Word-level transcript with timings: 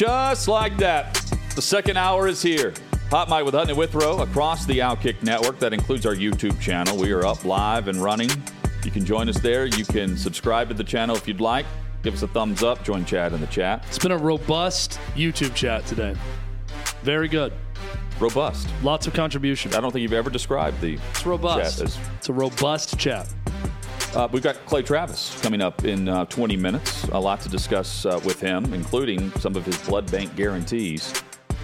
Just 0.00 0.48
like 0.48 0.78
that. 0.78 1.12
The 1.54 1.60
second 1.60 1.98
hour 1.98 2.26
is 2.26 2.40
here. 2.40 2.72
Hot 3.10 3.28
Mic 3.28 3.44
with 3.44 3.52
Hutton 3.52 3.68
and 3.68 3.78
Withrow 3.78 4.22
across 4.22 4.64
the 4.64 4.78
Outkick 4.78 5.22
Network. 5.22 5.58
That 5.58 5.74
includes 5.74 6.06
our 6.06 6.14
YouTube 6.14 6.58
channel. 6.58 6.96
We 6.96 7.12
are 7.12 7.26
up 7.26 7.44
live 7.44 7.86
and 7.86 8.02
running. 8.02 8.30
You 8.82 8.90
can 8.90 9.04
join 9.04 9.28
us 9.28 9.38
there. 9.40 9.66
You 9.66 9.84
can 9.84 10.16
subscribe 10.16 10.68
to 10.68 10.74
the 10.74 10.84
channel 10.84 11.16
if 11.16 11.28
you'd 11.28 11.42
like. 11.42 11.66
Give 12.02 12.14
us 12.14 12.22
a 12.22 12.28
thumbs 12.28 12.62
up. 12.62 12.82
Join 12.82 13.04
Chad 13.04 13.34
in 13.34 13.42
the 13.42 13.46
chat. 13.48 13.84
It's 13.88 13.98
been 13.98 14.12
a 14.12 14.16
robust 14.16 14.98
YouTube 15.14 15.54
chat 15.54 15.84
today. 15.84 16.16
Very 17.02 17.28
good. 17.28 17.52
Robust. 18.18 18.68
Lots 18.82 19.06
of 19.06 19.12
contribution. 19.12 19.74
I 19.74 19.82
don't 19.82 19.92
think 19.92 20.02
you've 20.02 20.14
ever 20.14 20.30
described 20.30 20.80
the 20.80 20.98
It's 21.10 21.26
robust. 21.26 21.76
chat 21.76 21.88
as 21.88 21.98
It's 22.16 22.30
a 22.30 22.32
robust 22.32 22.98
chat. 22.98 23.28
Uh, 24.12 24.26
we've 24.32 24.42
got 24.42 24.56
Clay 24.66 24.82
Travis 24.82 25.40
coming 25.40 25.62
up 25.62 25.84
in 25.84 26.08
uh, 26.08 26.24
20 26.24 26.56
minutes. 26.56 27.04
A 27.12 27.20
lot 27.20 27.40
to 27.42 27.48
discuss 27.48 28.04
uh, 28.04 28.20
with 28.24 28.40
him, 28.40 28.74
including 28.74 29.30
some 29.34 29.54
of 29.54 29.64
his 29.64 29.78
blood 29.86 30.10
bank 30.10 30.34
guarantees 30.34 31.12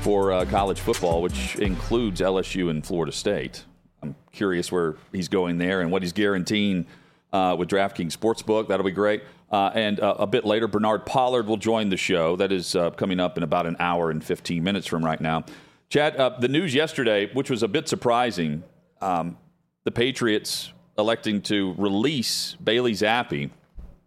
for 0.02 0.30
uh, 0.30 0.44
college 0.44 0.78
football, 0.78 1.22
which 1.22 1.56
includes 1.56 2.20
LSU 2.20 2.70
and 2.70 2.86
Florida 2.86 3.10
State. 3.10 3.64
I'm 4.00 4.14
curious 4.30 4.70
where 4.70 4.94
he's 5.10 5.26
going 5.26 5.58
there 5.58 5.80
and 5.80 5.90
what 5.90 6.02
he's 6.02 6.12
guaranteeing 6.12 6.86
uh, 7.32 7.56
with 7.58 7.68
DraftKings 7.68 8.16
Sportsbook. 8.16 8.68
That'll 8.68 8.86
be 8.86 8.92
great. 8.92 9.24
Uh, 9.50 9.72
and 9.74 9.98
a 10.00 10.26
bit 10.26 10.44
later, 10.44 10.68
Bernard 10.68 11.04
Pollard 11.04 11.48
will 11.48 11.56
join 11.56 11.88
the 11.88 11.96
show. 11.96 12.36
That 12.36 12.52
is 12.52 12.76
coming 12.96 13.18
up 13.18 13.36
in 13.36 13.42
about 13.42 13.66
an 13.66 13.74
hour 13.80 14.12
and 14.12 14.22
15 14.22 14.62
minutes 14.62 14.86
from 14.86 15.04
right 15.04 15.20
now. 15.20 15.44
Chad, 15.88 16.16
the 16.40 16.48
news 16.48 16.74
yesterday, 16.74 17.28
which 17.32 17.50
was 17.50 17.64
a 17.64 17.68
bit 17.68 17.88
surprising, 17.88 18.62
um, 19.00 19.36
the 19.82 19.90
Patriots 19.90 20.72
electing 20.98 21.42
to 21.42 21.74
release 21.76 22.56
Bailey 22.62 22.92
Zappe, 22.92 23.50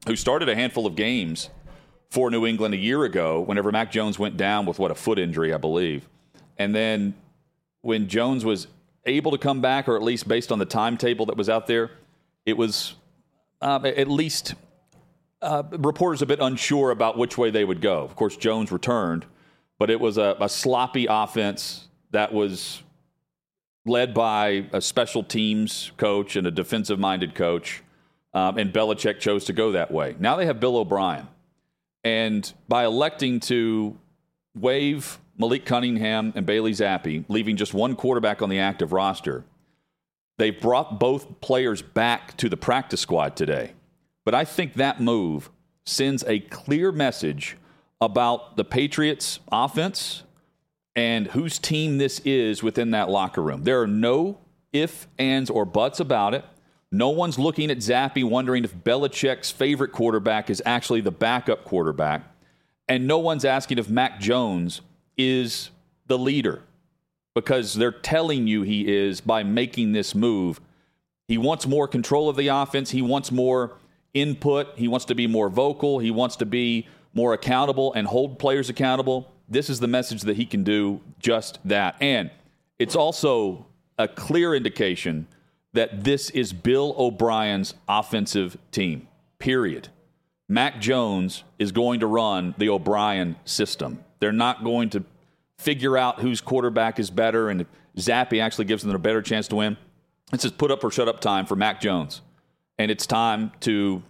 who 0.08 0.16
started 0.16 0.50
a 0.50 0.56
handful 0.56 0.86
of 0.86 0.96
games 0.96 1.50
for 2.10 2.32
New 2.32 2.46
England 2.46 2.74
a 2.74 2.78
year 2.78 3.04
ago 3.04 3.42
whenever 3.42 3.72
Mac 3.72 3.92
Jones 3.92 4.18
went 4.18 4.38
down 4.38 4.66
with 4.66 4.80
what 4.80 4.92
a 4.92 4.96
foot 4.96 5.20
injury, 5.20 5.54
I 5.54 5.58
believe. 5.58 6.08
And 6.58 6.74
then 6.74 7.14
when 7.82 8.08
Jones 8.08 8.44
was 8.44 8.68
able 9.06 9.32
to 9.32 9.38
come 9.38 9.62
back, 9.62 9.88
or 9.88 9.96
at 9.96 10.04
least 10.04 10.28
based 10.28 10.52
on 10.52 10.60
the 10.60 10.66
timetable 10.66 11.28
that 11.28 11.38
was 11.38 11.50
out 11.50 11.68
there, 11.68 11.92
it 12.46 12.58
was 12.58 12.96
uh, 13.62 13.80
at 13.84 14.08
least 14.08 14.56
uh, 15.42 15.64
reporters 15.72 16.22
a 16.22 16.26
bit 16.26 16.40
unsure 16.42 16.92
about 16.92 17.18
which 17.18 17.38
way 17.38 17.50
they 17.50 17.64
would 17.64 17.82
go. 17.82 18.04
Of 18.04 18.16
course, 18.16 18.36
Jones 18.36 18.72
returned, 18.72 19.26
but 19.78 19.90
it 19.90 20.00
was 20.00 20.18
a, 20.18 20.36
a 20.40 20.50
sloppy 20.50 21.08
offense 21.10 21.88
that 22.12 22.34
was 22.34 22.82
led 23.86 24.14
by 24.14 24.66
a 24.72 24.82
special 24.82 25.24
teams 25.24 25.92
coach 25.98 26.36
and 26.36 26.46
a 26.46 26.52
defensive 26.52 27.00
minded 27.00 27.36
coach. 27.36 27.84
Um, 28.34 28.58
and 28.58 28.72
Belichick 28.72 29.20
chose 29.20 29.46
to 29.46 29.54
go 29.54 29.72
that 29.72 29.92
way. 29.92 30.16
Now 30.20 30.36
they 30.36 30.46
have 30.46 30.60
Bill 30.60 30.78
O'Brien. 30.78 31.28
And 32.04 32.52
by 32.68 32.86
electing 32.86 33.40
to 33.42 33.98
waive 34.56 35.20
Malik 35.38 35.66
Cunningham 35.66 36.34
and 36.36 36.46
Bailey 36.46 36.72
Zappe, 36.72 37.26
leaving 37.28 37.56
just 37.56 37.74
one 37.74 37.96
quarterback 37.96 38.42
on 38.42 38.50
the 38.50 38.60
active 38.60 38.92
roster, 38.92 39.44
they 40.38 40.52
brought 40.52 41.00
both 41.00 41.42
players 41.42 41.82
back 41.82 42.38
to 42.38 42.50
the 42.50 42.58
practice 42.58 43.02
squad 43.02 43.36
today. 43.36 43.74
But 44.26 44.36
I 44.36 44.46
think 44.46 44.76
that 44.76 45.02
move 45.02 45.50
sends 45.86 46.24
a 46.26 46.40
clear 46.40 46.92
message 46.92 47.58
about 48.00 48.56
the 48.56 48.64
Patriots' 48.64 49.40
offense 49.52 50.24
and 50.96 51.28
whose 51.28 51.60
team 51.60 51.98
this 51.98 52.20
is 52.20 52.64
within 52.64 52.92
that 52.92 53.10
locker 53.10 53.42
room. 53.42 53.64
There 53.64 53.82
are 53.82 53.88
no 53.88 54.40
if, 54.72 55.08
ands, 55.18 55.50
or 55.50 55.66
buts 55.66 56.00
about 56.00 56.34
it. 56.34 56.46
No 56.92 57.10
one's 57.10 57.38
looking 57.38 57.70
at 57.70 57.78
Zappe 57.78 58.24
wondering 58.24 58.64
if 58.64 58.76
Belichick's 58.76 59.52
favorite 59.52 59.92
quarterback 59.92 60.50
is 60.50 60.62
actually 60.66 61.02
the 61.02 61.12
backup 61.12 61.64
quarterback. 61.64 62.24
And 62.88 63.06
no 63.06 63.20
one's 63.20 63.46
asking 63.46 63.78
if 63.78 63.90
Mac 63.90 64.20
Jones 64.20 64.82
is 65.18 65.70
the 66.08 66.18
leader 66.18 66.64
because 67.36 67.76
they're 67.76 67.92
telling 67.92 68.48
you 68.48 68.64
he 68.64 68.88
is 68.88 69.22
by 69.22 69.44
making 69.44 69.92
this 69.92 70.16
move. 70.16 70.60
He 71.28 71.38
wants 71.38 71.68
more 71.68 71.88
control 71.88 72.28
of 72.28 72.36
the 72.36 72.48
offense. 72.48 72.90
He 72.90 73.04
wants 73.04 73.32
more 73.32 73.78
input. 74.16 74.76
He 74.76 74.88
wants 74.88 75.06
to 75.06 75.16
be 75.16 75.28
more 75.28 75.50
vocal. 75.50 76.00
He 76.00 76.10
wants 76.10 76.38
to 76.38 76.46
be 76.46 76.88
more 77.14 77.34
accountable 77.34 77.94
and 77.94 78.08
hold 78.08 78.40
players 78.40 78.70
accountable. 78.70 79.32
This 79.50 79.70
is 79.70 79.80
the 79.80 79.88
message 79.88 80.22
that 80.22 80.38
he 80.38 80.46
can 80.46 80.64
do 80.64 81.02
just 81.20 81.60
that. 81.66 81.96
And 82.00 82.30
it's 82.78 82.96
also 82.96 83.66
a 83.98 84.08
clear 84.08 84.54
indication 84.54 85.28
that 85.74 86.04
this 86.04 86.30
is 86.32 86.54
Bill 86.54 86.96
O'Brien's 86.98 87.74
offensive 87.88 88.58
team, 88.72 89.08
period. 89.40 89.90
Mac 90.48 90.80
Jones 90.80 91.44
is 91.60 91.72
going 91.72 92.00
to 92.00 92.08
run 92.08 92.56
the 92.58 92.70
O'Brien 92.70 93.36
system. 93.46 94.04
They're 94.20 94.32
not 94.32 94.64
going 94.64 94.90
to 94.92 95.04
figure 95.58 95.98
out 95.98 96.22
whose 96.22 96.42
quarterback 96.42 97.00
is 97.00 97.12
better 97.12 97.50
and 97.50 97.62
if 97.62 97.68
Zappe 97.98 98.42
actually 98.42 98.66
gives 98.66 98.84
them 98.84 98.96
a 98.96 99.00
better 99.00 99.22
chance 99.22 99.48
to 99.50 99.58
win. 99.58 99.78
It's 100.32 100.44
just 100.44 100.58
put 100.58 100.72
up 100.72 100.84
or 100.84 100.92
shut 100.92 101.08
up 101.08 101.20
time 101.20 101.46
for 101.46 101.56
Mac 101.56 101.82
Jones. 101.82 102.22
And 102.78 102.90
it's 102.90 103.06
time 103.06 103.52
to 103.62 104.02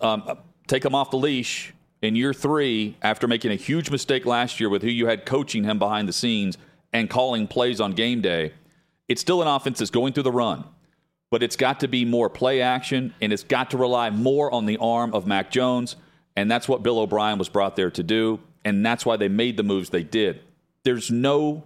um, 0.00 0.38
take 0.66 0.84
him 0.84 0.94
off 0.94 1.10
the 1.10 1.16
leash 1.16 1.74
in 2.04 2.14
year 2.14 2.32
three 2.32 2.96
after 3.02 3.26
making 3.26 3.50
a 3.50 3.56
huge 3.56 3.90
mistake 3.90 4.26
last 4.26 4.60
year 4.60 4.68
with 4.68 4.82
who 4.82 4.88
you 4.88 5.06
had 5.06 5.26
coaching 5.26 5.64
him 5.64 5.78
behind 5.78 6.08
the 6.08 6.12
scenes 6.12 6.58
and 6.92 7.10
calling 7.10 7.46
plays 7.46 7.80
on 7.80 7.92
game 7.92 8.20
day. 8.20 8.52
It's 9.08 9.20
still 9.20 9.42
an 9.42 9.48
offense 9.48 9.78
that's 9.78 9.90
going 9.90 10.12
through 10.12 10.22
the 10.24 10.32
run, 10.32 10.64
but 11.30 11.42
it's 11.42 11.56
got 11.56 11.80
to 11.80 11.88
be 11.88 12.04
more 12.04 12.30
play 12.30 12.60
action 12.62 13.14
and 13.20 13.32
it's 13.32 13.42
got 13.42 13.70
to 13.70 13.76
rely 13.76 14.10
more 14.10 14.50
on 14.52 14.66
the 14.66 14.78
arm 14.78 15.14
of 15.14 15.26
Mac 15.26 15.50
Jones. 15.50 15.96
And 16.36 16.50
that's 16.50 16.68
what 16.68 16.82
Bill 16.82 16.98
O'Brien 16.98 17.38
was 17.38 17.48
brought 17.48 17.76
there 17.76 17.90
to 17.90 18.02
do. 18.02 18.40
And 18.64 18.84
that's 18.84 19.04
why 19.04 19.16
they 19.16 19.28
made 19.28 19.56
the 19.56 19.62
moves 19.62 19.90
they 19.90 20.02
did. 20.02 20.40
There's 20.84 21.10
no 21.10 21.64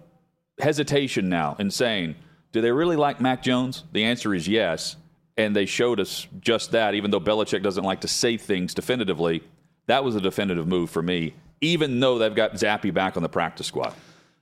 hesitation 0.59 1.29
now 1.29 1.55
in 1.59 1.71
saying, 1.71 2.15
do 2.51 2.61
they 2.61 2.71
really 2.71 2.95
like 2.95 3.21
Mac 3.21 3.43
Jones? 3.43 3.83
The 3.91 4.03
answer 4.03 4.33
is 4.33 4.47
yes. 4.47 4.95
And 5.37 5.55
they 5.55 5.65
showed 5.65 5.99
us 5.99 6.27
just 6.39 6.71
that, 6.71 6.95
even 6.95 7.11
though 7.11 7.19
Belichick 7.19 7.63
doesn't 7.63 7.83
like 7.83 8.01
to 8.01 8.07
say 8.07 8.37
things 8.37 8.73
definitively. 8.73 9.43
That 9.89 10.03
was 10.03 10.15
a 10.15 10.21
definitive 10.21 10.67
move 10.67 10.91
for 10.91 11.01
me, 11.01 11.33
even 11.61 11.99
though 11.99 12.19
they've 12.19 12.35
got 12.35 12.53
Zappe 12.53 12.93
back 12.93 13.17
on 13.17 13.23
the 13.23 13.29
practice 13.29 13.65
squad. 13.65 13.95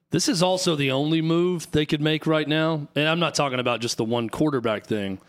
This 0.09 0.27
is 0.27 0.43
also 0.43 0.75
the 0.75 0.91
only 0.91 1.21
move 1.21 1.71
they 1.71 1.85
could 1.85 2.01
make 2.01 2.27
right 2.27 2.45
now. 2.45 2.89
And 2.95 3.07
I'm 3.07 3.21
not 3.21 3.33
talking 3.33 3.61
about 3.61 3.79
just 3.79 3.95
the 3.95 4.03
one 4.03 4.27
quarterback 4.27 4.85
thing, 4.85 5.19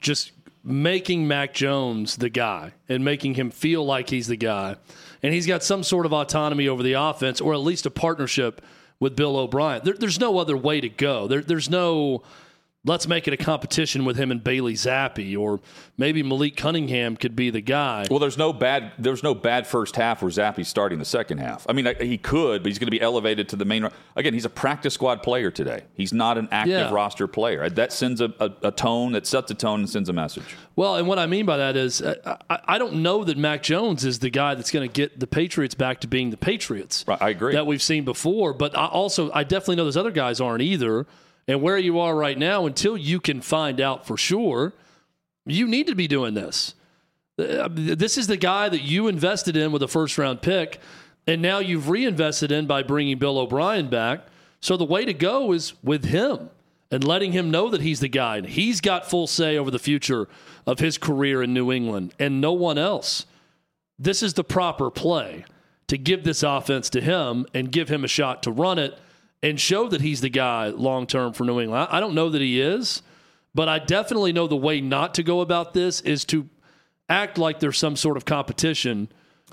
just 0.00 0.30
making 0.62 1.26
Mac 1.26 1.52
Jones 1.52 2.14
the 2.14 2.28
guy 2.28 2.74
and 2.88 3.04
making 3.04 3.34
him 3.34 3.50
feel 3.50 3.84
like 3.84 4.08
he's 4.08 4.28
the 4.28 4.36
guy. 4.36 4.76
And 5.20 5.34
he's 5.34 5.48
got 5.48 5.64
some 5.64 5.82
sort 5.82 6.06
of 6.06 6.12
autonomy 6.12 6.68
over 6.68 6.84
the 6.84 6.92
offense 6.92 7.40
or 7.40 7.52
at 7.52 7.58
least 7.58 7.86
a 7.86 7.90
partnership 7.90 8.62
with 9.00 9.16
Bill 9.16 9.36
O'Brien. 9.36 9.80
There, 9.82 9.94
there's 9.94 10.20
no 10.20 10.38
other 10.38 10.56
way 10.56 10.80
to 10.80 10.88
go. 10.88 11.26
There, 11.26 11.40
there's 11.40 11.68
no 11.68 12.22
let's 12.86 13.06
make 13.06 13.28
it 13.28 13.34
a 13.34 13.36
competition 13.36 14.04
with 14.06 14.16
him 14.16 14.30
and 14.30 14.42
Bailey 14.42 14.72
Zappe, 14.74 15.36
or 15.38 15.60
maybe 15.98 16.22
Malik 16.22 16.56
Cunningham 16.56 17.16
could 17.16 17.36
be 17.36 17.50
the 17.50 17.60
guy. 17.60 18.06
Well, 18.10 18.18
there's 18.18 18.38
no 18.38 18.52
bad 18.52 18.92
there's 18.98 19.22
no 19.22 19.34
bad 19.34 19.66
first 19.66 19.96
half 19.96 20.22
where 20.22 20.30
Zappe's 20.30 20.68
starting 20.68 20.98
the 20.98 21.04
second 21.04 21.38
half. 21.38 21.66
I 21.68 21.72
mean, 21.74 21.92
he 22.00 22.16
could, 22.16 22.62
but 22.62 22.68
he's 22.70 22.78
going 22.78 22.86
to 22.86 22.90
be 22.92 23.00
elevated 23.00 23.48
to 23.50 23.56
the 23.56 23.64
main. 23.64 23.88
Again, 24.14 24.32
he's 24.32 24.44
a 24.44 24.50
practice 24.50 24.94
squad 24.94 25.22
player 25.22 25.50
today. 25.50 25.82
He's 25.94 26.12
not 26.12 26.38
an 26.38 26.48
active 26.50 26.70
Yeah. 26.72 26.90
roster 26.92 27.26
player. 27.26 27.68
That 27.68 27.92
sends 27.92 28.20
a, 28.20 28.32
a, 28.40 28.50
a 28.68 28.70
tone, 28.72 29.12
that 29.12 29.26
sets 29.26 29.50
a 29.50 29.54
tone 29.54 29.80
and 29.80 29.90
sends 29.90 30.08
a 30.08 30.12
message. 30.12 30.44
Well, 30.76 30.96
and 30.96 31.06
what 31.08 31.18
I 31.18 31.26
mean 31.26 31.44
by 31.46 31.56
that 31.56 31.76
is, 31.76 32.00
uh, 32.02 32.36
I, 32.48 32.58
I 32.66 32.78
don't 32.78 33.02
know 33.02 33.24
that 33.24 33.36
Mac 33.36 33.62
Jones 33.62 34.04
is 34.04 34.20
the 34.20 34.30
guy 34.30 34.54
that's 34.54 34.70
going 34.70 34.88
to 34.88 34.92
get 34.92 35.18
the 35.18 35.26
Patriots 35.26 35.74
back 35.74 36.00
to 36.00 36.06
being 36.06 36.30
the 36.30 36.36
Patriots. 36.36 37.04
Right, 37.08 37.20
I 37.20 37.30
agree. 37.30 37.52
That 37.54 37.66
we've 37.66 37.82
seen 37.82 38.04
before, 38.04 38.52
but 38.54 38.76
I 38.76 38.86
also 38.86 39.30
I 39.32 39.42
definitely 39.42 39.76
know 39.76 39.84
those 39.84 39.96
other 39.96 40.10
guys 40.12 40.40
aren't 40.40 40.62
either. 40.62 41.06
And 41.48 41.62
where 41.62 41.78
you 41.78 41.98
are 42.00 42.16
right 42.16 42.38
now, 42.38 42.66
until 42.66 42.96
you 42.96 43.20
can 43.20 43.40
find 43.40 43.80
out 43.80 44.06
for 44.06 44.16
sure, 44.16 44.72
you 45.44 45.66
need 45.66 45.86
to 45.86 45.94
be 45.94 46.08
doing 46.08 46.34
this. 46.34 46.74
Uh, 47.38 47.68
This 47.70 48.18
is 48.18 48.26
the 48.26 48.36
guy 48.36 48.68
that 48.68 48.82
you 48.82 49.06
invested 49.06 49.56
in 49.56 49.70
with 49.72 49.82
a 49.82 49.88
first 49.88 50.18
round 50.18 50.42
pick, 50.42 50.80
and 51.26 51.40
now 51.40 51.58
you've 51.58 51.88
reinvested 51.88 52.50
in 52.50 52.66
by 52.66 52.82
bringing 52.82 53.18
Bill 53.18 53.38
O'Brien 53.38 53.88
back. 53.88 54.26
So 54.60 54.76
the 54.76 54.84
way 54.84 55.04
to 55.04 55.14
go 55.14 55.52
is 55.52 55.74
with 55.82 56.06
him 56.06 56.50
and 56.90 57.04
letting 57.04 57.32
him 57.32 57.50
know 57.50 57.68
that 57.70 57.82
he's 57.82 58.00
the 58.00 58.08
guy. 58.08 58.38
And 58.38 58.46
he's 58.46 58.80
got 58.80 59.08
full 59.08 59.26
say 59.26 59.56
over 59.56 59.70
the 59.70 59.78
future 59.78 60.28
of 60.66 60.78
his 60.78 60.98
career 60.98 61.42
in 61.42 61.52
New 61.52 61.70
England 61.72 62.14
and 62.18 62.40
no 62.40 62.52
one 62.52 62.78
else. 62.78 63.26
This 63.98 64.22
is 64.22 64.34
the 64.34 64.44
proper 64.44 64.90
play 64.90 65.44
to 65.88 65.98
give 65.98 66.24
this 66.24 66.42
offense 66.42 66.90
to 66.90 67.00
him 67.00 67.46
and 67.54 67.72
give 67.72 67.88
him 67.88 68.04
a 68.04 68.08
shot 68.08 68.42
to 68.44 68.50
run 68.50 68.78
it 68.78 68.98
and 69.42 69.60
show 69.60 69.88
that 69.88 70.00
he's 70.00 70.20
the 70.20 70.28
guy 70.30 70.68
long 70.68 71.06
term 71.06 71.32
for 71.32 71.44
New 71.44 71.60
England. 71.60 71.86
I 71.90 71.98
I 71.98 72.00
don't 72.00 72.14
know 72.14 72.30
that 72.30 72.40
he 72.40 72.60
is, 72.60 73.02
but 73.54 73.68
I 73.68 73.78
definitely 73.78 74.32
know 74.32 74.46
the 74.46 74.56
way 74.56 74.80
not 74.80 75.14
to 75.14 75.22
go 75.22 75.40
about 75.40 75.74
this 75.74 76.00
is 76.00 76.24
to 76.26 76.48
act 77.08 77.38
like 77.38 77.60
there's 77.60 77.78
some 77.78 77.94
sort 77.96 78.16
of 78.16 78.24
competition 78.24 79.08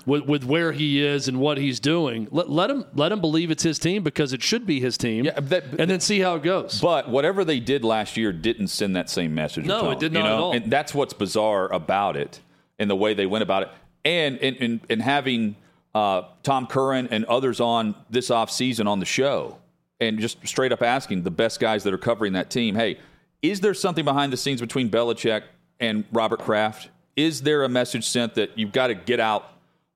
with, 0.06 0.24
with 0.24 0.44
where 0.44 0.72
he 0.72 1.02
is 1.04 1.28
and 1.28 1.38
what 1.38 1.56
he's 1.56 1.78
doing. 1.78 2.26
Let, 2.32 2.50
let 2.50 2.68
him 2.70 2.84
let 2.94 3.12
him 3.12 3.20
believe 3.20 3.50
it's 3.50 3.62
his 3.62 3.78
team 3.78 4.02
because 4.02 4.32
it 4.32 4.42
should 4.42 4.66
be 4.66 4.80
his 4.80 4.98
team. 4.98 5.24
Yeah, 5.26 5.38
that- 5.38 5.64
and 5.78 5.88
then 5.90 6.00
see 6.00 6.18
how 6.20 6.34
it 6.34 6.42
goes. 6.42 6.80
But 6.80 7.08
whatever 7.08 7.44
they 7.44 7.60
did 7.60 7.84
last 7.84 8.16
year 8.16 8.32
didn't 8.32 8.68
send 8.68 8.96
that 8.96 9.08
same 9.08 9.34
message. 9.34 9.66
No, 9.66 9.90
it 9.92 10.00
did 10.00 10.12
you 10.12 10.18
not 10.18 10.26
at 10.26 10.32
all. 10.32 10.52
And 10.52 10.70
that's 10.70 10.92
what's 10.94 11.14
bizarre 11.14 11.72
about 11.72 12.16
it 12.16 12.40
and 12.78 12.90
the 12.90 12.96
way 12.96 13.14
they 13.14 13.26
went 13.26 13.42
about 13.42 13.62
it. 13.64 13.68
And 14.04 14.36
in, 14.38 14.54
in, 14.56 14.80
in 14.90 15.00
having 15.00 15.56
uh, 15.94 16.22
Tom 16.42 16.66
Curran 16.66 17.08
and 17.12 17.24
others 17.26 17.60
on 17.60 17.94
this 18.10 18.28
offseason 18.30 18.86
on 18.88 18.98
the 18.98 19.06
show 19.06 19.58
and 20.00 20.18
just 20.18 20.46
straight 20.46 20.72
up 20.72 20.82
asking 20.82 21.22
the 21.22 21.30
best 21.30 21.60
guys 21.60 21.84
that 21.84 21.94
are 21.94 21.98
covering 21.98 22.32
that 22.34 22.50
team, 22.50 22.74
hey, 22.74 22.98
is 23.42 23.60
there 23.60 23.74
something 23.74 24.04
behind 24.04 24.32
the 24.32 24.36
scenes 24.36 24.60
between 24.60 24.90
Belichick 24.90 25.42
and 25.80 26.04
Robert 26.12 26.40
Kraft? 26.40 26.90
Is 27.16 27.42
there 27.42 27.62
a 27.62 27.68
message 27.68 28.06
sent 28.06 28.34
that 28.34 28.58
you've 28.58 28.72
got 28.72 28.88
to 28.88 28.94
get 28.94 29.20
out 29.20 29.54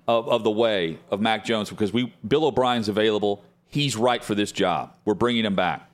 of, 0.08 0.26
of 0.28 0.42
the 0.42 0.50
way 0.50 0.98
of 1.10 1.20
Mac 1.20 1.44
Jones 1.44 1.70
because 1.70 1.92
we 1.92 2.12
Bill 2.26 2.46
O'Brien's 2.46 2.88
available. 2.88 3.44
He's 3.66 3.96
right 3.96 4.24
for 4.24 4.34
this 4.34 4.50
job. 4.50 4.96
We're 5.04 5.14
bringing 5.14 5.44
him 5.44 5.54
back. 5.54 5.88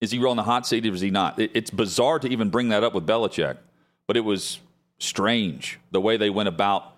Is 0.00 0.10
he 0.10 0.24
on 0.24 0.36
the 0.36 0.42
hot 0.42 0.66
seat 0.66 0.84
or 0.86 0.94
is 0.94 1.00
he 1.02 1.10
not? 1.10 1.38
It, 1.38 1.50
it's 1.54 1.70
bizarre 1.70 2.18
to 2.18 2.28
even 2.28 2.48
bring 2.50 2.70
that 2.70 2.82
up 2.82 2.94
with 2.94 3.06
Belichick, 3.06 3.58
but 4.06 4.16
it 4.16 4.22
was 4.22 4.58
strange 4.98 5.78
the 5.90 6.00
way 6.00 6.16
they 6.16 6.30
went 6.30 6.48
about 6.48 6.94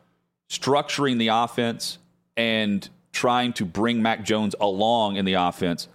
structuring 0.49 1.19
the 1.19 1.29
offense 1.29 1.99
and 2.37 2.89
trying 3.13 3.53
to 3.55 3.65
bring 3.65 4.01
Mac 4.01 4.25
Jones 4.25 4.55
along 4.61 5.17
in 5.17 5.25
the 5.25 5.35
offense 5.35 5.89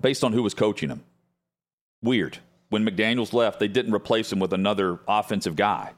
based 0.00 0.24
on 0.24 0.32
who 0.32 0.42
was 0.42 0.54
coaching 0.54 0.88
him. 0.88 1.02
Weird. 2.02 2.38
When 2.68 2.84
McDaniels 2.84 3.32
left, 3.32 3.60
they 3.60 3.68
didn't 3.68 3.94
replace 3.94 4.32
him 4.32 4.38
with 4.38 4.52
another 4.52 4.98
offensive 5.06 5.56
guy. 5.56 5.92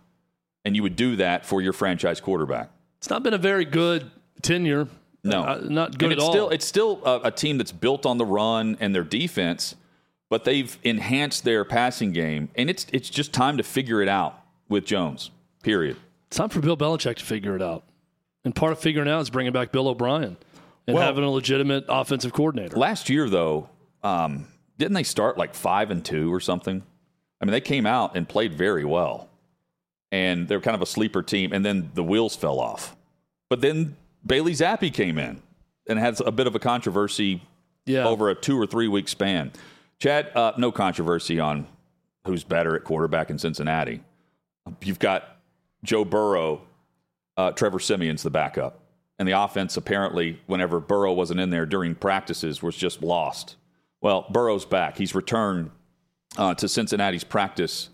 And 0.65 0.77
you 0.77 0.83
would 0.83 0.97
do 0.97 1.17
that 1.17 1.47
for 1.47 1.63
your 1.63 1.73
franchise 1.73 2.21
quarterback. 2.21 2.71
It's 2.99 3.11
not 3.11 3.23
been 3.23 3.35
a 3.35 3.39
very 3.39 3.65
good 3.65 4.11
tenure. 4.43 4.89
No, 5.23 5.43
uh, 5.43 5.61
not 5.63 5.99
good 5.99 6.07
and 6.07 6.13
it's 6.13 6.23
at 6.23 6.27
all. 6.27 6.33
Still, 6.33 6.49
it's 6.51 6.65
still 6.65 7.03
a, 7.05 7.21
a, 7.25 7.31
team 7.31 7.59
that's 7.59 7.73
built 7.73 8.07
on 8.07 8.19
the 8.19 8.25
run 8.25 8.77
and 8.81 8.95
their 8.95 9.03
defense, 9.03 9.75
but 10.29 10.45
they've 10.45 10.79
enhanced 10.85 11.45
their 11.45 11.65
passing 11.65 12.13
game, 12.13 12.49
and 12.55 12.71
it's 12.71 12.87
it's 12.93 13.11
just 13.11 13.33
time 13.33 13.57
to 13.57 13.65
figure 13.65 14.01
it 14.01 14.09
out 14.09 14.41
with 14.69 14.85
Jones. 14.85 15.31
Period. 15.65 15.97
It's 16.29 16.37
time 16.37 16.49
for 16.49 16.61
Bill 16.61 16.77
Belichick 16.77 17.17
to 17.17 17.25
figure 17.25 17.57
it 17.57 17.63
out, 17.63 17.83
and 18.45 18.55
part 18.55 18.71
of 18.71 18.79
figuring 18.79 19.09
it 19.09 19.11
out 19.11 19.21
is 19.21 19.31
bringing 19.31 19.53
back 19.53 19.73
Bill 19.73 19.89
O'Brien 19.89 20.37
and 20.87 20.95
well, 20.95 21.05
having 21.05 21.25
a 21.25 21.31
legitimate 21.31 21.85
offensive 21.89 22.33
coordinator. 22.33 22.77
Last 22.77 23.11
year, 23.11 23.29
though, 23.29 23.69
um, 24.06 24.47
didn't 24.79 24.94
they 24.94 25.03
start 25.03 25.37
like 25.38 25.55
five 25.55 25.91
and 25.91 26.05
two 26.05 26.32
or 26.32 26.41
something? 26.41 26.82
I 27.41 27.44
mean, 27.44 27.53
they 27.53 27.61
came 27.61 27.87
out 27.87 28.17
and 28.17 28.29
played 28.29 28.55
very 28.55 28.85
well 28.85 29.29
and 30.12 30.47
they're 30.49 30.61
kind 30.61 30.75
of 30.75 30.82
a 30.82 30.87
sleeper 30.87 31.23
team. 31.23 31.53
And 31.53 31.64
then 31.64 31.91
the 31.94 32.05
wheels 32.05 32.37
fell 32.37 32.61
off. 32.61 32.97
But 33.49 33.61
then 33.61 33.97
Bailey 34.25 34.53
Zappe 34.53 34.93
came 34.93 35.19
in 35.19 35.43
and 35.88 35.99
had 35.99 36.20
a 36.20 36.32
bit 36.32 36.47
of 36.47 36.55
a 36.55 36.58
controversy 36.58 37.43
yeah. 37.85 38.06
over 38.06 38.31
a 38.31 38.35
two 38.35 38.58
or 38.58 38.67
three 38.67 38.88
week 38.88 39.08
span. 39.08 39.53
Chad, 39.99 40.31
uh, 40.37 40.52
no 40.56 40.70
controversy 40.70 41.41
on 41.41 41.67
who's 42.26 42.44
better 42.44 42.76
at 42.76 42.85
quarterback 42.85 43.31
in 43.31 43.38
Cincinnati. 43.38 44.02
You've 44.82 44.99
got 44.99 45.38
Joe 45.85 46.05
Burrow, 46.05 46.62
uh, 47.37 47.52
Trevor 47.52 47.79
Siemian's 47.79 48.23
the 48.23 48.31
backup. 48.31 48.81
And 49.19 49.26
the 49.26 49.32
offense, 49.32 49.76
apparently, 49.76 50.41
whenever 50.47 50.79
Burrow 50.81 51.12
wasn't 51.12 51.41
in 51.41 51.50
there 51.50 51.64
during 51.64 51.94
practices, 51.94 52.62
was 52.62 52.76
just 52.76 53.02
lost. 53.02 53.56
Well, 54.06 54.25
Burrow's 54.31 54.64
back. 54.64 54.97
He's 54.97 55.17
returned 55.17 55.73
uh, 56.38 56.55
to 56.55 56.69
Cincinnati's 56.69 57.25
practice 57.25 57.88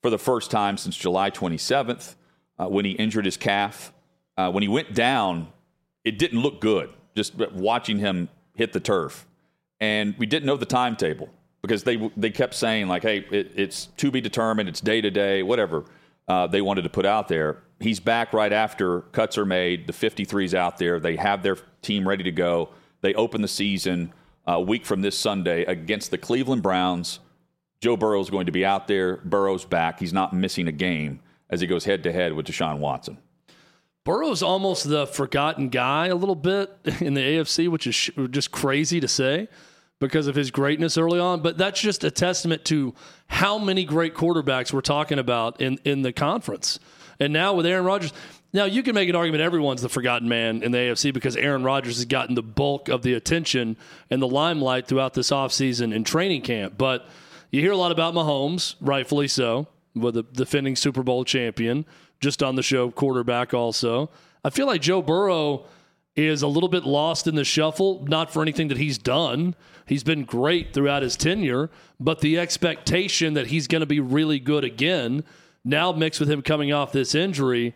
for 0.00 0.08
the 0.08 0.16
first 0.16 0.50
time 0.50 0.78
since 0.78 0.96
July 0.96 1.30
27th 1.30 2.14
uh, 2.58 2.68
when 2.68 2.86
he 2.86 2.92
injured 2.92 3.26
his 3.26 3.36
calf. 3.36 3.92
Uh, 4.38 4.50
when 4.50 4.62
he 4.62 4.68
went 4.70 4.94
down, 4.94 5.48
it 6.06 6.18
didn't 6.18 6.40
look 6.40 6.62
good 6.62 6.88
just 7.14 7.34
watching 7.52 7.98
him 7.98 8.30
hit 8.54 8.72
the 8.72 8.80
turf. 8.80 9.26
And 9.78 10.14
we 10.16 10.24
didn't 10.24 10.46
know 10.46 10.56
the 10.56 10.64
timetable 10.64 11.28
because 11.60 11.82
they, 11.82 11.96
they 12.16 12.30
kept 12.30 12.54
saying, 12.54 12.88
like, 12.88 13.02
hey, 13.02 13.26
it, 13.30 13.52
it's 13.54 13.88
to 13.98 14.10
be 14.10 14.22
determined, 14.22 14.70
it's 14.70 14.80
day 14.80 15.02
to 15.02 15.10
day, 15.10 15.42
whatever 15.42 15.84
uh, 16.28 16.46
they 16.46 16.62
wanted 16.62 16.84
to 16.84 16.88
put 16.88 17.04
out 17.04 17.28
there. 17.28 17.58
He's 17.78 18.00
back 18.00 18.32
right 18.32 18.54
after 18.54 19.02
cuts 19.12 19.36
are 19.36 19.44
made. 19.44 19.86
The 19.86 19.92
53's 19.92 20.54
out 20.54 20.78
there. 20.78 20.98
They 20.98 21.16
have 21.16 21.42
their 21.42 21.58
team 21.82 22.08
ready 22.08 22.24
to 22.24 22.32
go. 22.32 22.70
They 23.02 23.12
open 23.12 23.42
the 23.42 23.48
season 23.48 24.14
a 24.48 24.60
week 24.60 24.86
from 24.86 25.02
this 25.02 25.16
Sunday 25.16 25.64
against 25.66 26.10
the 26.10 26.16
Cleveland 26.16 26.62
Browns. 26.62 27.20
Joe 27.82 27.98
Burrow 27.98 28.20
is 28.20 28.30
going 28.30 28.46
to 28.46 28.52
be 28.52 28.64
out 28.64 28.88
there. 28.88 29.18
Burrow's 29.18 29.66
back. 29.66 30.00
He's 30.00 30.12
not 30.12 30.32
missing 30.32 30.66
a 30.66 30.72
game 30.72 31.20
as 31.50 31.60
he 31.60 31.66
goes 31.66 31.84
head 31.84 32.02
to 32.04 32.12
head 32.12 32.32
with 32.32 32.46
Deshaun 32.46 32.78
Watson. 32.78 33.18
Burrow's 34.04 34.42
almost 34.42 34.88
the 34.88 35.06
forgotten 35.06 35.68
guy 35.68 36.06
a 36.06 36.14
little 36.14 36.34
bit 36.34 36.74
in 37.00 37.12
the 37.12 37.20
AFC, 37.20 37.68
which 37.68 37.86
is 37.86 38.10
just 38.30 38.50
crazy 38.50 39.00
to 39.00 39.06
say 39.06 39.48
because 40.00 40.26
of 40.26 40.34
his 40.34 40.50
greatness 40.50 40.96
early 40.96 41.20
on. 41.20 41.42
But 41.42 41.58
that's 41.58 41.78
just 41.78 42.02
a 42.02 42.10
testament 42.10 42.64
to 42.66 42.94
how 43.26 43.58
many 43.58 43.84
great 43.84 44.14
quarterbacks 44.14 44.72
we're 44.72 44.80
talking 44.80 45.18
about 45.18 45.60
in, 45.60 45.78
in 45.84 46.00
the 46.00 46.12
conference. 46.12 46.80
And 47.20 47.34
now 47.34 47.52
with 47.52 47.66
Aaron 47.66 47.84
Rodgers, 47.84 48.14
now 48.58 48.66
you 48.66 48.82
can 48.82 48.94
make 48.94 49.08
an 49.08 49.16
argument 49.16 49.42
everyone's 49.42 49.80
the 49.80 49.88
forgotten 49.88 50.28
man 50.28 50.62
in 50.62 50.72
the 50.72 50.78
AFC 50.78 51.14
because 51.14 51.36
Aaron 51.36 51.62
Rodgers 51.62 51.96
has 51.96 52.04
gotten 52.04 52.34
the 52.34 52.42
bulk 52.42 52.88
of 52.88 53.02
the 53.02 53.14
attention 53.14 53.76
and 54.10 54.20
the 54.20 54.28
limelight 54.28 54.86
throughout 54.86 55.14
this 55.14 55.30
offseason 55.30 55.94
and 55.94 56.04
training 56.04 56.42
camp. 56.42 56.74
But– 56.76 57.08
you 57.50 57.62
hear 57.62 57.72
a 57.72 57.76
lot 57.76 57.92
about 57.92 58.12
Mahomes, 58.12 58.74
rightfully 58.80 59.26
so, 59.26 59.68
with 59.94 60.14
the 60.14 60.22
defending 60.22 60.76
Super 60.76 61.02
Bowl 61.02 61.24
champion, 61.24 61.86
just 62.20 62.42
on 62.42 62.56
the 62.56 62.62
show, 62.62 62.90
quarterback 62.90 63.54
also. 63.54 64.10
I 64.44 64.50
feel 64.50 64.66
like 64.66 64.82
Joe 64.82 65.00
Burrow 65.00 65.64
is 66.14 66.42
a 66.42 66.46
little 66.46 66.68
bit 66.68 66.84
lost 66.84 67.26
in 67.26 67.36
the 67.36 67.44
shuffle, 67.44 68.04
not 68.06 68.30
for 68.30 68.42
anything 68.42 68.68
that 68.68 68.76
he's 68.76 68.98
done. 68.98 69.54
He's 69.86 70.04
been 70.04 70.24
great 70.24 70.74
throughout 70.74 71.02
his 71.02 71.16
tenure, 71.16 71.70
but 71.98 72.20
the 72.20 72.38
expectation 72.38 73.32
that 73.34 73.46
he's 73.46 73.66
going 73.66 73.80
to 73.80 73.86
be 73.86 74.00
really 74.00 74.38
good 74.38 74.64
again, 74.64 75.24
now 75.64 75.92
mixed 75.92 76.20
with 76.20 76.30
him 76.30 76.42
coming 76.42 76.70
off 76.70 76.92
this 76.92 77.14
injury, 77.14 77.74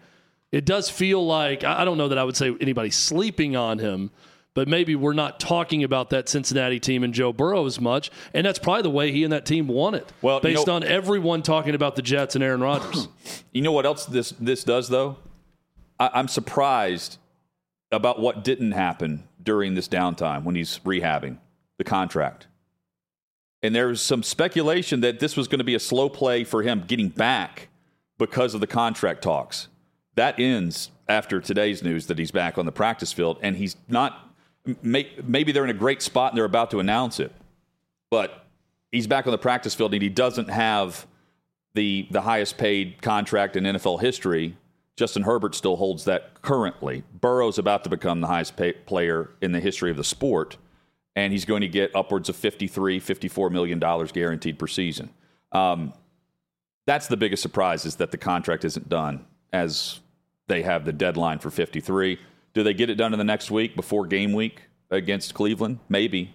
it 0.52 0.66
does 0.66 0.90
feel 0.90 1.25
like 1.26 1.64
I 1.64 1.84
don't 1.84 1.99
know 1.99 2.08
that 2.08 2.19
I 2.19 2.25
would 2.25 2.37
say 2.37 2.54
anybody 2.60 2.90
sleeping 2.90 3.56
on 3.56 3.78
him, 3.78 4.10
but 4.54 4.69
maybe 4.69 4.94
we're 4.94 5.14
not 5.14 5.40
talking 5.40 5.82
about 5.82 6.10
that 6.10 6.28
Cincinnati 6.28 6.78
team 6.78 7.02
and 7.02 7.14
Joe 7.14 7.32
Burrow 7.32 7.64
as 7.64 7.81
much. 7.81 8.10
And 8.34 8.46
that's 8.46 8.58
probably 8.58 8.82
the 8.82 8.90
way 8.90 9.10
he 9.10 9.25
and 9.25 9.32
that 9.32 9.46
team 9.46 9.66
won 9.66 9.94
it. 9.94 10.12
Well, 10.20 10.40
based 10.40 10.60
you 10.60 10.66
know, 10.66 10.75
on 10.75 10.84
everyone 10.84 11.43
talking 11.43 11.75
about 11.75 11.96
the 11.96 12.02
Jets 12.02 12.34
and 12.34 12.44
Aaron 12.44 12.60
Rodgers. 12.60 13.08
You 13.52 13.60
know 13.60 13.72
what 13.72 13.84
else 13.84 14.06
this 14.06 14.31
this 14.40 14.64
does 14.64 14.88
though? 14.88 15.19
I, 16.00 16.10
I'm 16.14 16.26
surprised 16.28 17.19
about 17.90 18.19
what 18.19 18.44
didn't 18.44 18.72
happen 18.72 19.25
during 19.43 19.75
this 19.75 19.88
downtime 19.88 20.44
when 20.44 20.55
he's 20.55 20.78
rehabbing 20.81 21.37
the 21.76 21.84
contract. 21.84 22.46
And 23.62 23.75
there's 23.75 24.00
some 24.00 24.22
speculation 24.22 25.02
that 25.02 25.20
this 25.20 25.37
was 25.37 25.48
going 25.48 25.58
to 25.58 25.64
be 25.64 25.75
a 25.75 25.81
slow 25.81 26.08
play 26.08 26.44
for 26.44 26.62
him 26.62 26.84
getting 26.87 27.10
back 27.10 27.69
because 28.19 28.55
of 28.55 28.60
the 28.60 28.66
contract 28.66 29.22
talks. 29.22 29.69
That 30.14 30.38
ends 30.38 30.90
after 31.08 31.40
today's 31.40 31.82
news 31.82 32.06
that 32.06 32.18
he's 32.18 32.30
back 32.30 32.58
on 32.58 32.66
the 32.66 32.72
practice 32.72 33.12
field, 33.12 33.38
and 33.42 33.56
he's 33.56 33.76
not 33.88 34.28
maybe 34.82 35.50
they're 35.50 35.64
in 35.64 35.70
a 35.70 35.74
great 35.74 36.00
spot 36.02 36.32
and 36.32 36.38
they're 36.38 36.44
about 36.44 36.70
to 36.70 36.78
announce 36.78 37.19
it, 37.19 37.32
but 38.10 38.46
he's 38.92 39.08
back 39.08 39.26
on 39.26 39.32
the 39.32 39.38
practice 39.38 39.74
field 39.74 39.92
and 39.92 40.02
he 40.02 40.08
doesn't 40.08 40.48
have 40.48 41.06
the 41.74 42.06
the 42.10 42.20
highest 42.20 42.58
paid 42.58 43.00
contract 43.02 43.56
in 43.56 43.64
NFL 43.64 44.00
history. 44.00 44.56
Justin 44.96 45.22
Herbert 45.22 45.54
still 45.54 45.76
holds 45.76 46.04
that 46.04 46.42
currently. 46.42 47.02
Burrow's 47.19 47.58
about 47.58 47.82
to 47.84 47.90
become 47.90 48.20
the 48.20 48.26
highest 48.26 48.56
paid 48.56 48.84
player 48.84 49.31
in 49.40 49.52
the 49.52 49.60
history 49.60 49.90
of 49.90 49.96
the 49.96 50.04
sport, 50.04 50.58
and 51.16 51.32
he's 51.32 51.46
going 51.46 51.62
to 51.62 51.69
get 51.69 51.96
upwards 51.96 52.28
of 52.28 52.36
53, 52.36 53.00
54 53.00 53.50
million 53.50 53.78
dollars 53.78 54.12
guaranteed 54.12 54.58
per 54.58 54.66
season. 54.66 55.08
Um, 55.50 55.94
that's 56.84 57.06
the 57.06 57.16
biggest 57.16 57.42
surprise 57.42 57.86
is 57.86 57.96
that 57.96 58.10
the 58.10 58.19
contract 58.19 58.64
isn't 58.64 58.88
done 58.88 59.24
as 59.52 60.00
they 60.48 60.62
have 60.62 60.84
the 60.84 60.92
deadline 60.92 61.38
for 61.38 61.50
53. 61.50 62.18
Do 62.54 62.62
they 62.62 62.74
get 62.74 62.90
it 62.90 62.96
done 62.96 63.12
in 63.12 63.18
the 63.18 63.24
next 63.24 63.50
week 63.50 63.74
before 63.76 64.06
game 64.06 64.32
week 64.32 64.62
against 64.90 65.34
Cleveland? 65.34 65.78
Maybe. 65.88 66.34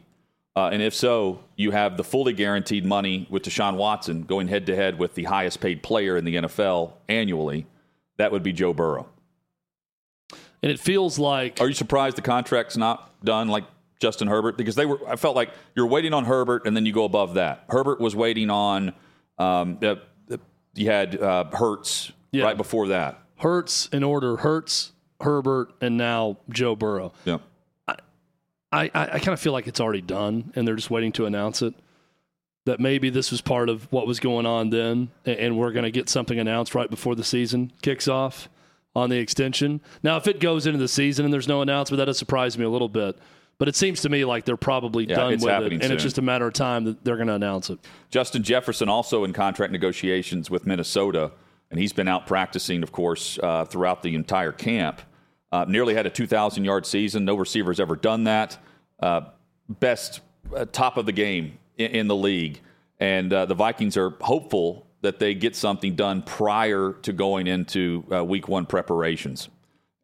Uh, 0.56 0.70
and 0.70 0.82
if 0.82 0.96
so, 0.96 1.44
you 1.56 1.70
have 1.70 1.98
the 1.98 2.04
fully 2.04 2.34
guaranteed 2.34 2.84
money 2.84 3.28
with 3.30 3.44
Deshaun 3.44 3.76
Watson 3.76 4.24
going 4.24 4.48
head 4.48 4.66
to 4.66 4.76
head 4.76 4.98
with 4.98 5.14
the 5.14 5.26
highest 5.26 5.62
paid 5.62 5.84
player 5.84 6.18
in 6.18 6.26
the 6.26 6.36
NFL 6.36 6.94
annually. 7.08 7.68
That 8.18 8.32
would 8.32 8.42
be 8.42 8.54
Joe 8.54 8.74
Burrow. 8.74 9.08
And 10.64 10.72
it 10.72 10.80
feels 10.80 11.20
like. 11.20 11.62
Are 11.62 11.68
you 11.68 11.76
surprised 11.76 12.18
the 12.18 12.24
contract's 12.24 12.76
not 12.76 13.24
done 13.24 13.50
like 13.50 13.66
Justin 14.00 14.28
Herbert? 14.28 14.58
Because 14.58 14.74
they 14.74 14.88
were. 14.88 15.00
I 15.08 15.16
felt 15.16 15.36
like 15.36 15.52
you're 15.76 15.86
waiting 15.86 16.16
on 16.16 16.26
Herbert, 16.26 16.66
and 16.66 16.76
then 16.76 16.88
you 16.88 16.92
go 16.92 17.04
above 17.04 17.36
that. 17.36 17.66
Herbert 17.70 18.00
was 18.00 18.16
waiting 18.16 18.50
on. 18.50 18.94
Um, 19.38 19.78
uh, 19.84 19.98
you 20.74 20.90
had 20.90 21.22
uh, 21.22 21.46
Hurts 21.54 22.12
yeah. 22.32 22.44
right 22.44 22.58
before 22.58 22.88
that. 22.88 23.20
Hurts 23.38 23.88
in 23.88 24.04
order. 24.04 24.38
Hurts, 24.38 24.94
Herbert, 25.22 25.74
and 25.82 25.98
now 25.98 26.38
Joe 26.50 26.76
Burrow. 26.76 27.14
Yeah. 27.26 27.38
I, 27.88 27.96
I, 28.72 28.90
I 28.94 29.20
kind 29.20 29.30
of 29.30 29.40
feel 29.40 29.54
like 29.54 29.68
it's 29.68 29.80
already 29.80 30.02
done, 30.02 30.52
and 30.56 30.68
they're 30.68 30.76
just 30.76 30.92
waiting 30.92 31.12
to 31.14 31.26
announce 31.26 31.62
it. 31.62 31.74
That 32.66 32.82
maybe 32.82 33.10
this 33.10 33.32
was 33.32 33.40
part 33.40 33.70
of 33.70 33.90
what 33.94 34.08
was 34.08 34.20
going 34.20 34.46
on 34.46 34.72
then, 34.72 35.10
and 35.26 35.58
we're 35.58 35.72
going 35.72 35.86
to 35.86 35.92
get 35.92 36.10
something 36.10 36.38
announced 36.38 36.76
right 36.76 36.90
before 36.90 37.16
the 37.16 37.24
season 37.24 37.72
kicks 37.82 38.10
off 38.10 38.50
on 38.94 39.10
the 39.10 39.18
extension. 39.18 39.80
Now, 40.04 40.18
if 40.18 40.28
it 40.28 40.42
goes 40.42 40.66
into 40.68 40.80
the 40.80 40.88
season 40.90 41.24
and 41.24 41.34
there's 41.34 41.48
no 41.48 41.62
announcement, 41.62 42.00
that 42.00 42.06
does 42.06 42.18
surprise 42.18 42.58
me 42.58 42.66
a 42.66 42.70
little 42.70 42.90
bit. 42.90 43.18
But 43.58 43.68
it 43.68 43.76
seems 43.76 44.02
to 44.02 44.10
me 44.10 44.26
like 44.26 44.44
they're 44.44 44.58
probably 44.58 45.08
yeah, 45.08 45.16
done 45.16 45.32
with 45.40 45.44
it, 45.44 45.74
and 45.74 45.84
soon. 45.84 45.92
it's 45.94 46.04
just 46.04 46.18
a 46.18 46.22
matter 46.22 46.46
of 46.46 46.54
time 46.54 46.84
that 46.84 47.04
they're 47.04 47.16
going 47.16 47.28
to 47.28 47.34
announce 47.36 47.70
it. 47.70 47.80
Justin 48.10 48.44
Jefferson 48.44 48.90
also 48.90 49.24
in 49.24 49.34
contract 49.34 49.72
negotiations 49.72 50.50
with 50.50 50.68
Minnesota 50.68 51.32
and 51.70 51.80
he's 51.80 51.94
been 51.94 52.08
out 52.08 52.28
practicing, 52.28 52.84
of 52.84 52.92
course, 52.92 53.40
uh, 53.42 53.66
throughout 53.66 54.04
the 54.04 54.16
entire 54.16 54.52
camp. 54.52 55.02
Uh, 55.52 55.66
nearly 55.68 55.94
had 55.94 56.06
a 56.06 56.10
2,000 56.10 56.66
yard 56.66 56.86
season. 56.86 57.26
No 57.26 57.36
receiver's 57.36 57.80
ever 57.80 57.96
done 57.96 58.26
that. 58.26 58.58
Uh, 59.00 59.22
best 59.70 60.22
uh, 60.56 60.66
top 60.66 60.98
of 60.98 61.06
the 61.06 61.12
game 61.12 61.58
in, 61.78 61.92
in 61.92 62.08
the 62.08 62.16
league. 62.16 62.62
And 63.00 63.32
uh, 63.32 63.46
the 63.46 63.56
Vikings 63.56 63.98
are 63.98 64.12
hopeful 64.22 64.88
that 65.02 65.20
they 65.20 65.34
get 65.34 65.56
something 65.56 65.96
done 65.96 66.22
prior 66.24 66.94
to 67.04 67.14
going 67.14 67.48
into 67.48 68.04
uh, 68.12 68.24
week 68.24 68.48
one 68.48 68.66
preparations. 68.66 69.50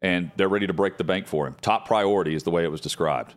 And 0.00 0.30
they're 0.36 0.48
ready 0.48 0.66
to 0.66 0.72
break 0.72 0.98
the 0.98 1.04
bank 1.04 1.26
for 1.26 1.46
him. 1.46 1.56
Top 1.60 1.86
priority 1.86 2.34
is 2.34 2.42
the 2.42 2.50
way 2.50 2.64
it 2.64 2.70
was 2.70 2.80
described. 2.80 3.34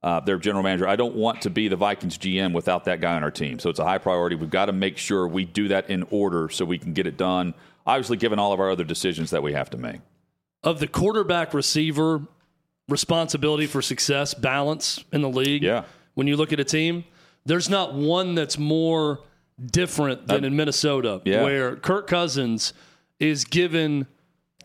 Uh, 0.00 0.20
their 0.20 0.38
general 0.38 0.62
manager. 0.62 0.86
I 0.86 0.94
don't 0.94 1.16
want 1.16 1.42
to 1.42 1.50
be 1.50 1.66
the 1.66 1.74
Vikings 1.74 2.16
GM 2.18 2.52
without 2.52 2.84
that 2.84 3.00
guy 3.00 3.16
on 3.16 3.24
our 3.24 3.32
team. 3.32 3.58
So 3.58 3.68
it's 3.68 3.80
a 3.80 3.84
high 3.84 3.98
priority. 3.98 4.36
We've 4.36 4.48
got 4.48 4.66
to 4.66 4.72
make 4.72 4.96
sure 4.96 5.26
we 5.26 5.44
do 5.44 5.66
that 5.68 5.90
in 5.90 6.04
order 6.10 6.48
so 6.50 6.64
we 6.64 6.78
can 6.78 6.92
get 6.92 7.08
it 7.08 7.16
done. 7.16 7.52
Obviously, 7.84 8.16
given 8.16 8.38
all 8.38 8.52
of 8.52 8.60
our 8.60 8.70
other 8.70 8.84
decisions 8.84 9.30
that 9.30 9.42
we 9.42 9.54
have 9.54 9.70
to 9.70 9.76
make. 9.76 10.00
Of 10.62 10.78
the 10.78 10.86
quarterback 10.86 11.52
receiver 11.52 12.22
responsibility 12.88 13.66
for 13.66 13.82
success, 13.82 14.34
balance 14.34 15.02
in 15.12 15.20
the 15.22 15.28
league, 15.28 15.62
Yeah. 15.64 15.82
when 16.14 16.28
you 16.28 16.36
look 16.36 16.52
at 16.52 16.60
a 16.60 16.64
team, 16.64 17.04
there's 17.44 17.68
not 17.68 17.92
one 17.94 18.36
that's 18.36 18.56
more 18.56 19.20
different 19.64 20.28
than 20.28 20.44
in 20.44 20.54
Minnesota, 20.54 21.20
yeah. 21.24 21.42
where 21.42 21.74
Kirk 21.74 22.06
Cousins 22.06 22.72
is 23.18 23.44
given 23.44 24.06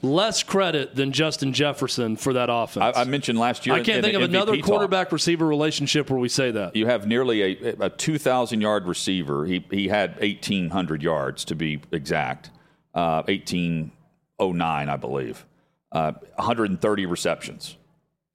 less 0.03 0.43
credit 0.43 0.95
than 0.95 1.11
Justin 1.11 1.53
Jefferson 1.53 2.17
for 2.17 2.33
that 2.33 2.49
offense. 2.51 2.95
I, 2.95 3.01
I 3.01 3.03
mentioned 3.05 3.39
last 3.39 3.65
year. 3.65 3.73
I 3.73 3.79
can't 3.79 3.97
in 3.97 4.03
think 4.03 4.17
the 4.17 4.23
of 4.23 4.29
MVP 4.29 4.33
another 4.33 4.55
talk, 4.57 4.65
quarterback 4.65 5.11
receiver 5.11 5.47
relationship 5.47 6.09
where 6.09 6.19
we 6.19 6.29
say 6.29 6.51
that. 6.51 6.75
You 6.75 6.87
have 6.87 7.07
nearly 7.07 7.41
a, 7.41 7.75
a 7.85 7.89
2,000 7.89 8.61
yard 8.61 8.85
receiver. 8.85 9.45
He, 9.45 9.65
he 9.71 9.87
had 9.87 10.19
1,800 10.19 11.01
yards 11.01 11.45
to 11.45 11.55
be 11.55 11.81
exact, 11.91 12.51
uh, 12.93 13.23
1,809, 13.23 14.89
I 14.89 14.97
believe, 14.97 15.45
uh, 15.93 16.11
130 16.35 17.05
receptions. 17.05 17.77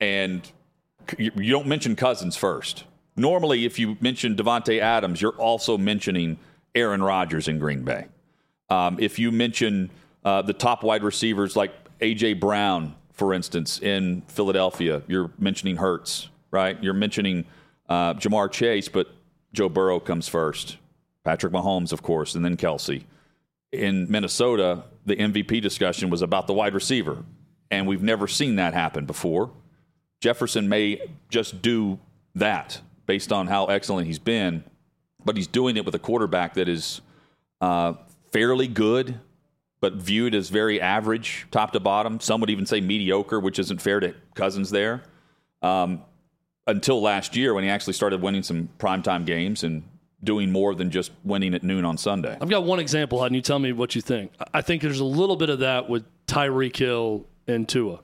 And 0.00 0.50
you, 1.18 1.30
you 1.36 1.52
don't 1.52 1.66
mention 1.66 1.96
Cousins 1.96 2.36
first. 2.36 2.84
Normally, 3.14 3.66
if 3.66 3.78
you 3.78 3.98
mention 4.00 4.36
Davante 4.36 4.80
Adams, 4.80 5.20
you're 5.20 5.32
also 5.32 5.76
mentioning 5.76 6.38
Aaron 6.74 7.02
Rodgers 7.02 7.46
in 7.46 7.58
Green 7.58 7.82
Bay. 7.82 8.06
Um, 8.70 8.98
if 9.00 9.18
you 9.18 9.32
mention 9.32 9.90
uh, 10.24 10.42
the 10.42 10.52
top 10.52 10.82
wide 10.82 11.02
receivers 11.02 11.56
like 11.56 11.72
A.J. 12.00 12.34
Brown, 12.34 12.94
for 13.12 13.34
instance, 13.34 13.80
in 13.80 14.22
Philadelphia, 14.28 15.02
you're 15.08 15.30
mentioning 15.38 15.76
Hurts, 15.76 16.28
right? 16.50 16.82
You're 16.82 16.94
mentioning 16.94 17.44
uh, 17.88 18.14
Ja'Marr 18.14 18.50
Chase, 18.50 18.88
but 18.88 19.08
Joe 19.52 19.68
Burrow 19.68 20.00
comes 20.00 20.28
first. 20.28 20.76
Patrick 21.24 21.52
Mahomes, 21.52 21.92
of 21.92 22.02
course, 22.02 22.34
and 22.34 22.44
then 22.44 22.56
Kelce. 22.56 23.04
In 23.72 24.10
Minnesota, 24.10 24.84
the 25.04 25.16
MVP 25.16 25.60
discussion 25.60 26.10
was 26.10 26.22
about 26.22 26.46
the 26.46 26.54
wide 26.54 26.74
receiver, 26.74 27.24
and 27.70 27.86
we've 27.86 28.02
never 28.02 28.26
seen 28.26 28.56
that 28.56 28.72
happen 28.72 29.04
before. 29.04 29.50
Jefferson 30.20 30.68
may 30.68 31.00
just 31.28 31.60
do 31.60 31.98
that 32.34 32.80
based 33.06 33.32
on 33.32 33.46
how 33.46 33.66
excellent 33.66 34.06
he's 34.06 34.18
been, 34.18 34.64
but 35.24 35.36
he's 35.36 35.46
doing 35.46 35.76
it 35.76 35.84
with 35.84 35.94
a 35.94 35.98
quarterback 35.98 36.54
that 36.54 36.68
is 36.68 37.00
uh, 37.60 37.94
fairly 38.32 38.68
good, 38.68 39.18
but 39.80 39.94
viewed 39.94 40.34
as 40.34 40.48
very 40.48 40.80
average, 40.80 41.46
top 41.50 41.72
to 41.72 41.80
bottom. 41.80 42.20
Some 42.20 42.40
would 42.40 42.50
even 42.50 42.66
say 42.66 42.80
mediocre, 42.80 43.38
which 43.40 43.58
isn't 43.58 43.80
fair 43.80 44.00
to 44.00 44.14
Cousins 44.34 44.70
there. 44.70 45.02
Um, 45.62 46.02
until 46.66 47.00
last 47.00 47.36
year, 47.36 47.54
when 47.54 47.64
he 47.64 47.70
actually 47.70 47.92
started 47.94 48.20
winning 48.20 48.42
some 48.42 48.68
primetime 48.78 49.24
games 49.24 49.64
and 49.64 49.82
doing 50.22 50.50
more 50.50 50.74
than 50.74 50.90
just 50.90 51.12
winning 51.24 51.54
at 51.54 51.62
noon 51.62 51.84
on 51.84 51.96
Sunday. 51.96 52.36
I've 52.40 52.48
got 52.50 52.64
one 52.64 52.80
example, 52.80 53.22
and 53.22 53.34
you 53.34 53.40
tell 53.40 53.58
me 53.60 53.72
what 53.72 53.94
you 53.94 54.00
think. 54.02 54.32
I 54.52 54.60
think 54.62 54.82
there's 54.82 54.98
a 55.00 55.04
little 55.04 55.36
bit 55.36 55.48
of 55.48 55.60
that 55.60 55.88
with 55.88 56.04
Tyreek 56.26 56.76
Hill 56.76 57.24
and 57.46 57.68
Tua. 57.68 58.00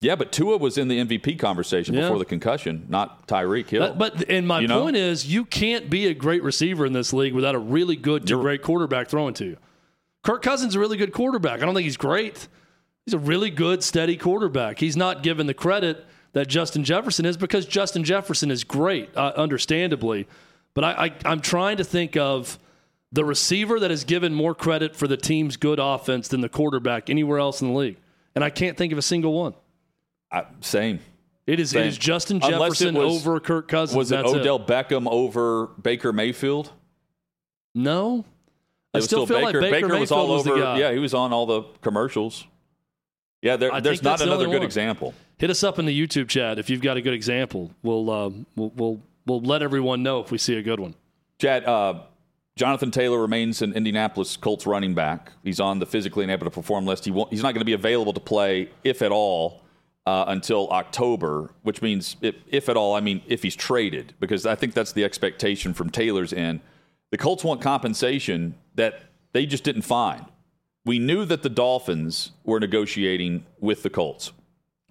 Yeah, 0.00 0.14
but 0.14 0.30
Tua 0.30 0.56
was 0.58 0.78
in 0.78 0.88
the 0.88 0.98
MVP 1.00 1.38
conversation 1.38 1.94
Yeah. 1.94 2.02
before 2.02 2.18
the 2.18 2.24
concussion, 2.26 2.86
not 2.88 3.26
Tyreek 3.26 3.68
Hill. 3.68 3.94
But, 3.94 3.98
but 4.18 4.30
and 4.30 4.46
my 4.46 4.60
You 4.60 4.68
know? 4.68 4.82
point 4.82 4.94
is, 4.96 5.26
you 5.26 5.44
can't 5.44 5.90
be 5.90 6.06
a 6.06 6.14
great 6.14 6.42
receiver 6.44 6.86
in 6.86 6.92
this 6.92 7.12
league 7.12 7.34
without 7.34 7.54
a 7.54 7.58
really 7.58 7.96
good 7.96 8.22
to 8.26 8.30
You're- 8.34 8.42
great 8.42 8.62
quarterback 8.62 9.08
throwing 9.08 9.34
to 9.34 9.44
you. 9.46 9.56
Kirk 10.26 10.42
Cousins 10.42 10.72
is 10.72 10.74
a 10.74 10.80
really 10.80 10.96
good 10.96 11.12
quarterback. 11.12 11.62
I 11.62 11.66
don't 11.66 11.74
think 11.74 11.84
he's 11.84 11.96
great. 11.96 12.48
He's 13.04 13.14
a 13.14 13.18
really 13.18 13.48
good, 13.48 13.84
steady 13.84 14.16
quarterback. 14.16 14.80
He's 14.80 14.96
not 14.96 15.22
given 15.22 15.46
the 15.46 15.54
credit 15.54 16.04
that 16.32 16.48
Justin 16.48 16.82
Jefferson 16.82 17.24
is 17.24 17.36
because 17.36 17.64
Justin 17.64 18.02
Jefferson 18.02 18.50
is 18.50 18.64
great, 18.64 19.16
uh, 19.16 19.32
understandably. 19.36 20.26
But 20.74 20.82
I, 20.82 21.04
I, 21.06 21.12
I'm 21.24 21.40
trying 21.40 21.76
to 21.76 21.84
think 21.84 22.16
of 22.16 22.58
the 23.12 23.24
receiver 23.24 23.78
that 23.78 23.92
is 23.92 24.02
given 24.02 24.34
more 24.34 24.52
credit 24.52 24.96
for 24.96 25.06
the 25.06 25.16
team's 25.16 25.56
good 25.56 25.78
offense 25.80 26.26
than 26.26 26.40
the 26.40 26.48
quarterback 26.48 27.08
anywhere 27.08 27.38
else 27.38 27.62
in 27.62 27.68
the 27.68 27.74
league, 27.74 27.96
and 28.34 28.42
I 28.42 28.50
can't 28.50 28.76
think 28.76 28.90
of 28.92 28.98
a 28.98 29.02
single 29.02 29.32
one. 29.32 29.54
I, 30.32 30.44
same. 30.60 30.98
It 31.46 31.60
is, 31.60 31.72
it 31.72 31.74
Same. 31.78 31.86
is 31.86 31.96
Justin 31.98 32.40
Jefferson 32.40 32.96
was- 32.96 33.24
over 33.24 33.38
Kirk 33.38 33.68
Cousins. 33.68 33.96
Was 33.96 34.10
it 34.10 34.26
Odell 34.26 34.58
Beckham 34.58 35.06
over 35.08 35.68
Baker 35.80 36.12
Mayfield? 36.12 36.72
No. 37.76 38.24
I 38.96 39.00
still, 39.00 39.26
feel 39.26 39.44
Baker. 39.44 39.60
like 39.62 39.70
Baker, 39.70 39.98
was 39.98 40.10
all 40.10 40.28
was 40.28 40.46
over. 40.46 40.60
guy. 40.60 40.78
Yeah, 40.78 40.92
he 40.92 40.98
was 40.98 41.14
on 41.14 41.32
all 41.32 41.46
the 41.46 41.62
commercials. 41.82 42.46
Yeah, 43.42 43.56
there, 43.56 43.80
there's 43.80 44.02
not 44.02 44.18
the 44.18 44.24
another 44.24 44.46
good 44.46 44.54
one. 44.54 44.62
example. 44.62 45.14
Hit 45.38 45.50
us 45.50 45.62
up 45.62 45.78
in 45.78 45.86
the 45.86 45.98
YouTube 46.06 46.28
chat 46.28 46.58
if 46.58 46.70
you've 46.70 46.80
got 46.80 46.96
a 46.96 47.02
good 47.02 47.14
example. 47.14 47.70
We'll 47.82 48.10
um, 48.10 48.46
we'll, 48.56 48.72
we'll 48.74 49.00
we'll 49.26 49.40
let 49.42 49.62
everyone 49.62 50.02
know 50.02 50.20
if 50.20 50.30
we 50.30 50.38
see 50.38 50.56
a 50.56 50.62
good 50.62 50.80
one. 50.80 50.94
Chad, 51.38 51.64
uh, 51.64 52.00
Jonathan 52.56 52.90
Taylor 52.90 53.20
remains 53.20 53.60
an 53.60 53.74
Indianapolis 53.74 54.36
Colts 54.36 54.66
running 54.66 54.94
back. 54.94 55.32
He's 55.44 55.60
on 55.60 55.78
the 55.78 55.86
physically 55.86 56.24
unable 56.24 56.46
to 56.46 56.50
perform 56.50 56.86
list. 56.86 57.04
He 57.04 57.10
won't, 57.10 57.30
he's 57.30 57.42
not 57.42 57.52
going 57.52 57.60
to 57.60 57.66
be 57.66 57.74
available 57.74 58.14
to 58.14 58.20
play, 58.20 58.70
if 58.82 59.02
at 59.02 59.12
all, 59.12 59.60
uh, 60.06 60.24
until 60.28 60.70
October, 60.70 61.50
which 61.62 61.82
means, 61.82 62.16
if, 62.22 62.34
if 62.48 62.70
at 62.70 62.76
all, 62.76 62.94
I 62.94 63.00
mean 63.00 63.20
if 63.26 63.42
he's 63.42 63.54
traded, 63.54 64.14
because 64.20 64.46
I 64.46 64.54
think 64.54 64.72
that's 64.72 64.92
the 64.92 65.04
expectation 65.04 65.74
from 65.74 65.90
Taylor's 65.90 66.32
end. 66.32 66.60
The 67.10 67.18
Colts 67.18 67.44
want 67.44 67.60
compensation 67.60 68.54
that 68.74 69.02
they 69.32 69.46
just 69.46 69.64
didn't 69.64 69.82
find. 69.82 70.24
We 70.84 70.98
knew 70.98 71.24
that 71.24 71.42
the 71.42 71.48
Dolphins 71.48 72.32
were 72.44 72.60
negotiating 72.60 73.44
with 73.60 73.82
the 73.82 73.90
Colts. 73.90 74.32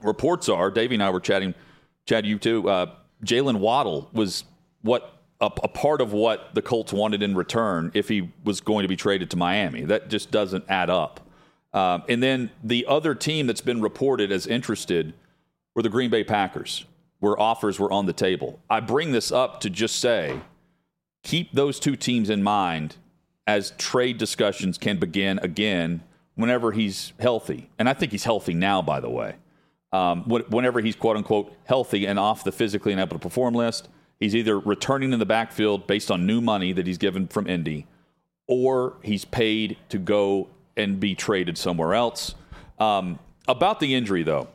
Reports 0.01 0.49
are, 0.49 0.69
Davey 0.69 0.95
and 0.95 1.03
I 1.03 1.09
were 1.09 1.19
chatting, 1.19 1.55
Chad, 2.05 2.25
you 2.25 2.37
too. 2.37 2.69
Uh, 2.69 2.91
Jalen 3.23 3.59
Waddle 3.59 4.09
was 4.13 4.43
what 4.81 5.19
a, 5.41 5.45
a 5.45 5.67
part 5.67 6.01
of 6.01 6.13
what 6.13 6.53
the 6.53 6.61
Colts 6.61 6.93
wanted 6.93 7.23
in 7.23 7.35
return 7.35 7.91
if 7.93 8.07
he 8.07 8.31
was 8.43 8.61
going 8.61 8.83
to 8.83 8.87
be 8.87 8.95
traded 8.95 9.29
to 9.31 9.37
Miami. 9.37 9.83
That 9.83 10.09
just 10.09 10.31
doesn't 10.31 10.65
add 10.69 10.89
up. 10.89 11.21
Um, 11.73 12.03
and 12.07 12.23
then 12.23 12.51
the 12.63 12.85
other 12.87 13.15
team 13.15 13.47
that's 13.47 13.61
been 13.61 13.81
reported 13.81 14.31
as 14.31 14.47
interested 14.47 15.13
were 15.75 15.81
the 15.81 15.89
Green 15.89 16.09
Bay 16.09 16.23
Packers, 16.23 16.85
where 17.19 17.39
offers 17.39 17.79
were 17.79 17.91
on 17.91 18.05
the 18.05 18.13
table. 18.13 18.59
I 18.69 18.79
bring 18.79 19.11
this 19.11 19.31
up 19.31 19.59
to 19.61 19.69
just 19.69 19.97
say 19.97 20.39
keep 21.25 21.51
those 21.51 21.79
two 21.79 21.95
teams 21.97 22.29
in 22.29 22.41
mind 22.43 22.95
as 23.47 23.71
trade 23.71 24.17
discussions 24.17 24.77
can 24.77 24.97
begin 24.97 25.39
again 25.39 26.01
whenever 26.35 26.71
he's 26.71 27.13
healthy. 27.19 27.69
And 27.77 27.89
I 27.89 27.93
think 27.93 28.11
he's 28.11 28.23
healthy 28.23 28.53
now, 28.53 28.81
by 28.81 28.99
the 28.99 29.09
way. 29.09 29.35
Um, 29.91 30.23
whenever 30.23 30.81
he's 30.81 30.95
quote 30.95 31.17
unquote 31.17 31.55
healthy 31.65 32.05
and 32.05 32.19
off 32.19 32.43
the 32.43 32.51
physically 32.51 32.93
unable 32.93 33.17
to 33.17 33.19
perform 33.19 33.53
list, 33.55 33.89
he's 34.19 34.35
either 34.35 34.59
returning 34.59 35.13
in 35.13 35.19
the 35.19 35.25
backfield 35.25 35.87
based 35.87 36.11
on 36.11 36.25
new 36.25 36.41
money 36.41 36.73
that 36.73 36.85
he's 36.85 36.97
given 36.97 37.27
from 37.27 37.47
Indy, 37.47 37.87
or 38.47 38.97
he's 39.01 39.25
paid 39.25 39.77
to 39.89 39.97
go 39.97 40.49
and 40.77 40.99
be 40.99 41.15
traded 41.15 41.57
somewhere 41.57 41.93
else. 41.93 42.35
Um, 42.77 43.19
about 43.47 43.79
the 43.79 43.95
injury, 43.95 44.23
though, 44.23 44.49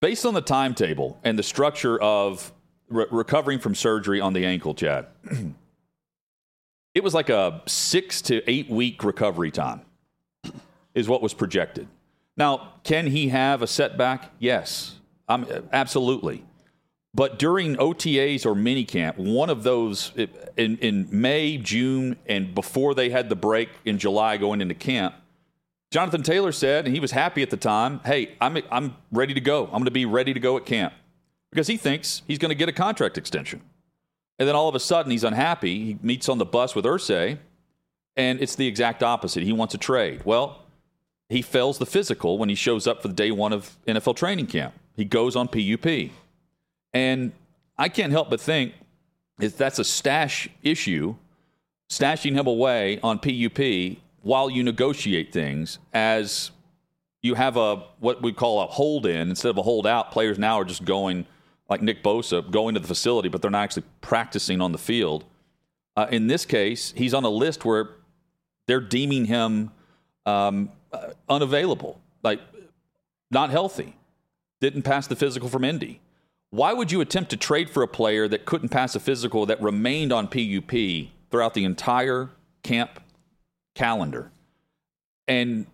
based 0.00 0.26
on 0.26 0.34
the 0.34 0.42
timetable 0.42 1.18
and 1.24 1.38
the 1.38 1.42
structure 1.42 2.00
of 2.00 2.52
re- 2.88 3.06
recovering 3.10 3.58
from 3.58 3.74
surgery 3.74 4.20
on 4.20 4.34
the 4.34 4.44
ankle, 4.44 4.74
Chad, 4.74 5.06
it 6.94 7.02
was 7.02 7.12
like 7.12 7.28
a 7.28 7.62
six 7.66 8.22
to 8.22 8.48
eight 8.50 8.70
week 8.70 9.02
recovery 9.04 9.50
time, 9.50 9.82
is 10.94 11.08
what 11.08 11.20
was 11.20 11.34
projected. 11.34 11.88
Now, 12.36 12.74
can 12.84 13.08
he 13.08 13.28
have 13.28 13.62
a 13.62 13.66
setback? 13.66 14.30
Yes, 14.38 14.96
um, 15.28 15.46
absolutely. 15.72 16.44
But 17.14 17.38
during 17.38 17.76
OTAs 17.76 18.44
or 18.44 18.54
minicamp, 18.54 19.16
one 19.16 19.48
of 19.48 19.62
those 19.62 20.12
in, 20.56 20.78
in 20.78 21.08
May, 21.10 21.58
June, 21.58 22.16
and 22.26 22.54
before 22.54 22.92
they 22.94 23.10
had 23.10 23.28
the 23.28 23.36
break 23.36 23.68
in 23.84 23.98
July 23.98 24.36
going 24.36 24.60
into 24.60 24.74
camp, 24.74 25.14
Jonathan 25.92 26.24
Taylor 26.24 26.50
said, 26.50 26.86
and 26.86 26.94
he 26.94 27.00
was 27.00 27.12
happy 27.12 27.40
at 27.42 27.50
the 27.50 27.56
time, 27.56 28.00
hey, 28.04 28.34
I'm, 28.40 28.58
I'm 28.68 28.96
ready 29.12 29.32
to 29.32 29.40
go. 29.40 29.66
I'm 29.66 29.70
going 29.70 29.84
to 29.84 29.92
be 29.92 30.06
ready 30.06 30.34
to 30.34 30.40
go 30.40 30.56
at 30.56 30.66
camp 30.66 30.92
because 31.50 31.68
he 31.68 31.76
thinks 31.76 32.22
he's 32.26 32.38
going 32.38 32.48
to 32.48 32.56
get 32.56 32.68
a 32.68 32.72
contract 32.72 33.16
extension. 33.16 33.62
And 34.38 34.48
then 34.48 34.56
all 34.56 34.68
of 34.68 34.74
a 34.74 34.80
sudden, 34.80 35.12
he's 35.12 35.24
unhappy. 35.24 35.84
He 35.84 35.98
meets 36.02 36.28
on 36.28 36.38
the 36.38 36.44
bus 36.44 36.74
with 36.74 36.84
Irsay, 36.84 37.38
and 38.16 38.40
it's 38.40 38.56
the 38.56 38.66
exact 38.66 39.02
opposite. 39.02 39.42
He 39.42 39.52
wants 39.52 39.74
a 39.74 39.78
trade. 39.78 40.22
Well, 40.24 40.62
he 41.28 41.42
fails 41.42 41.78
the 41.78 41.86
physical 41.86 42.38
when 42.38 42.48
he 42.48 42.54
shows 42.54 42.86
up 42.86 43.02
for 43.02 43.08
the 43.08 43.14
day 43.14 43.30
one 43.30 43.52
of 43.52 43.76
NFL 43.86 44.16
training 44.16 44.46
camp. 44.46 44.74
He 44.96 45.04
goes 45.04 45.36
on 45.36 45.48
PUP. 45.48 46.10
And 46.92 47.32
I 47.76 47.88
can't 47.88 48.12
help 48.12 48.30
but 48.30 48.40
think 48.40 48.74
if 49.40 49.56
that's 49.56 49.78
a 49.78 49.84
stash 49.84 50.48
issue, 50.62 51.16
stashing 51.90 52.32
him 52.32 52.46
away 52.46 53.00
on 53.02 53.18
PUP 53.18 53.98
while 54.22 54.48
you 54.48 54.62
negotiate 54.62 55.32
things 55.32 55.78
as 55.92 56.50
you 57.22 57.34
have 57.34 57.56
a 57.56 57.76
what 57.98 58.22
we 58.22 58.32
call 58.32 58.62
a 58.62 58.66
hold 58.66 59.06
in 59.06 59.30
instead 59.30 59.48
of 59.48 59.58
a 59.58 59.62
hold 59.62 59.86
out. 59.86 60.12
Players 60.12 60.38
now 60.38 60.60
are 60.60 60.64
just 60.64 60.84
going 60.84 61.26
like 61.68 61.82
Nick 61.82 62.02
Bosa, 62.02 62.48
going 62.50 62.74
to 62.74 62.80
the 62.80 62.86
facility, 62.86 63.28
but 63.28 63.42
they're 63.42 63.50
not 63.50 63.62
actually 63.62 63.84
practicing 64.00 64.60
on 64.60 64.72
the 64.72 64.78
field. 64.78 65.24
Uh, 65.96 66.06
in 66.10 66.26
this 66.26 66.44
case, 66.44 66.92
he's 66.96 67.14
on 67.14 67.24
a 67.24 67.28
list 67.28 67.64
where 67.64 67.90
they're 68.66 68.80
deeming 68.80 69.26
him 69.26 69.70
um, 70.26 70.70
uh, 70.92 71.08
unavailable, 71.28 72.00
like 72.22 72.40
not 73.30 73.50
healthy, 73.50 73.96
didn't 74.60 74.82
pass 74.82 75.06
the 75.06 75.16
physical 75.16 75.48
from 75.48 75.64
Indy. 75.64 76.00
Why 76.50 76.72
would 76.72 76.92
you 76.92 77.00
attempt 77.00 77.30
to 77.30 77.36
trade 77.36 77.68
for 77.68 77.82
a 77.82 77.88
player 77.88 78.28
that 78.28 78.44
couldn't 78.44 78.68
pass 78.68 78.94
a 78.94 79.00
physical 79.00 79.46
that 79.46 79.60
remained 79.60 80.12
on 80.12 80.28
PUP 80.28 81.10
throughout 81.30 81.54
the 81.54 81.64
entire 81.64 82.30
camp 82.62 83.00
calendar? 83.74 84.30
And 85.26 85.66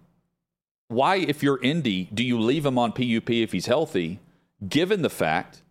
why, 0.88 1.16
if 1.16 1.42
you're 1.42 1.60
Indy, 1.62 2.08
do 2.14 2.24
you 2.24 2.40
leave 2.40 2.64
him 2.64 2.78
on 2.78 2.92
PUP 2.92 3.30
if 3.30 3.52
he's 3.52 3.66
healthy, 3.66 4.20
given 4.66 5.02
the 5.02 5.10
fact 5.10 5.62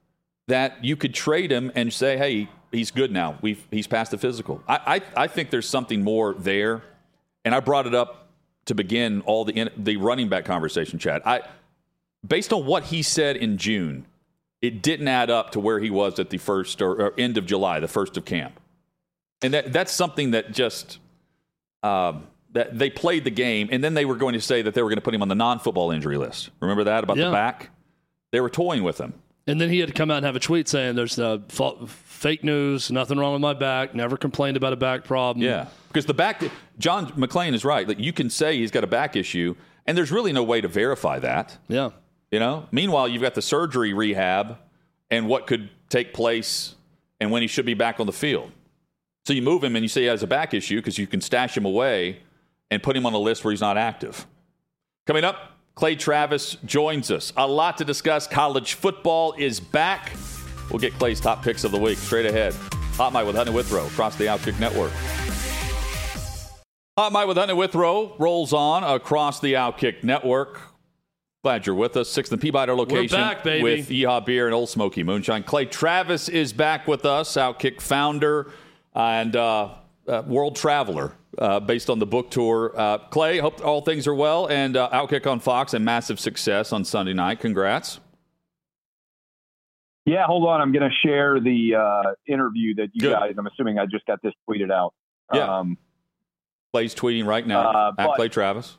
that 0.49 0.83
you 0.83 0.95
could 0.95 1.13
trade 1.13 1.51
him 1.51 1.71
and 1.75 1.91
say, 1.91 2.17
hey, 2.17 2.49
he's 2.71 2.91
good 2.91 3.11
now. 3.11 3.37
We've, 3.41 3.65
he's 3.71 3.87
passed 3.87 4.11
the 4.11 4.17
physical. 4.17 4.61
I, 4.67 5.01
I, 5.15 5.23
I 5.23 5.27
think 5.27 5.49
there's 5.49 5.67
something 5.67 6.03
more 6.03 6.33
there. 6.33 6.83
And 7.45 7.55
I 7.55 7.59
brought 7.61 7.87
it 7.87 7.95
up 7.95 8.27
to 8.65 8.75
begin 8.75 9.21
all 9.21 9.45
the, 9.45 9.71
the 9.77 9.97
running 9.97 10.29
back 10.29 10.45
conversation, 10.45 10.99
Chad. 10.99 11.21
I, 11.25 11.41
based 12.27 12.51
on 12.53 12.65
what 12.65 12.83
he 12.83 13.01
said 13.01 13.37
in 13.37 13.57
June, 13.57 14.05
it 14.61 14.81
didn't 14.81 15.07
add 15.07 15.29
up 15.29 15.51
to 15.51 15.59
where 15.59 15.79
he 15.79 15.89
was 15.89 16.19
at 16.19 16.29
the 16.29 16.37
first 16.37 16.81
or, 16.81 16.91
or 16.91 17.13
end 17.17 17.37
of 17.37 17.45
July, 17.45 17.79
the 17.79 17.87
first 17.87 18.17
of 18.17 18.25
camp. 18.25 18.59
And 19.41 19.53
that, 19.53 19.71
that's 19.71 19.91
something 19.91 20.31
that 20.31 20.51
just 20.51 20.99
um, 21.81 22.27
that 22.51 22.77
they 22.77 22.89
played 22.89 23.23
the 23.23 23.31
game, 23.31 23.69
and 23.71 23.81
then 23.81 23.93
they 23.93 24.03
were 24.03 24.17
going 24.17 24.33
to 24.33 24.41
say 24.41 24.61
that 24.61 24.73
they 24.73 24.81
were 24.81 24.89
going 24.89 24.97
to 24.97 25.01
put 25.01 25.13
him 25.13 25.21
on 25.21 25.29
the 25.29 25.35
non-football 25.35 25.91
injury 25.91 26.17
list. 26.17 26.49
Remember 26.59 26.83
that 26.83 27.03
about 27.05 27.15
Yeah. 27.15 27.27
the 27.27 27.31
back? 27.31 27.69
They 28.31 28.41
were 28.41 28.49
toying 28.49 28.83
with 28.83 28.97
him. 28.99 29.13
And 29.49 29.59
then 29.59 29.69
he 29.69 29.79
had 29.79 29.87
to 29.87 29.93
come 29.93 30.11
out 30.11 30.17
and 30.17 30.25
have 30.27 30.35
a 30.35 30.39
tweet 30.39 30.67
saying 30.67 30.95
there's 30.95 31.17
uh, 31.17 31.39
fa- 31.47 31.87
fake 31.87 32.43
news, 32.43 32.91
nothing 32.91 33.17
wrong 33.17 33.33
with 33.33 33.41
my 33.41 33.55
back, 33.55 33.95
never 33.95 34.15
complained 34.15 34.57
about 34.57 34.73
a 34.73 34.75
back 34.75 35.05
problem. 35.05 35.43
Yeah, 35.43 35.65
because 35.87 36.05
the 36.05 36.13
back, 36.13 36.43
John 36.77 37.07
McClain 37.13 37.53
is 37.53 37.65
right. 37.65 37.87
Like 37.87 37.99
you 37.99 38.13
can 38.13 38.29
say 38.29 38.57
he's 38.57 38.69
got 38.69 38.83
a 38.83 38.87
back 38.87 39.15
issue, 39.15 39.55
and 39.87 39.97
there's 39.97 40.11
really 40.11 40.31
no 40.31 40.43
way 40.43 40.61
to 40.61 40.67
verify 40.67 41.17
that. 41.19 41.57
Yeah. 41.67 41.89
You 42.31 42.39
know. 42.39 42.67
Meanwhile, 42.71 43.07
you've 43.07 43.23
got 43.23 43.33
the 43.33 43.41
surgery 43.41 43.91
rehab, 43.91 44.57
and 45.09 45.27
what 45.27 45.47
could 45.47 45.71
take 45.89 46.13
place, 46.13 46.75
and 47.19 47.31
when 47.31 47.41
he 47.41 47.47
should 47.47 47.65
be 47.65 47.73
back 47.73 47.99
on 47.99 48.05
the 48.05 48.13
field. 48.13 48.51
So 49.25 49.33
you 49.33 49.41
move 49.41 49.63
him, 49.63 49.75
and 49.75 49.83
you 49.83 49.89
say 49.89 50.01
he 50.01 50.07
has 50.07 50.21
a 50.21 50.27
back 50.27 50.53
issue 50.53 50.75
because 50.75 50.99
you 50.99 51.07
can 51.07 51.21
stash 51.21 51.57
him 51.57 51.65
away 51.65 52.19
and 52.69 52.83
put 52.83 52.95
him 52.95 53.07
on 53.07 53.13
a 53.15 53.17
list 53.17 53.43
where 53.43 53.51
he's 53.51 53.61
not 53.61 53.77
active. 53.77 54.27
Coming 55.07 55.23
up, 55.23 55.58
Clay 55.79 55.95
Travis 55.95 56.57
joins 56.65 57.09
us. 57.09 57.31
A 57.37 57.47
lot 57.47 57.77
to 57.77 57.85
discuss. 57.85 58.27
College 58.27 58.73
football 58.73 59.33
is 59.37 59.61
back. 59.61 60.11
We'll 60.69 60.79
get 60.79 60.91
Clay's 60.95 61.21
top 61.21 61.41
picks 61.41 61.63
of 61.63 61.71
the 61.71 61.79
week 61.79 61.97
straight 61.97 62.25
ahead. 62.25 62.53
Hot 62.97 63.13
Mic 63.13 63.25
with 63.25 63.37
Hunter 63.37 63.53
Withrow 63.53 63.85
across 63.87 64.17
the 64.17 64.25
Outkick 64.25 64.59
Network. 64.59 64.91
Hot 66.97 67.13
Mic 67.13 67.27
with 67.29 67.37
Hunter 67.37 67.55
Withrow 67.55 68.13
rolls 68.19 68.51
on 68.51 68.83
across 68.83 69.39
the 69.39 69.53
Outkick 69.53 70.03
Network. 70.03 70.59
Glad 71.45 71.65
you're 71.65 71.75
with 71.75 71.95
us. 71.95 72.09
Sixth 72.09 72.33
and 72.33 72.41
Peabody 72.41 72.73
location 72.73 73.17
We're 73.17 73.25
back, 73.25 73.45
baby. 73.45 73.63
with 73.63 73.87
Yeehaw 73.87 74.25
Beer 74.25 74.47
and 74.47 74.53
Ole 74.53 74.67
Smoky 74.67 75.03
Moonshine. 75.03 75.43
Clay 75.43 75.63
Travis 75.63 76.27
is 76.27 76.51
back 76.51 76.89
with 76.89 77.05
us, 77.05 77.37
Outkick 77.37 77.79
founder 77.79 78.51
and 78.93 79.33
uh, 79.33 79.75
uh, 80.09 80.23
world 80.23 80.55
traveler 80.55 81.13
uh, 81.37 81.59
based 81.59 81.89
on 81.89 81.99
the 81.99 82.05
book 82.05 82.31
tour. 82.31 82.73
Uh, 82.75 82.97
Clay, 82.97 83.37
hope 83.37 83.63
all 83.63 83.81
things 83.81 84.07
are 84.07 84.15
well. 84.15 84.47
And 84.47 84.75
uh, 84.75 84.89
Outkick 84.91 85.25
on 85.29 85.39
Fox 85.39 85.73
and 85.73 85.85
massive 85.85 86.19
success 86.19 86.73
on 86.73 86.83
Sunday 86.83 87.13
night. 87.13 87.39
Congrats. 87.39 87.99
Yeah, 90.05 90.25
hold 90.25 90.47
on. 90.47 90.59
I'm 90.61 90.71
going 90.71 90.89
to 90.89 90.95
share 91.07 91.39
the 91.39 91.75
uh, 91.75 92.11
interview 92.27 92.75
that 92.75 92.89
you 92.93 93.01
Good. 93.01 93.13
guys. 93.13 93.35
I'm 93.37 93.45
assuming 93.47 93.77
I 93.77 93.85
just 93.85 94.05
got 94.05 94.21
this 94.23 94.33
tweeted 94.49 94.71
out. 94.71 94.93
Yeah. 95.33 95.59
Um, 95.59 95.77
Clay's 96.73 96.95
tweeting 96.95 97.25
right 97.25 97.45
now 97.45 97.69
Uh, 97.69 97.91
at 97.97 98.15
Clay 98.15 98.29
Travis. 98.29 98.77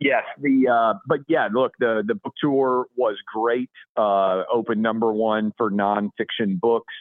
yes. 0.00 0.24
The 0.40 0.68
uh, 0.68 0.98
but 1.06 1.20
yeah, 1.28 1.48
look, 1.52 1.72
the 1.78 2.02
the 2.06 2.14
book 2.16 2.32
tour 2.40 2.86
was 2.96 3.16
great. 3.32 3.70
Uh, 3.96 4.42
open 4.52 4.82
number 4.82 5.12
one 5.12 5.52
for 5.56 5.70
nonfiction 5.70 6.58
books. 6.60 6.94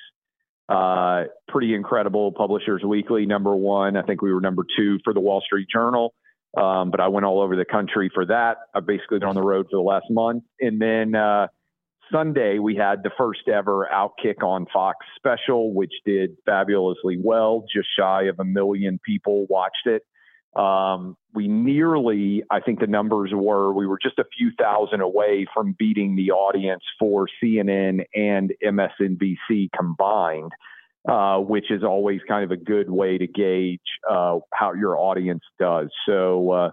Uh, 0.74 1.26
pretty 1.48 1.74
incredible. 1.76 2.32
Publishers 2.32 2.82
Weekly 2.84 3.26
number 3.26 3.56
one. 3.56 3.96
I 3.96 4.02
think 4.02 4.22
we 4.22 4.34
were 4.34 4.42
number 4.42 4.66
two 4.78 5.00
for 5.04 5.14
the 5.14 5.20
Wall 5.20 5.42
Street 5.46 5.68
Journal. 5.72 6.14
Um, 6.58 6.92
but 6.92 7.00
I 7.00 7.08
went 7.08 7.26
all 7.26 7.42
over 7.42 7.56
the 7.56 7.66
country 7.66 8.12
for 8.14 8.26
that. 8.28 8.58
I've 8.76 8.86
basically 8.86 9.20
been 9.20 9.30
on 9.30 9.36
the 9.36 9.42
road 9.42 9.68
for 9.70 9.78
the 9.78 9.84
last 9.84 10.06
month, 10.10 10.44
and 10.60 10.82
then. 10.82 11.16
Uh, 11.16 11.48
Sunday, 12.12 12.60
we 12.60 12.76
had 12.76 13.02
the 13.02 13.12
first 13.18 13.48
ever 13.48 13.90
Outkick 13.92 14.44
on 14.44 14.66
Fox 14.72 14.98
special, 15.16 15.74
which 15.74 15.94
did 16.06 16.36
fabulously 16.46 17.18
well. 17.20 17.64
Just 17.74 17.88
shy 17.98 18.24
of 18.24 18.40
a 18.40 18.44
million 18.44 19.00
people 19.04 19.48
watched 19.50 19.86
it. 19.88 20.04
Um, 20.56 21.18
we 21.34 21.48
nearly, 21.48 22.44
I 22.52 22.60
think 22.60 22.80
the 22.80 22.88
numbers 22.88 23.32
were, 23.34 23.74
we 23.74 23.88
were 23.88 23.98
just 24.02 24.20
a 24.20 24.26
few 24.38 24.52
thousand 24.60 25.02
away 25.02 25.48
from 25.54 25.76
beating 25.78 26.16
the 26.16 26.32
audience 26.32 26.84
for 27.00 27.28
CNN 27.44 28.06
and 28.14 28.54
MSNBC 28.64 29.70
combined, 29.76 30.52
uh, 31.10 31.40
which 31.40 31.72
is 31.72 31.84
always 31.84 32.22
kind 32.28 32.44
of 32.44 32.52
a 32.52 32.58
good 32.58 32.90
way 32.90 33.18
to 33.18 33.26
gauge 33.26 33.80
uh, 34.10 34.38
how 34.54 34.74
your 34.74 34.98
audience 34.98 35.44
does. 35.60 35.90
So, 36.06 36.52
uh, 36.52 36.72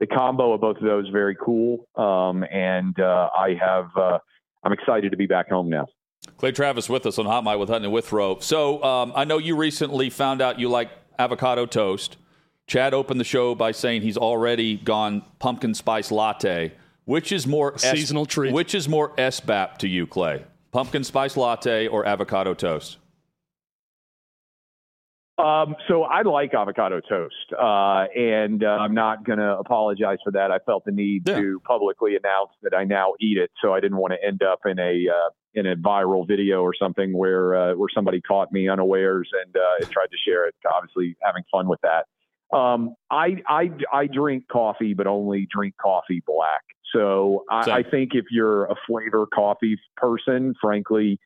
the 0.00 0.06
combo 0.06 0.54
of 0.54 0.62
both 0.62 0.78
of 0.78 0.82
those 0.82 1.08
very 1.10 1.36
cool. 1.36 1.86
Um, 1.94 2.42
and 2.50 2.98
uh, 2.98 3.28
I 3.38 3.54
have, 3.60 3.90
uh, 3.96 4.18
I'm 4.64 4.72
excited 4.72 5.10
to 5.10 5.16
be 5.16 5.26
back 5.26 5.50
home 5.50 5.68
now. 5.68 5.86
Clay 6.38 6.52
Travis 6.52 6.88
with 6.88 7.06
us 7.06 7.18
on 7.18 7.26
Hot 7.26 7.44
Mic 7.44 7.58
with 7.58 7.68
Hutton 7.68 7.84
and 7.84 7.92
Withrow. 7.92 8.38
So 8.40 8.82
um, 8.82 9.12
I 9.14 9.24
know 9.24 9.38
you 9.38 9.56
recently 9.56 10.10
found 10.10 10.42
out 10.42 10.58
you 10.58 10.68
like 10.68 10.90
avocado 11.18 11.66
toast. 11.66 12.16
Chad 12.70 12.94
opened 12.94 13.18
the 13.18 13.24
show 13.24 13.56
by 13.56 13.72
saying 13.72 14.02
he's 14.02 14.16
already 14.16 14.76
gone 14.76 15.24
pumpkin 15.40 15.74
spice 15.74 16.12
latte. 16.12 16.70
Which 17.04 17.32
is 17.32 17.44
more 17.44 17.74
S- 17.74 17.90
Seasonal 17.90 18.26
treat. 18.26 18.52
Which 18.52 18.76
is 18.76 18.88
more 18.88 19.08
DBAP 19.16 19.78
to 19.78 19.88
you, 19.88 20.06
Clay? 20.06 20.44
Pumpkin 20.70 21.02
spice 21.02 21.36
latte 21.36 21.88
or 21.88 22.06
avocado 22.06 22.54
toast? 22.54 22.98
Um, 25.36 25.74
so 25.88 26.04
I 26.04 26.22
like 26.22 26.54
avocado 26.54 27.00
toast, 27.00 27.34
uh, 27.60 28.04
and 28.14 28.62
uh, 28.62 28.68
I'm 28.68 28.94
not 28.94 29.24
going 29.24 29.40
to 29.40 29.56
apologize 29.58 30.18
for 30.22 30.30
that. 30.32 30.52
I 30.52 30.58
felt 30.60 30.84
the 30.84 30.92
need 30.92 31.26
Yeah. 31.26 31.40
to 31.40 31.60
publicly 31.66 32.14
announce 32.14 32.50
that 32.62 32.72
I 32.72 32.84
now 32.84 33.14
eat 33.20 33.36
it, 33.36 33.50
so 33.60 33.74
I 33.74 33.80
didn't 33.80 33.96
want 33.98 34.12
to 34.12 34.24
end 34.24 34.44
up 34.44 34.60
in 34.64 34.78
a 34.78 35.06
uh, 35.08 35.30
in 35.54 35.66
a 35.66 35.74
viral 35.74 36.28
video 36.28 36.62
or 36.62 36.72
something 36.80 37.16
where 37.16 37.56
uh, 37.56 37.74
where 37.74 37.88
somebody 37.92 38.20
caught 38.20 38.52
me 38.52 38.68
unawares 38.68 39.28
and 39.44 39.56
uh, 39.56 39.84
tried 39.90 40.10
to 40.12 40.16
share 40.24 40.46
it. 40.46 40.54
Obviously, 40.72 41.16
having 41.20 41.42
fun 41.50 41.66
with 41.66 41.80
that. 41.80 42.04
Um, 42.52 42.94
I, 43.10 43.36
I 43.48 43.70
I 43.92 44.06
drink 44.06 44.44
coffee, 44.50 44.94
but 44.94 45.06
only 45.06 45.46
drink 45.50 45.74
coffee 45.80 46.22
black. 46.26 46.62
So 46.92 47.44
I, 47.48 47.70
I 47.70 47.82
think 47.82 48.10
if 48.14 48.26
you're 48.30 48.64
a 48.64 48.74
flavor 48.86 49.26
coffee 49.32 49.78
person, 49.96 50.54
frankly, 50.60 51.20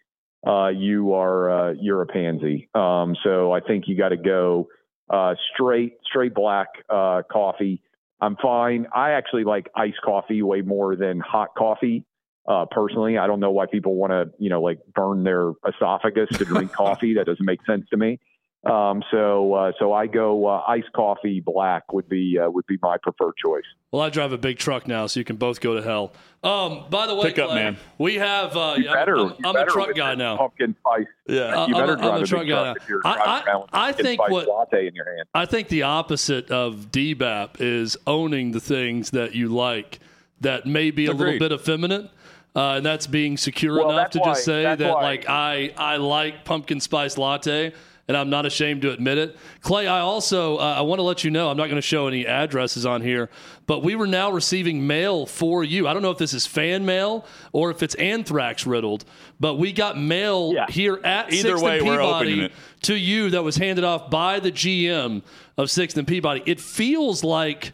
uh, 0.47 0.69
you 0.69 1.15
are 1.15 1.71
uh, 1.71 1.73
you're 1.81 2.03
a 2.03 2.07
pansy. 2.07 2.69
Um, 2.75 3.17
so 3.25 3.53
I 3.53 3.61
think 3.61 3.85
you 3.87 3.97
got 3.97 4.11
to 4.11 4.17
go 4.17 4.69
uh, 5.09 5.35
straight 5.55 5.95
straight 6.05 6.35
black 6.35 6.69
uh, 6.89 7.23
coffee. 7.31 7.83
I'm 8.21 8.37
fine. 8.37 8.87
I 8.95 9.13
actually 9.13 9.45
like 9.45 9.69
iced 9.75 10.01
coffee 10.05 10.43
way 10.43 10.61
more 10.61 10.97
than 10.97 11.21
hot 11.21 11.51
coffee. 11.57 12.05
Uh, 12.47 12.67
personally, 12.71 13.17
I 13.17 13.27
don't 13.27 13.41
know 13.41 13.51
why 13.51 13.65
people 13.67 13.95
want 13.95 14.13
to 14.13 14.31
you 14.39 14.51
know 14.51 14.61
like 14.61 14.81
burn 14.95 15.25
their 15.25 15.53
esophagus 15.67 16.29
to 16.39 16.45
drink 16.45 16.73
coffee. 16.77 17.15
That 17.15 17.25
doesn't 17.27 17.45
make 17.45 17.65
sense 17.65 17.89
to 17.91 17.97
me. 17.97 18.19
Um, 18.67 19.03
so 19.11 19.53
uh, 19.55 19.73
so 19.79 19.93
I 19.93 20.07
go 20.07 20.47
uh, 20.47 20.63
iced 20.67 20.93
coffee 20.95 21.41
black 21.41 21.93
would 21.93 22.09
be 22.09 22.39
uh, 22.39 22.49
would 22.51 22.67
be 22.67 22.79
my 22.83 22.97
preferred 23.03 23.35
choice. 23.37 23.65
Well, 23.93 24.01
I 24.03 24.11
drive 24.11 24.33
a 24.33 24.39
big 24.39 24.59
truck 24.59 24.89
now, 24.89 25.07
so 25.07 25.21
you 25.21 25.25
can 25.25 25.37
both 25.37 25.61
go 25.61 25.75
to 25.75 25.83
hell. 25.83 26.13
Um, 26.43 26.87
by 26.91 27.07
the 27.07 27.15
way, 27.15 27.25
Pick 27.29 27.39
up, 27.39 27.51
Clay, 27.51 27.63
man. 27.63 27.77
we 27.99 28.15
have. 28.15 28.57
Uh, 28.57 28.75
You 28.77 28.89
I'm- 28.89 28.95
better. 28.97 29.17
I'm, 29.19 29.29
you 29.29 29.37
I'm 29.45 29.57
a 29.57 29.67
truck 29.67 29.89
with 29.89 29.97
guy 29.97 30.09
your 30.11 30.17
now. 30.17 30.37
Pumpkin 30.39 30.75
spice. 30.81 31.07
Yeah. 31.29 31.67
You 31.67 31.75
I'm 31.77 31.81
better 31.81 31.93
a- 31.93 31.97
drive 31.97 32.13
I'm 32.15 32.21
a 32.21 32.23
a, 32.23 32.27
truck 32.27 32.47
guy 32.47 32.75
truck 32.75 33.05
now. 33.05 33.05
I- 33.05 33.67
I- 33.73 33.89
I 33.89 33.93
think 33.93 34.21
what- 34.29 34.49
latte 34.49 34.87
in 34.89 34.95
your 34.95 35.05
hand. 35.15 35.29
I 35.35 35.47
think 35.47 35.69
the 35.69 35.83
opposite 35.83 36.51
of 36.51 36.91
DBAP 36.91 37.61
is 37.61 37.97
owning 38.07 38.53
the 38.53 38.61
things 38.61 39.11
that 39.11 39.35
you 39.35 39.49
like 39.49 40.01
that 40.41 40.67
may 40.67 40.91
be 40.91 41.07
a 41.07 41.13
little 41.13 41.39
bit 41.39 41.53
effeminate. 41.53 42.11
Uh, 42.57 42.75
and 42.77 42.87
that's 42.87 43.07
being 43.09 43.37
secure 43.37 43.79
Well, 43.79 43.91
enough 43.91 44.13
that's 44.13 44.17
to 44.17 44.23
just 44.25 44.45
say 44.45 44.63
that, 44.63 44.81
why- 44.95 45.03
like, 45.03 45.29
I, 45.29 45.73
I 45.77 45.97
like 45.97 46.45
pumpkin 46.45 46.79
spice 46.81 47.19
latte, 47.19 47.73
and 48.07 48.17
I'm 48.17 48.29
not 48.31 48.45
ashamed 48.47 48.83
to 48.83 48.93
admit 48.93 49.17
it. 49.19 49.37
Clay, 49.63 49.87
I 49.87 50.01
also 50.01 50.57
uh, 50.59 50.75
I 50.79 50.83
want 50.83 50.99
to 50.99 51.03
let 51.03 51.25
you 51.25 51.31
know 51.31 51.51
I'm 51.51 51.57
not 51.57 51.67
going 51.67 51.77
to 51.77 51.83
show 51.83 52.07
any 52.07 52.27
addresses 52.27 52.85
on 52.85 53.01
here, 53.03 53.31
but 53.67 53.83
we 53.83 53.95
were 53.97 54.07
now 54.07 54.31
receiving 54.31 54.87
mail 54.87 55.25
for 55.27 55.65
you. 55.65 55.89
I 55.89 55.93
don't 55.95 56.03
know 56.03 56.11
if 56.11 56.19
this 56.19 56.35
is 56.35 56.47
fan 56.47 56.85
mail 56.85 57.25
or 57.53 57.71
if 57.71 57.83
it's 57.83 57.95
anthrax 57.95 58.67
riddled, 58.67 59.05
but 59.41 59.55
we 59.55 59.73
got 59.73 59.99
mail 59.99 60.53
Yeah. 60.55 60.67
here 60.69 61.01
at 61.03 61.33
Either 61.33 61.49
Sixth 61.51 61.63
way, 61.65 61.79
and 61.79 61.87
we're 61.87 61.99
Peabody 61.99 62.11
opening 62.33 62.41
it. 62.47 62.53
to 62.83 62.95
you 62.95 63.31
that 63.31 63.43
was 63.43 63.57
handed 63.57 63.85
off 63.85 64.11
by 64.11 64.39
the 64.41 64.53
GM 64.53 65.23
of 65.57 65.71
Sixth 65.71 65.97
and 65.97 66.07
Peabody. 66.07 66.43
It 66.47 66.61
feels 66.61 67.25
like 67.25 67.73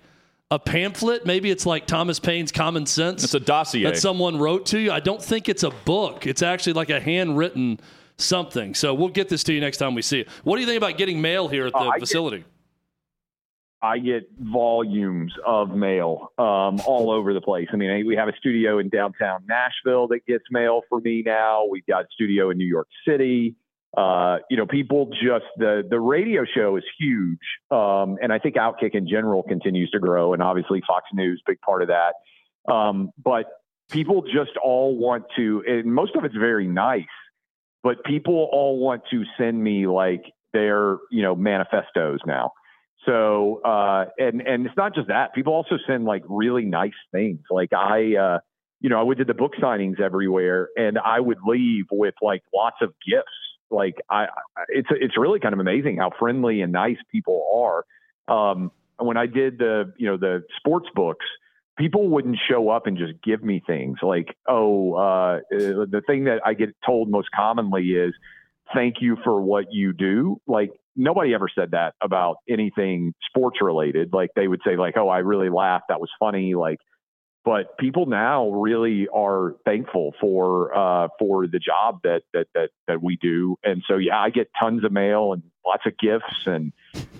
a 0.53 0.59
pamphlet. 0.59 1.25
Maybe 1.27 1.51
it's 1.51 1.65
like 1.67 1.87
Thomas 1.87 2.19
Paine's 2.19 2.51
Common 2.53 2.85
Sense. 2.87 3.23
It's 3.25 3.35
a 3.35 3.41
dossier 3.41 3.85
that 3.85 3.97
someone 3.99 4.37
wrote 4.39 4.67
to 4.67 4.79
you. 4.81 4.91
I 4.93 4.99
don't 5.01 5.23
think 5.23 5.49
it's 5.49 5.63
a 5.63 5.71
book. 5.71 6.27
It's 6.27 6.43
actually 6.43 6.73
like 6.73 6.91
a 6.91 6.99
handwritten 7.01 7.79
something. 8.21 8.75
So 8.75 8.95
we'll 8.95 9.09
get 9.09 9.29
this 9.29 9.43
to 9.45 9.53
you 9.53 9.61
next 9.61 9.79
time 9.79 9.95
we 9.95 10.03
see 10.03 10.21
it. 10.21 10.29
What 10.45 10.57
do 10.57 10.61
you 10.61 10.67
think 10.67 10.79
about 10.79 10.99
getting 10.99 11.21
mail 11.21 11.49
here 11.49 11.67
at 11.67 11.73
the 11.73 11.79
uh, 11.79 11.99
facility? 11.99 12.39
Get, 12.39 12.47
I 13.83 13.99
get 13.99 14.31
volumes 14.39 15.33
of 15.47 15.71
mail 15.71 16.33
um, 16.39 16.81
all 16.87 17.11
over 17.11 17.33
the 17.33 17.41
place. 17.41 17.69
I 17.73 17.77
mean, 17.77 18.07
we 18.07 18.15
have 18.17 18.29
a 18.29 18.37
studio 18.39 18.79
in 18.79 18.91
downtown 18.91 19.45
Nashville 19.49 20.09
that 20.09 20.27
gets 20.27 20.45
mail 20.51 20.83
for 20.89 21.01
me 21.01 21.23
now. 21.25 21.65
We've 21.65 21.87
got 21.87 22.05
a 22.05 22.09
studio 22.13 22.51
in 22.51 22.59
New 22.59 22.67
York 22.67 22.89
City. 23.09 23.57
Uh, 23.97 24.39
you 24.49 24.57
know, 24.57 24.67
people 24.67 25.07
just 25.07 25.47
the 25.57 25.83
the 25.89 25.99
radio 25.99 26.45
show 26.45 26.77
is 26.77 26.85
huge, 26.99 27.41
um, 27.73 28.19
and 28.23 28.33
I 28.33 28.39
think 28.39 28.55
Outkick 28.55 28.95
in 28.95 29.09
general 29.09 29.43
continues 29.43 29.91
to 29.91 29.99
grow, 29.99 30.33
and 30.33 30.41
obviously 30.43 30.81
Fox 30.87 31.07
News, 31.13 31.43
big 31.45 31.61
part 31.61 31.83
of 31.83 31.89
that. 31.89 32.73
Um, 32.73 33.11
but 33.21 33.47
people 33.91 34.23
just 34.23 34.57
all 34.63 34.97
want 34.97 35.25
to, 35.37 35.65
and 35.67 35.93
most 35.93 36.15
of 36.15 36.25
it's 36.25 36.37
very 36.37 36.69
nice, 36.69 37.03
but 37.83 38.05
people 38.05 38.49
all 38.53 38.79
want 38.79 39.03
to 39.11 39.25
send 39.39 39.63
me 39.63 39.87
like 39.87 40.23
their 40.53 40.99
you 41.11 41.23
know 41.23 41.35
manifestos 41.35 42.21
now. 42.27 42.53
So, 43.07 43.63
uh, 43.65 44.07
and 44.19 44.43
and 44.43 44.67
it's 44.67 44.77
not 44.77 44.95
just 44.95 45.09
that. 45.09 45.35
People 45.35 45.55
also 45.55 45.77
send 45.87 46.05
like 46.05 46.23
really 46.29 46.65
nice 46.65 46.93
things. 47.13 47.41
Like 47.51 47.73
I, 47.73 48.17
uh, 48.17 48.39
you 48.81 48.91
know, 48.91 49.01
I 49.01 49.03
would 49.03 49.19
do 49.19 49.25
the 49.25 49.35
book 49.35 49.53
signings 49.61 50.01
everywhere, 50.01 50.69
and 50.77 50.99
I 50.99 51.19
would 51.21 51.39
leave 51.47 51.87
with 51.91 52.15
like 52.23 52.43
lots 52.55 52.77
of 52.83 52.93
gifts 53.09 53.33
like 53.71 53.95
I, 54.11 54.27
it's 54.69 54.89
it's 54.91 55.17
really 55.17 55.39
kind 55.39 55.55
of 55.55 55.61
amazing 55.61 55.99
how 55.99 56.11
friendly 56.19 56.61
and 56.61 56.73
nice 56.73 56.97
people 57.11 57.43
are. 57.55 57.85
Um, 58.35 58.73
when 58.99 59.17
I 59.17 59.27
did 59.27 59.59
the 59.59 59.93
you 59.97 60.07
know 60.07 60.17
the 60.17 60.43
sports 60.57 60.89
books, 60.95 61.25
people 61.81 62.11
wouldn't 62.11 62.37
show 62.49 62.69
up 62.69 62.87
and 62.87 62.99
just 62.99 63.15
give 63.25 63.43
me 63.43 63.63
things 63.67 63.97
like, 64.03 64.37
oh, 64.47 64.93
uh, 64.95 65.41
the 65.51 66.03
thing 66.07 66.25
that 66.25 66.41
I 66.45 66.53
get 66.53 66.77
told 66.85 67.09
most 67.11 67.29
commonly 67.35 67.85
is, 67.93 68.13
thank 68.75 68.97
you 69.01 69.17
for 69.25 69.41
what 69.41 69.73
you 69.73 69.95
do. 69.95 70.41
Like 70.47 70.71
nobody 70.95 71.35
ever 71.35 71.49
said 71.53 71.71
that 71.71 71.95
about 72.03 72.37
anything 72.49 73.15
sports 73.27 73.59
related. 73.63 74.13
Like 74.13 74.31
they 74.37 74.47
would 74.47 74.61
say 74.65 74.77
like, 74.77 74.99
oh, 74.99 75.09
I 75.09 75.19
really 75.19 75.49
laughed. 75.49 75.87
That 75.89 76.01
was 76.01 76.11
funny. 76.21 76.55
Like 76.55 76.79
but 77.43 77.79
people 77.79 78.05
now 78.05 78.51
really 78.51 79.09
are 79.09 79.55
thankful 79.65 80.13
for 80.21 80.77
uh, 80.77 81.09
for 81.19 81.47
the 81.47 81.59
job 81.59 82.01
that, 82.05 82.21
that 82.35 82.49
that 82.55 82.69
that 82.87 83.03
we 83.03 83.17
do, 83.17 83.57
and 83.65 83.83
so 83.89 83.97
yeah, 83.97 84.21
I 84.21 84.29
get 84.29 84.51
tons 84.61 84.85
of 84.85 84.93
mail 84.93 85.33
and 85.33 85.43
lots 85.65 85.85
of 85.87 85.97
gifts, 85.97 86.45
and 86.45 86.71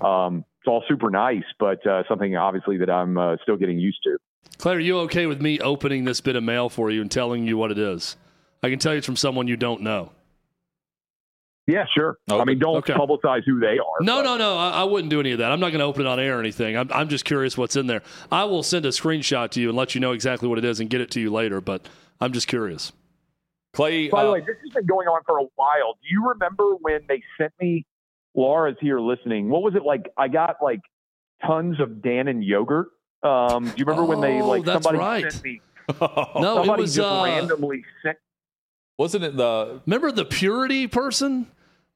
um, 0.03 0.45
it's 0.61 0.69
all 0.69 0.85
super 0.87 1.09
nice, 1.09 1.45
but 1.59 1.87
uh, 1.87 2.03
something 2.07 2.37
obviously 2.37 2.77
that 2.79 2.91
I'm 2.91 3.17
uh, 3.17 3.37
still 3.43 3.57
getting 3.57 3.79
used 3.79 4.01
to. 4.05 4.19
Clay, 4.59 4.75
are 4.75 4.81
you 4.81 4.99
okay 5.01 5.27
with 5.27 5.41
me 5.41 5.59
opening 5.61 6.05
this 6.05 6.21
bit 6.21 6.37
of 6.37 6.43
mail 6.43 6.69
for 6.69 6.91
you 6.91 7.01
and 7.01 7.11
telling 7.11 7.47
you 7.47 7.57
what 7.57 7.71
it 7.71 7.79
is? 7.79 8.17
I 8.63 8.69
can 8.69 8.79
tell 8.79 8.93
you 8.93 8.99
it's 8.99 9.07
from 9.07 9.17
someone 9.17 9.49
you 9.49 9.57
don't 9.57 9.81
know. 9.81 10.13
Yeah, 11.67 11.85
sure. 11.95 12.19
Okay. 12.31 12.41
I 12.41 12.45
mean, 12.45 12.59
don't 12.59 12.77
okay. 12.77 12.95
publicize 12.95 13.43
who 13.47 13.61
they 13.61 13.79
are. 13.79 14.01
No, 14.01 14.17
but. 14.17 14.23
no, 14.23 14.37
no. 14.37 14.59
I, 14.59 14.71
I, 14.71 14.85
wouldn't 14.85 15.11
do 15.11 15.21
any 15.21 15.33
of 15.33 15.39
that. 15.39 15.53
I'm 15.53 15.61
not 15.61 15.71
going 15.71 15.79
to 15.79 15.85
open 15.85 16.03
it 16.03 16.09
on 16.09 16.19
air 16.19 16.37
or 16.37 16.41
anything. 16.41 16.77
I'm, 16.77 16.91
I'm 16.93 17.09
just 17.09 17.25
curious 17.25 17.57
what's 17.57 17.77
in 17.77 17.87
there. 17.87 18.03
I 18.33 18.45
will 18.45 18.63
send 18.63 18.87
a 18.87 18.89
screenshot 18.89 19.51
to 19.51 19.61
you 19.61 19.69
and 19.69 19.79
let 19.79 19.95
you 19.95 20.01
know 20.01 20.13
exactly 20.13 20.49
what 20.49 20.59
it 20.59 20.65
is 20.65 20.81
and 20.81 20.91
get 20.91 21.01
it 21.01 21.11
to 21.13 21.21
you 21.21 21.31
later. 21.31 21.61
But 21.61 21.89
I'm 22.21 22.33
just 22.33 22.49
curious. 22.49 22.93
Clay. 23.73 24.09
By 24.09 24.23
uh, 24.23 24.25
the 24.25 24.33
way, 24.33 24.41
this 24.41 24.57
has 24.65 24.73
been 24.75 24.87
going 24.87 25.07
on 25.07 25.23
for 25.25 25.39
a 25.39 25.45
while. 25.55 25.95
Do 26.03 26.09
you 26.11 26.29
remember 26.29 26.75
when 26.81 27.03
they 27.09 27.23
sent 27.39 27.53
me? 27.61 27.87
Laura's 28.35 28.77
here 28.81 29.01
listening. 29.01 29.49
What 29.49 29.63
was 29.63 29.75
it 29.75 29.83
like? 29.85 30.11
I 30.17 30.29
got 30.29 30.57
like 30.63 30.81
tons 31.47 31.81
of 31.81 31.89
Dannon 31.89 32.41
yogurt. 32.43 32.89
Um, 33.23 33.65
do 33.65 33.73
you 33.77 33.85
remember 33.85 34.03
oh, 34.03 34.07
when 34.07 34.21
they 34.21 34.41
like 34.43 34.65
that's 34.65 34.85
somebody 34.85 34.99
right. 34.99 35.33
sent 35.33 35.45
me? 35.45 35.61
no, 36.01 36.09
somebody 36.57 36.71
it 36.71 36.79
was 36.81 36.95
just 36.95 37.07
uh, 37.07 37.25
randomly 37.25 37.85
sent. 38.03 38.19
Wasn't 38.99 39.25
it 39.25 39.37
the? 39.37 39.81
Remember 39.87 40.13
the 40.13 40.25
purity 40.25 40.87
person? 40.87 41.47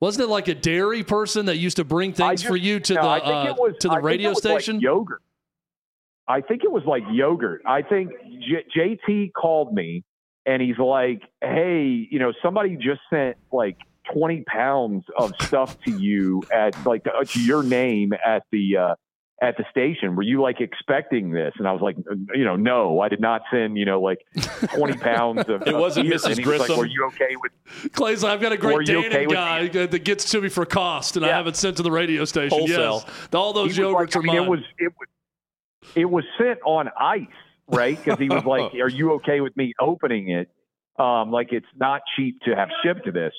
Wasn't 0.01 0.23
it 0.23 0.29
like 0.29 0.49
a 0.49 0.55
dairy 0.55 1.03
person 1.03 1.47
that 1.47 1.57
used 1.57 1.77
to 1.77 1.85
bring 1.85 2.13
things 2.13 2.43
just, 2.43 2.51
for 2.51 2.57
you 2.57 2.81
to 2.81 2.95
no, 2.95 3.03
the 3.03 3.09
uh, 3.09 3.55
was, 3.57 3.75
to 3.81 3.89
the 3.89 4.01
radio 4.01 4.35
station? 4.35 4.77
Like 4.77 4.83
yogurt. 4.83 5.23
I 6.27 6.41
think 6.41 6.65
it 6.65 6.71
was 6.71 6.83
like 6.87 7.03
yogurt. 7.11 7.63
I 7.67 7.83
think 7.83 8.11
J- 8.41 8.99
JT 9.09 9.33
called 9.33 9.73
me 9.73 10.05
and 10.47 10.61
he's 10.61 10.79
like, 10.79 11.23
"Hey, 11.41 12.09
you 12.11 12.19
know, 12.19 12.33
somebody 12.43 12.77
just 12.77 13.01
sent 13.11 13.37
like 13.53 13.79
20 14.13 14.45
pounds 14.47 15.05
of 15.17 15.33
stuff 15.41 15.79
to 15.83 15.99
you 15.99 16.43
at 16.53 16.75
like 16.87 17.07
uh, 17.07 17.25
to 17.25 17.41
your 17.41 17.63
name 17.63 18.13
at 18.13 18.45
the 18.51 18.77
uh, 18.77 18.95
at 19.43 19.57
the 19.57 19.65
station. 19.71 20.17
Were 20.17 20.23
you 20.23 20.41
like 20.41 20.61
expecting 20.61 21.31
this? 21.31 21.53
And 21.59 21.67
I 21.67 21.73
was 21.73 21.83
like, 21.83 21.97
you 22.35 22.45
know, 22.45 22.57
no, 22.57 23.01
I 23.01 23.09
did 23.09 23.21
not 23.21 23.43
send, 23.51 23.77
you 23.77 23.85
know, 23.85 24.01
like 24.01 24.19
20 24.75 24.97
pounds 24.99 25.49
of. 25.49 25.67
it 25.67 25.75
wasn't 25.75 26.09
Mrs. 26.09 26.43
Grissom. 26.43 26.69
Like, 26.69 26.79
Were 26.79 26.87
you 26.87 27.05
okay 27.07 27.35
with? 27.43 27.93
Clay's 27.93 28.23
like, 28.23 28.33
I've 28.33 28.41
got 28.41 28.53
a 28.53 28.57
great 28.57 28.87
dating 28.87 29.13
okay 29.13 29.27
guy 29.27 29.69
that 29.69 30.05
gets 30.05 30.31
to 30.31 30.41
me 30.41 30.49
for 30.49 30.65
cost, 30.65 31.17
and 31.17 31.25
yeah. 31.25 31.33
I 31.33 31.37
haven't 31.37 31.57
sent 31.57 31.77
to 31.79 31.83
the 31.83 31.91
radio 31.91 32.25
station. 32.25 32.59
Wholesale. 32.59 33.05
Yes, 33.07 33.29
all 33.33 33.53
those 33.53 33.77
yogurts 33.77 34.15
like, 34.15 34.17
are 34.17 34.19
I 34.21 34.23
mean, 34.23 34.37
mine. 34.37 34.45
It 34.45 34.51
was, 34.51 34.61
it 34.79 34.93
was, 34.99 35.09
it 35.97 36.05
was 36.05 36.25
sent 36.39 36.59
on 36.65 36.91
ice, 36.99 37.27
right? 37.69 38.03
Because 38.03 38.19
he 38.19 38.29
was 38.29 38.45
like, 38.45 38.75
"Are 38.81 38.89
you 38.89 39.13
okay 39.15 39.41
with 39.41 39.57
me 39.57 39.73
opening 39.81 40.31
it?" 40.31 40.49
Um, 40.97 41.33
like 41.33 41.49
it's 41.53 41.67
not 41.77 42.03
cheap 42.17 42.41
to 42.43 42.55
have 42.55 42.69
shipped 42.85 43.05
to 43.07 43.13
this. 43.13 43.33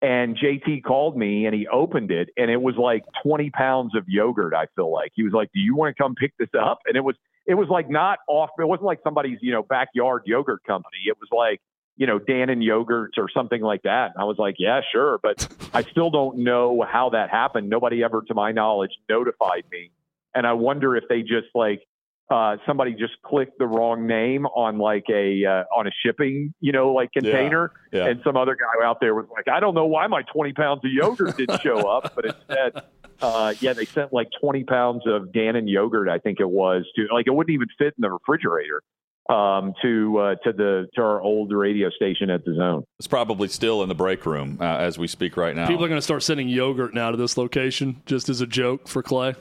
And 0.00 0.36
JT 0.36 0.84
called 0.84 1.16
me 1.16 1.46
and 1.46 1.54
he 1.54 1.66
opened 1.66 2.12
it 2.12 2.28
and 2.36 2.50
it 2.50 2.62
was 2.62 2.76
like 2.76 3.04
20 3.24 3.50
pounds 3.50 3.96
of 3.96 4.04
yogurt. 4.06 4.54
I 4.54 4.66
feel 4.76 4.92
like 4.92 5.10
he 5.14 5.24
was 5.24 5.32
like, 5.32 5.50
do 5.52 5.58
you 5.58 5.74
want 5.74 5.96
to 5.96 6.00
come 6.00 6.14
pick 6.14 6.36
this 6.38 6.50
up? 6.58 6.78
And 6.86 6.96
it 6.96 7.02
was, 7.02 7.16
it 7.46 7.54
was 7.54 7.68
like 7.68 7.90
not 7.90 8.20
off. 8.28 8.50
It 8.60 8.68
wasn't 8.68 8.86
like 8.86 9.00
somebody's, 9.02 9.38
you 9.40 9.50
know, 9.50 9.64
backyard 9.64 10.22
yogurt 10.24 10.62
company. 10.64 10.98
It 11.06 11.16
was 11.18 11.28
like, 11.32 11.60
you 11.96 12.06
know, 12.06 12.20
Dannon 12.20 12.62
yogurts 12.62 13.18
or 13.18 13.28
something 13.28 13.60
like 13.60 13.82
that. 13.82 14.12
And 14.14 14.22
I 14.22 14.24
was 14.24 14.38
like, 14.38 14.54
yeah, 14.58 14.82
sure. 14.92 15.18
But 15.20 15.48
I 15.74 15.82
still 15.82 16.10
don't 16.10 16.38
know 16.38 16.86
how 16.88 17.10
that 17.10 17.30
happened. 17.30 17.68
Nobody 17.68 18.04
ever, 18.04 18.22
to 18.28 18.34
my 18.34 18.52
knowledge, 18.52 18.92
notified 19.08 19.64
me. 19.72 19.90
And 20.32 20.46
I 20.46 20.52
wonder 20.52 20.94
if 20.94 21.04
they 21.08 21.22
just 21.22 21.48
like 21.54 21.87
uh, 22.30 22.56
somebody 22.66 22.92
just 22.92 23.14
clicked 23.24 23.58
the 23.58 23.66
wrong 23.66 24.06
name 24.06 24.44
on 24.46 24.78
like 24.78 25.04
a 25.10 25.44
uh, 25.44 25.64
on 25.74 25.86
a 25.86 25.90
shipping, 26.04 26.52
you 26.60 26.72
know, 26.72 26.92
like 26.92 27.10
container, 27.12 27.72
yeah, 27.92 28.04
yeah. 28.04 28.10
and 28.10 28.20
some 28.22 28.36
other 28.36 28.54
guy 28.54 28.86
out 28.86 28.98
there 29.00 29.14
was 29.14 29.26
like, 29.34 29.48
I 29.48 29.60
don't 29.60 29.74
know 29.74 29.86
why 29.86 30.06
my 30.08 30.22
20 30.34 30.52
pounds 30.52 30.84
of 30.84 30.90
yogurt 30.92 31.36
didn't 31.38 31.62
show 31.62 31.78
up, 31.90 32.14
but 32.14 32.26
instead, 32.26 32.82
uh, 33.22 33.54
yeah, 33.60 33.72
they 33.72 33.86
sent 33.86 34.12
like 34.12 34.28
20 34.40 34.64
pounds 34.64 35.02
of 35.06 35.28
Dannon 35.34 35.70
yogurt, 35.70 36.08
I 36.08 36.18
think 36.18 36.38
it 36.40 36.48
was, 36.48 36.84
to 36.96 37.06
like 37.12 37.26
it 37.26 37.30
wouldn't 37.30 37.54
even 37.54 37.68
fit 37.78 37.94
in 37.96 38.02
the 38.02 38.10
refrigerator 38.10 38.82
um, 39.28 39.74
to 39.82 40.18
uh, 40.18 40.34
to 40.44 40.52
the 40.52 40.88
to 40.94 41.02
our 41.02 41.20
old 41.20 41.52
radio 41.52 41.90
station 41.90 42.30
at 42.30 42.44
the 42.44 42.54
zone. 42.54 42.84
It's 42.98 43.06
probably 43.06 43.48
still 43.48 43.82
in 43.82 43.88
the 43.88 43.94
break 43.94 44.26
room 44.26 44.58
uh, 44.60 44.64
as 44.64 44.98
we 44.98 45.06
speak 45.06 45.36
right 45.36 45.56
now. 45.56 45.66
People 45.66 45.84
are 45.84 45.88
going 45.88 45.98
to 45.98 46.02
start 46.02 46.22
sending 46.22 46.48
yogurt 46.48 46.94
now 46.94 47.10
to 47.10 47.16
this 47.16 47.36
location 47.38 48.02
just 48.06 48.28
as 48.28 48.40
a 48.42 48.46
joke 48.46 48.88
for 48.88 49.02
Clay. 49.02 49.34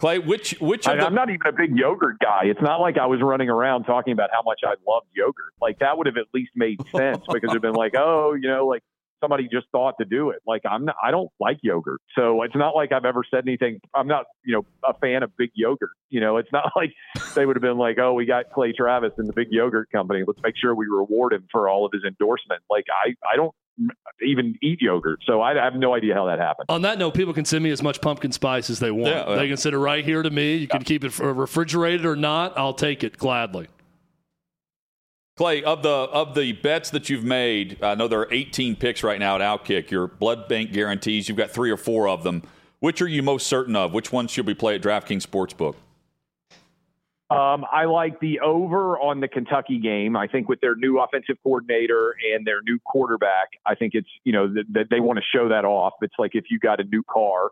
Clay, 0.00 0.18
which 0.18 0.58
which 0.60 0.88
I, 0.88 0.96
the- 0.96 1.06
I'm 1.06 1.14
not 1.14 1.28
even 1.28 1.46
a 1.46 1.52
big 1.52 1.76
yogurt 1.76 2.16
guy. 2.20 2.44
It's 2.44 2.62
not 2.62 2.80
like 2.80 2.96
I 2.98 3.06
was 3.06 3.20
running 3.22 3.50
around 3.50 3.84
talking 3.84 4.12
about 4.14 4.30
how 4.32 4.40
much 4.42 4.60
I 4.64 4.74
love 4.88 5.02
yogurt. 5.14 5.52
Like 5.60 5.78
that 5.80 5.98
would 5.98 6.06
have 6.06 6.16
at 6.16 6.26
least 6.32 6.52
made 6.56 6.80
sense 6.88 7.22
because 7.30 7.50
it'd 7.50 7.62
been 7.62 7.74
like, 7.74 7.94
oh, 7.96 8.34
you 8.34 8.48
know, 8.48 8.66
like 8.66 8.82
somebody 9.20 9.46
just 9.52 9.66
thought 9.70 9.96
to 10.00 10.06
do 10.06 10.30
it. 10.30 10.38
Like 10.46 10.62
I'm 10.68 10.86
not, 10.86 10.96
I 11.02 11.10
don't 11.10 11.30
like 11.38 11.58
yogurt, 11.62 12.00
so 12.16 12.42
it's 12.42 12.56
not 12.56 12.74
like 12.74 12.92
I've 12.92 13.04
ever 13.04 13.22
said 13.30 13.44
anything. 13.46 13.78
I'm 13.94 14.06
not, 14.08 14.24
you 14.42 14.54
know, 14.54 14.64
a 14.88 14.94
fan 14.98 15.22
of 15.22 15.36
big 15.36 15.50
yogurt. 15.54 15.90
You 16.08 16.20
know, 16.20 16.38
it's 16.38 16.50
not 16.50 16.72
like 16.76 16.92
they 17.34 17.44
would 17.44 17.56
have 17.56 17.62
been 17.62 17.78
like, 17.78 17.98
oh, 17.98 18.14
we 18.14 18.24
got 18.24 18.50
Clay 18.52 18.72
Travis 18.72 19.12
in 19.18 19.26
the 19.26 19.34
big 19.34 19.48
yogurt 19.50 19.90
company. 19.92 20.22
Let's 20.26 20.40
make 20.42 20.54
sure 20.56 20.74
we 20.74 20.86
reward 20.86 21.34
him 21.34 21.46
for 21.52 21.68
all 21.68 21.84
of 21.84 21.92
his 21.92 22.04
endorsement. 22.04 22.62
Like 22.70 22.86
I, 22.90 23.10
I 23.30 23.36
don't 23.36 23.54
even 24.22 24.56
eat 24.62 24.80
yogurt. 24.80 25.20
So 25.26 25.40
I 25.40 25.54
have 25.54 25.74
no 25.74 25.94
idea 25.94 26.14
how 26.14 26.26
that 26.26 26.38
happened. 26.38 26.66
On 26.68 26.82
that 26.82 26.98
note, 26.98 27.14
people 27.14 27.32
can 27.32 27.44
send 27.44 27.64
me 27.64 27.70
as 27.70 27.82
much 27.82 28.00
pumpkin 28.00 28.32
spice 28.32 28.70
as 28.70 28.78
they 28.78 28.90
want. 28.90 29.14
Yeah, 29.14 29.36
They 29.36 29.48
can 29.48 29.56
send 29.56 29.74
it 29.74 29.78
right 29.78 30.04
here 30.04 30.22
to 30.22 30.30
me. 30.30 30.56
You 30.56 30.68
can 30.68 30.82
keep 30.82 31.04
it 31.04 31.18
refrigerated 31.18 32.04
or 32.04 32.16
not. 32.16 32.56
I'll 32.58 32.74
take 32.74 33.02
it 33.02 33.16
gladly. 33.16 33.68
Clay, 35.36 35.62
of 35.62 35.82
the 35.82 35.88
of 35.88 36.34
the 36.34 36.52
bets 36.52 36.90
that 36.90 37.08
you've 37.08 37.24
made, 37.24 37.82
I 37.82 37.94
know 37.94 38.08
there 38.08 38.20
are 38.20 38.32
18 38.32 38.76
picks 38.76 39.02
right 39.02 39.18
now 39.18 39.36
at 39.36 39.40
Outkick. 39.40 39.90
Your 39.90 40.06
blood 40.06 40.48
bank 40.48 40.70
guarantees, 40.72 41.28
you've 41.28 41.38
got 41.38 41.50
three 41.50 41.70
or 41.70 41.78
four 41.78 42.08
of 42.08 42.24
them. 42.24 42.42
Which 42.80 43.00
are 43.00 43.08
you 43.08 43.22
most 43.22 43.46
certain 43.46 43.74
of? 43.74 43.94
Which 43.94 44.12
ones 44.12 44.30
should 44.30 44.46
we 44.46 44.52
play 44.52 44.74
at 44.74 44.82
DraftKings 44.82 45.26
Sportsbook? 45.26 45.76
Um, 47.30 47.64
I 47.70 47.84
like 47.84 48.18
the 48.18 48.40
over 48.40 48.98
on 48.98 49.20
the 49.20 49.28
Kentucky 49.28 49.78
game. 49.78 50.16
I 50.16 50.26
think 50.26 50.48
with 50.48 50.60
their 50.60 50.74
new 50.74 50.98
offensive 50.98 51.36
coordinator 51.44 52.16
and 52.34 52.44
their 52.44 52.60
new 52.62 52.80
quarterback, 52.84 53.50
I 53.64 53.76
think 53.76 53.92
it's 53.94 54.08
you 54.24 54.32
know 54.32 54.52
that, 54.52 54.64
that 54.72 54.86
they 54.90 54.98
want 54.98 55.18
to 55.18 55.24
show 55.32 55.48
that 55.48 55.64
off. 55.64 55.92
It's 56.02 56.14
like 56.18 56.32
if 56.34 56.46
you 56.50 56.58
got 56.58 56.80
a 56.80 56.84
new 56.84 57.04
car, 57.08 57.50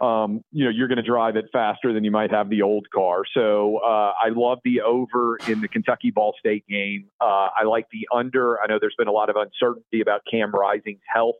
um, 0.00 0.42
you 0.50 0.64
know 0.64 0.70
you're 0.70 0.88
going 0.88 0.96
to 0.96 1.04
drive 1.04 1.36
it 1.36 1.44
faster 1.52 1.92
than 1.92 2.02
you 2.02 2.10
might 2.10 2.32
have 2.32 2.50
the 2.50 2.62
old 2.62 2.88
car. 2.92 3.22
So 3.32 3.78
uh, 3.78 4.14
I 4.20 4.30
love 4.34 4.58
the 4.64 4.80
over 4.80 5.38
in 5.46 5.60
the 5.60 5.68
Kentucky 5.68 6.10
Ball 6.10 6.34
State 6.40 6.66
game. 6.68 7.06
Uh, 7.20 7.50
I 7.56 7.62
like 7.66 7.86
the 7.92 8.08
under. 8.12 8.60
I 8.60 8.66
know 8.66 8.78
there's 8.80 8.96
been 8.98 9.08
a 9.08 9.12
lot 9.12 9.30
of 9.30 9.36
uncertainty 9.36 10.00
about 10.00 10.22
Cam 10.28 10.50
Rising's 10.50 11.02
health. 11.06 11.36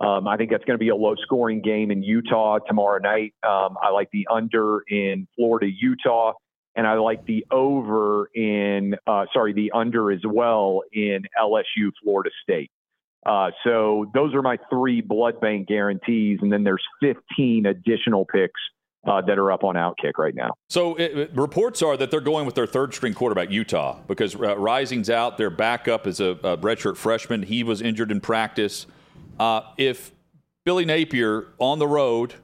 Um, 0.00 0.26
I 0.28 0.36
think 0.36 0.50
that's 0.50 0.64
going 0.64 0.78
to 0.78 0.82
be 0.82 0.88
a 0.88 0.96
low 0.96 1.14
scoring 1.22 1.60
game 1.60 1.90
in 1.90 2.02
Utah 2.02 2.58
tomorrow 2.58 2.98
night. 2.98 3.34
Um, 3.46 3.76
I 3.82 3.90
like 3.90 4.08
the 4.12 4.26
under 4.30 4.82
in 4.88 5.28
Florida, 5.36 5.70
Utah. 5.70 6.32
And 6.76 6.86
I 6.86 6.94
like 6.94 7.24
the 7.26 7.44
over 7.50 8.26
in, 8.34 8.94
uh, 9.06 9.26
sorry, 9.32 9.52
the 9.52 9.72
under 9.72 10.12
as 10.12 10.20
well 10.24 10.82
in 10.92 11.22
LSU 11.40 11.90
Florida 12.02 12.30
State. 12.42 12.70
Uh, 13.26 13.50
so 13.64 14.10
those 14.14 14.34
are 14.34 14.42
my 14.42 14.58
three 14.70 15.00
blood 15.00 15.40
bank 15.40 15.68
guarantees, 15.68 16.38
and 16.40 16.52
then 16.52 16.64
there's 16.64 16.82
15 17.02 17.66
additional 17.66 18.24
picks 18.24 18.60
uh, 19.06 19.20
that 19.22 19.38
are 19.38 19.50
up 19.50 19.64
on 19.64 19.74
Outkick 19.74 20.18
right 20.18 20.34
now. 20.34 20.54
So 20.68 20.94
it, 20.94 21.18
it, 21.18 21.30
reports 21.34 21.82
are 21.82 21.96
that 21.96 22.10
they're 22.10 22.20
going 22.20 22.46
with 22.46 22.54
their 22.54 22.66
third 22.66 22.94
string 22.94 23.14
quarterback, 23.14 23.50
Utah, 23.50 23.98
because 24.06 24.34
uh, 24.34 24.56
Rising's 24.56 25.10
out. 25.10 25.38
Their 25.38 25.50
backup 25.50 26.06
is 26.06 26.20
a, 26.20 26.30
a 26.42 26.56
redshirt 26.58 26.96
freshman. 26.96 27.42
He 27.42 27.62
was 27.62 27.82
injured 27.82 28.10
in 28.10 28.20
practice. 28.20 28.86
Uh, 29.38 29.62
if 29.76 30.12
Billy 30.64 30.84
Napier 30.84 31.46
on 31.58 31.78
the 31.78 31.86
road 31.86 32.34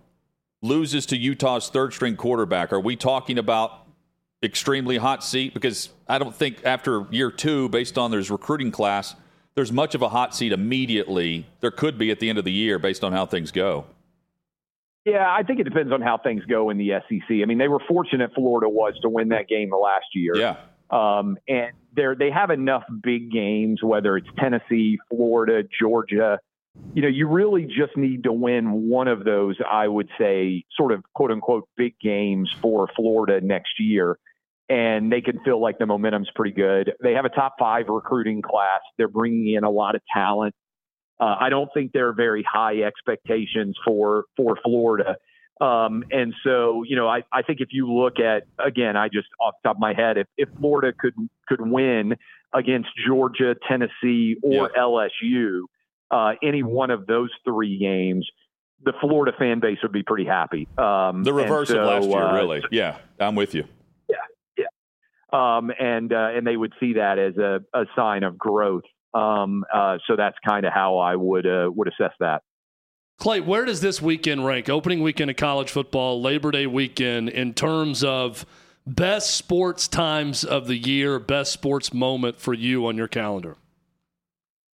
loses 0.62 1.04
to 1.06 1.16
Utah's 1.16 1.68
third 1.68 1.92
string 1.92 2.16
quarterback, 2.16 2.72
are 2.72 2.80
we 2.80 2.96
talking 2.96 3.38
about 3.38 3.85
extremely 4.46 4.96
hot 4.96 5.22
seat? 5.22 5.52
Because 5.52 5.90
I 6.08 6.18
don't 6.18 6.34
think 6.34 6.64
after 6.64 7.06
year 7.10 7.30
two, 7.30 7.68
based 7.68 7.98
on 7.98 8.10
their 8.10 8.22
recruiting 8.22 8.70
class, 8.70 9.14
there's 9.54 9.72
much 9.72 9.94
of 9.94 10.02
a 10.02 10.08
hot 10.08 10.34
seat 10.34 10.52
immediately. 10.52 11.46
There 11.60 11.70
could 11.70 11.98
be 11.98 12.10
at 12.10 12.20
the 12.20 12.28
end 12.28 12.38
of 12.38 12.44
the 12.44 12.52
year 12.52 12.78
based 12.78 13.04
on 13.04 13.12
how 13.12 13.26
things 13.26 13.50
go. 13.50 13.86
Yeah, 15.04 15.26
I 15.28 15.44
think 15.44 15.60
it 15.60 15.64
depends 15.64 15.92
on 15.92 16.02
how 16.02 16.18
things 16.18 16.44
go 16.46 16.70
in 16.70 16.78
the 16.78 16.90
SEC. 17.08 17.30
I 17.30 17.44
mean, 17.44 17.58
they 17.58 17.68
were 17.68 17.80
fortunate 17.86 18.32
Florida 18.34 18.68
was 18.68 18.94
to 19.02 19.08
win 19.08 19.28
that 19.28 19.48
game 19.48 19.70
the 19.70 19.76
last 19.76 20.06
year. 20.14 20.36
Yeah. 20.36 20.56
Um, 20.90 21.36
and 21.48 21.72
they 21.94 22.06
they 22.18 22.30
have 22.30 22.50
enough 22.50 22.82
big 23.02 23.30
games, 23.30 23.82
whether 23.82 24.16
it's 24.16 24.28
Tennessee, 24.38 24.98
Florida, 25.08 25.62
Georgia. 25.80 26.38
You 26.94 27.02
know, 27.02 27.08
you 27.08 27.28
really 27.28 27.64
just 27.64 27.96
need 27.96 28.24
to 28.24 28.32
win 28.32 28.88
one 28.88 29.08
of 29.08 29.24
those. 29.24 29.56
I 29.68 29.88
would 29.88 30.08
say, 30.18 30.64
sort 30.76 30.92
of 30.92 31.02
quote 31.14 31.30
unquote 31.30 31.68
big 31.76 31.98
games 32.00 32.52
for 32.60 32.88
Florida 32.94 33.40
next 33.40 33.80
year 33.80 34.18
and 34.68 35.12
they 35.12 35.20
can 35.20 35.40
feel 35.44 35.60
like 35.60 35.78
the 35.78 35.86
momentum's 35.86 36.30
pretty 36.34 36.54
good. 36.54 36.92
They 37.02 37.12
have 37.12 37.24
a 37.24 37.28
top 37.28 37.54
five 37.58 37.86
recruiting 37.88 38.42
class. 38.42 38.80
They're 38.98 39.08
bringing 39.08 39.54
in 39.54 39.64
a 39.64 39.70
lot 39.70 39.94
of 39.94 40.02
talent. 40.12 40.54
Uh, 41.20 41.36
I 41.40 41.48
don't 41.48 41.68
think 41.72 41.92
they're 41.92 42.12
very 42.12 42.44
high 42.50 42.82
expectations 42.82 43.76
for 43.84 44.24
for 44.36 44.58
Florida. 44.62 45.16
Um, 45.58 46.04
and 46.10 46.34
so, 46.44 46.82
you 46.86 46.96
know, 46.96 47.08
I, 47.08 47.22
I 47.32 47.40
think 47.40 47.60
if 47.60 47.68
you 47.70 47.90
look 47.90 48.18
at 48.18 48.42
again, 48.58 48.96
I 48.96 49.08
just 49.08 49.28
off 49.40 49.54
the 49.62 49.68
top 49.68 49.76
of 49.76 49.80
my 49.80 49.94
head, 49.94 50.18
if, 50.18 50.26
if 50.36 50.48
Florida 50.58 50.92
could 50.98 51.14
could 51.48 51.60
win 51.62 52.16
against 52.52 52.88
Georgia, 53.06 53.54
Tennessee, 53.66 54.36
or 54.42 54.70
yeah. 54.74 54.82
LSU, 54.82 55.60
uh, 56.10 56.34
any 56.42 56.62
one 56.62 56.90
of 56.90 57.06
those 57.06 57.30
three 57.44 57.78
games, 57.78 58.28
the 58.84 58.92
Florida 59.00 59.34
fan 59.38 59.60
base 59.60 59.78
would 59.82 59.92
be 59.92 60.02
pretty 60.02 60.26
happy. 60.26 60.68
Um, 60.76 61.24
the 61.24 61.32
reverse 61.32 61.68
so, 61.68 61.80
of 61.80 61.86
last 61.86 62.08
year, 62.08 62.22
uh, 62.22 62.34
really. 62.34 62.62
Yeah, 62.70 62.98
I'm 63.18 63.34
with 63.34 63.54
you. 63.54 63.64
Um, 65.36 65.70
and 65.78 66.12
uh, 66.12 66.28
and 66.34 66.46
they 66.46 66.56
would 66.56 66.72
see 66.80 66.94
that 66.94 67.18
as 67.18 67.36
a, 67.36 67.60
a 67.74 67.84
sign 67.94 68.22
of 68.22 68.38
growth. 68.38 68.84
Um, 69.12 69.64
uh, 69.72 69.98
so 70.06 70.16
that's 70.16 70.36
kind 70.46 70.64
of 70.64 70.72
how 70.72 70.98
I 70.98 71.16
would 71.16 71.46
uh, 71.46 71.70
would 71.74 71.88
assess 71.88 72.12
that. 72.20 72.42
Clay, 73.18 73.40
where 73.40 73.64
does 73.64 73.80
this 73.80 74.00
weekend 74.00 74.44
rank? 74.44 74.68
Opening 74.68 75.02
weekend 75.02 75.30
of 75.30 75.36
college 75.36 75.70
football, 75.70 76.20
Labor 76.20 76.50
Day 76.50 76.66
weekend, 76.66 77.28
in 77.28 77.54
terms 77.54 78.04
of 78.04 78.44
best 78.86 79.34
sports 79.34 79.88
times 79.88 80.44
of 80.44 80.66
the 80.66 80.76
year, 80.76 81.18
best 81.18 81.52
sports 81.52 81.92
moment 81.92 82.38
for 82.38 82.54
you 82.54 82.86
on 82.86 82.96
your 82.96 83.08
calendar? 83.08 83.56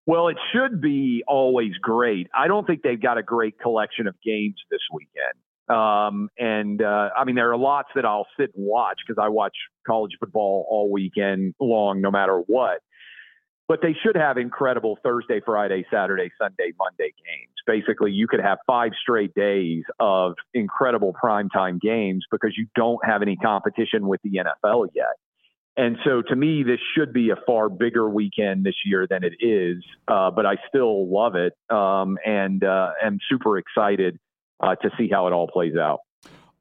Well, 0.06 0.28
it 0.28 0.36
should 0.52 0.80
be 0.80 1.22
always 1.26 1.72
great. 1.80 2.28
I 2.34 2.48
don't 2.48 2.66
think 2.66 2.82
they've 2.82 3.00
got 3.00 3.18
a 3.18 3.22
great 3.22 3.58
collection 3.60 4.08
of 4.08 4.16
games 4.24 4.56
this 4.70 4.80
weekend. 4.92 5.41
Um, 5.68 6.28
and 6.38 6.82
uh, 6.82 7.10
I 7.16 7.24
mean, 7.24 7.36
there 7.36 7.50
are 7.52 7.56
lots 7.56 7.88
that 7.94 8.04
I'll 8.04 8.26
sit 8.38 8.50
and 8.54 8.66
watch 8.66 8.98
because 9.06 9.22
I 9.22 9.28
watch 9.28 9.56
college 9.86 10.12
football 10.18 10.66
all 10.68 10.90
weekend 10.90 11.54
long, 11.60 12.00
no 12.00 12.10
matter 12.10 12.38
what. 12.46 12.80
But 13.68 13.80
they 13.80 13.96
should 14.04 14.16
have 14.16 14.36
incredible 14.36 14.98
Thursday, 15.02 15.40
Friday, 15.44 15.86
Saturday, 15.90 16.30
Sunday, 16.38 16.72
Monday 16.78 17.14
games. 17.24 17.54
Basically, 17.66 18.10
you 18.10 18.26
could 18.26 18.40
have 18.40 18.58
five 18.66 18.90
straight 19.00 19.34
days 19.34 19.84
of 20.00 20.34
incredible 20.52 21.14
primetime 21.14 21.80
games 21.80 22.24
because 22.30 22.54
you 22.56 22.66
don't 22.74 23.02
have 23.04 23.22
any 23.22 23.36
competition 23.36 24.08
with 24.08 24.20
the 24.22 24.40
NFL 24.44 24.88
yet. 24.94 25.14
And 25.76 25.96
so 26.04 26.20
to 26.22 26.36
me, 26.36 26.64
this 26.64 26.80
should 26.94 27.14
be 27.14 27.30
a 27.30 27.36
far 27.46 27.70
bigger 27.70 28.08
weekend 28.08 28.66
this 28.66 28.74
year 28.84 29.06
than 29.08 29.24
it 29.24 29.32
is. 29.40 29.82
Uh, 30.06 30.30
but 30.30 30.44
I 30.44 30.56
still 30.68 31.10
love 31.10 31.34
it 31.34 31.54
um, 31.74 32.18
and 32.26 32.62
uh, 32.62 32.90
am 33.02 33.18
super 33.30 33.56
excited 33.56 34.18
uh, 34.62 34.74
to 34.76 34.90
see 34.96 35.08
how 35.10 35.26
it 35.26 35.32
all 35.32 35.48
plays 35.48 35.76
out. 35.76 36.00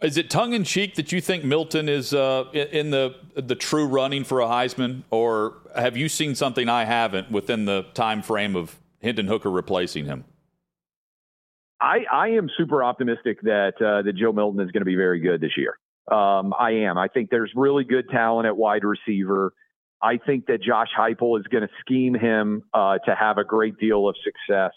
Is 0.02 0.18
it 0.18 0.32
tongue 0.32 0.54
in 0.54 0.64
cheek 0.64 0.96
that 0.96 1.12
you 1.12 1.22
think 1.22 1.44
Milton 1.44 1.88
is 1.88 2.14
uh, 2.14 2.46
in 2.54 2.90
the 2.90 3.16
the 3.36 3.56
true 3.56 3.86
running 3.86 4.24
for 4.24 4.42
a 4.42 4.48
Heisman, 4.48 5.04
or 5.12 5.58
have 5.76 5.96
you 5.96 6.10
seen 6.10 6.34
something 6.34 6.68
I 6.68 6.86
haven't 6.86 7.30
within 7.30 7.66
the 7.66 7.86
time 7.94 8.24
frame 8.24 8.56
of 8.56 8.80
Hendon 9.04 9.28
Hooker 9.28 9.52
replacing 9.52 10.06
him? 10.06 10.26
I, 11.80 12.06
I 12.12 12.28
am 12.30 12.50
super 12.58 12.84
optimistic 12.84 13.42
that 13.42 13.74
uh, 13.80 14.02
that 14.02 14.14
Joe 14.16 14.32
Milton 14.32 14.62
is 14.62 14.72
going 14.72 14.82
to 14.82 14.86
be 14.86 14.96
very 14.96 15.20
good 15.20 15.40
this 15.40 15.56
year. 15.56 15.78
Um, 16.12 16.54
I 16.58 16.72
am. 16.72 16.98
I 16.98 17.08
think 17.08 17.30
there's 17.30 17.52
really 17.56 17.84
good 17.84 18.10
talent 18.10 18.48
at 18.48 18.58
wide 18.58 18.84
receiver. 18.84 19.54
I 20.02 20.18
think 20.18 20.48
that 20.48 20.64
Josh 20.64 20.90
Heupel 20.98 21.40
is 21.40 21.46
going 21.48 21.62
to 21.64 21.70
scheme 21.80 22.16
him 22.16 22.64
uh, 22.74 22.98
to 23.06 23.16
have 23.16 23.38
a 23.38 23.44
great 23.44 23.78
deal 23.78 24.10
of 24.10 24.16
success. 24.24 24.72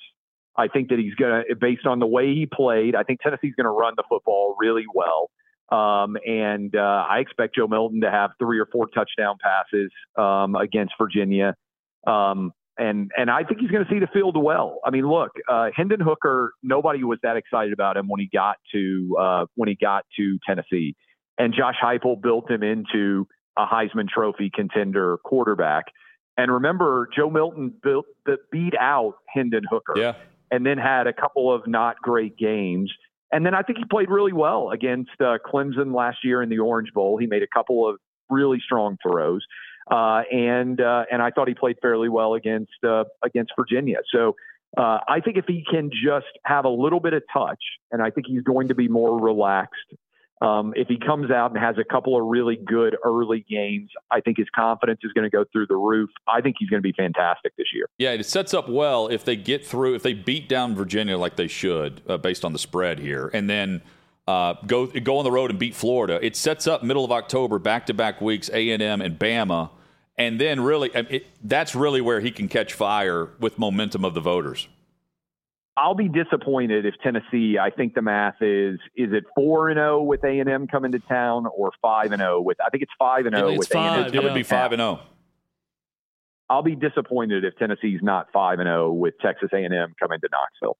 I 0.57 0.69
think 0.69 0.88
that 0.90 0.99
he's 0.99 1.14
going 1.14 1.45
to, 1.49 1.57
based 1.57 1.87
on 1.87 1.99
the 1.99 2.07
way 2.07 2.35
he 2.35 2.47
played, 2.47 2.95
I 2.95 3.03
think 3.03 3.21
Tennessee's 3.21 3.55
going 3.57 3.64
to 3.64 3.71
run 3.71 3.95
the 3.97 4.05
football 4.09 4.57
really 4.59 4.85
well. 4.95 5.31
Um, 5.71 6.17
and 6.27 6.75
uh, 6.77 7.07
I 7.09 7.19
expect 7.19 7.57
Joe 7.57 7.67
Milton 7.67 8.03
to 8.03 8.11
have 8.11 8.33
three 8.38 8.59
or 8.59 8.67
four 8.67 8.87
touchdown 8.87 9.37
passes 9.43 9.90
um, 10.17 10.55
against 10.55 10.95
Virginia. 11.01 11.55
Um, 12.07 12.53
and 12.77 13.11
and 13.17 13.31
I 13.31 13.45
think 13.45 13.61
he's 13.61 13.71
going 13.71 13.85
to 13.85 13.90
see 13.90 14.01
the 14.01 14.09
field 14.12 14.37
well. 14.37 14.81
I 14.85 14.90
mean, 14.90 15.09
look, 15.09 15.31
uh, 15.49 15.69
Hendon 15.75 16.01
Hooker. 16.01 16.53
Nobody 16.62 17.05
was 17.05 17.19
that 17.23 17.37
excited 17.37 17.73
about 17.73 17.97
him 17.97 18.09
when 18.09 18.21
he 18.21 18.29
got 18.33 18.57
to 18.73 19.17
uh, 19.19 19.47
when 19.55 19.69
he 19.69 19.77
got 19.81 20.05
to 20.17 20.38
Tennessee, 20.47 20.97
and 21.38 21.55
Josh 21.55 21.77
Heupel 21.83 22.21
built 22.21 22.51
him 22.51 22.64
into 22.64 23.29
a 23.57 23.64
Heisman 23.64 24.09
Trophy 24.09 24.51
contender 24.53 25.19
quarterback. 25.25 25.85
And 26.37 26.53
remember, 26.53 27.09
Joe 27.17 27.31
Milton 27.31 27.73
built, 27.81 28.07
beat 28.51 28.75
out 28.79 29.14
Hendon 29.33 29.62
Hooker. 29.71 29.95
Yeah 29.97 30.14
and 30.51 30.65
then 30.65 30.79
had 30.79 31.07
a 31.07 31.13
couple 31.13 31.53
of 31.53 31.67
not 31.67 31.97
great 32.03 32.37
games. 32.37 32.93
And 33.33 33.45
then 33.45 33.55
I 33.55 33.63
think 33.63 33.79
he 33.79 33.85
played 33.85 34.11
really 34.11 34.33
well 34.33 34.71
against 34.71 35.11
uh, 35.21 35.39
Clemson 35.45 35.95
last 35.95 36.19
year 36.23 36.43
in 36.43 36.49
the 36.49 36.59
Orange 36.59 36.93
Bowl. 36.93 37.19
He 37.19 37.27
made 37.27 37.43
a 37.43 37.49
couple 37.53 37.89
of 37.89 37.97
really 38.31 38.61
strong 38.65 38.97
throws, 39.03 39.45
uh, 39.91 40.23
and 40.31 40.81
uh, 40.81 41.05
and 41.11 41.21
I 41.21 41.31
thought 41.31 41.49
he 41.49 41.55
played 41.55 41.77
fairly 41.83 42.09
well 42.09 42.35
against 42.35 42.73
uh, 42.87 43.05
against 43.25 43.53
Virginia. 43.59 43.99
So 44.13 44.37
uh, 44.77 44.99
I 45.09 45.21
think 45.21 45.37
if 45.37 45.47
he 45.47 45.65
can 45.69 45.91
just 45.91 46.27
have 46.45 46.65
a 46.65 46.69
little 46.69 47.01
bit 47.01 47.13
of 47.13 47.23
touch, 47.33 47.63
and 47.91 48.03
I 48.03 48.11
think 48.11 48.27
he's 48.29 48.43
going 48.43 48.69
to 48.69 48.75
be 48.75 48.89
more 48.89 49.21
relaxed 49.21 49.95
um, 50.40 50.73
if 50.77 50.88
he 50.88 50.99
comes 50.99 51.31
out 51.31 51.53
and 51.53 51.59
has 51.59 51.77
a 51.79 51.85
couple 51.85 52.16
of 52.16 52.27
really 52.27 52.57
good 52.57 52.97
early 53.05 53.44
games, 53.49 53.90
I 54.11 54.20
think 54.20 54.37
his 54.37 54.49
confidence 54.55 55.01
is 55.03 55.12
going 55.12 55.25
to 55.25 55.31
go 55.31 55.44
through 55.53 55.68
the 55.68 55.77
roof. 55.77 56.11
I 56.27 56.40
think 56.40 56.57
he's 56.59 56.68
going 56.68 56.83
to 56.83 56.87
be 56.87 56.92
fantastic 56.92 57.57
this 57.57 57.68
year. 57.73 57.87
Yeah, 57.99 58.11
it 58.11 58.27
sets 58.27 58.53
up 58.53 58.68
well 58.68 59.09
if 59.09 59.25
they 59.25 59.37
get 59.37 59.64
through, 59.64 59.94
if 59.94 60.03
they 60.03 60.12
beat 60.12 60.49
down 60.49 60.75
Virginia 60.75 61.16
like 61.16 61.37
they 61.37 61.49
should, 61.49 62.03
uh, 62.09 62.18
based 62.18 62.44
on 62.44 62.53
the 62.53 62.59
spread 62.59 62.99
here, 62.99 63.31
and 63.33 63.49
then 63.49 63.83
uh, 64.27 64.55
go 64.66 64.87
go 64.87 65.18
on 65.18 65.25
the 65.25 65.33
road 65.33 65.51
and 65.51 65.59
beat 65.59 65.75
Florida. 65.75 66.18
It 66.25 66.37
sets 66.37 66.66
up 66.66 66.83
middle 66.83 67.05
of 67.05 67.12
October, 67.12 67.59
back 67.59 67.87
to 67.87 67.94
back 67.94 68.20
weeks, 68.20 68.51
A 68.53 68.70
and 68.70 68.83
M 68.83 69.01
and 69.01 69.18
Bama, 69.18 69.70
and 70.18 70.40
then 70.40 70.61
really, 70.61 70.90
it, 70.94 71.27
that's 71.42 71.75
really 71.75 72.01
where 72.01 72.20
he 72.20 72.31
can 72.31 72.49
catch 72.49 72.73
fire 72.73 73.31
with 73.38 73.59
momentum 73.59 74.05
of 74.05 74.14
the 74.14 74.20
voters. 74.20 74.68
I'll 75.77 75.95
be 75.95 76.09
disappointed 76.09 76.87
if 76.87 76.95
Tennessee. 77.03 77.59
I 77.61 77.71
think 77.71 77.95
the 77.95 78.03
math 78.03 78.41
is 78.41 78.79
is 78.97 79.13
it 79.13 79.25
four 79.35 79.71
and 79.71 79.77
zero 79.77 79.99
oh 79.99 80.03
with 80.05 80.23
A 80.25 80.39
and 80.39 80.49
M 80.49 80.67
coming 80.69 80.93
to 80.93 81.01
town 81.01 81.47
or 81.47 81.73
five 81.83 82.13
and 82.13 82.21
zero 82.21 82.39
oh 82.39 82.41
with 82.43 82.59
I 82.65 82.71
think 82.71 82.83
it's 82.83 82.93
five 82.99 83.27
and 83.27 83.35
zero 83.35 83.49
oh 83.49 83.59
with 83.59 83.75
A 83.75 83.79
and 83.79 84.07
M. 84.07 84.15
It 84.15 84.23
would 84.23 84.35
be 84.35 84.45
five 84.45 84.73
and 84.73 84.81
zero. 84.81 85.01
I'll 86.49 86.63
be 86.63 86.77
disappointed 86.77 87.45
if 87.45 87.57
Tennessee's 87.57 88.01
not 88.03 88.29
five 88.33 88.61
and 88.61 88.69
zero 88.69 88.93
with 88.93 89.15
Texas 89.21 89.49
A 89.53 89.57
and 89.57 89.75
M 89.75 89.95
coming 89.99 90.21
to 90.21 90.29
Knoxville. 90.31 90.77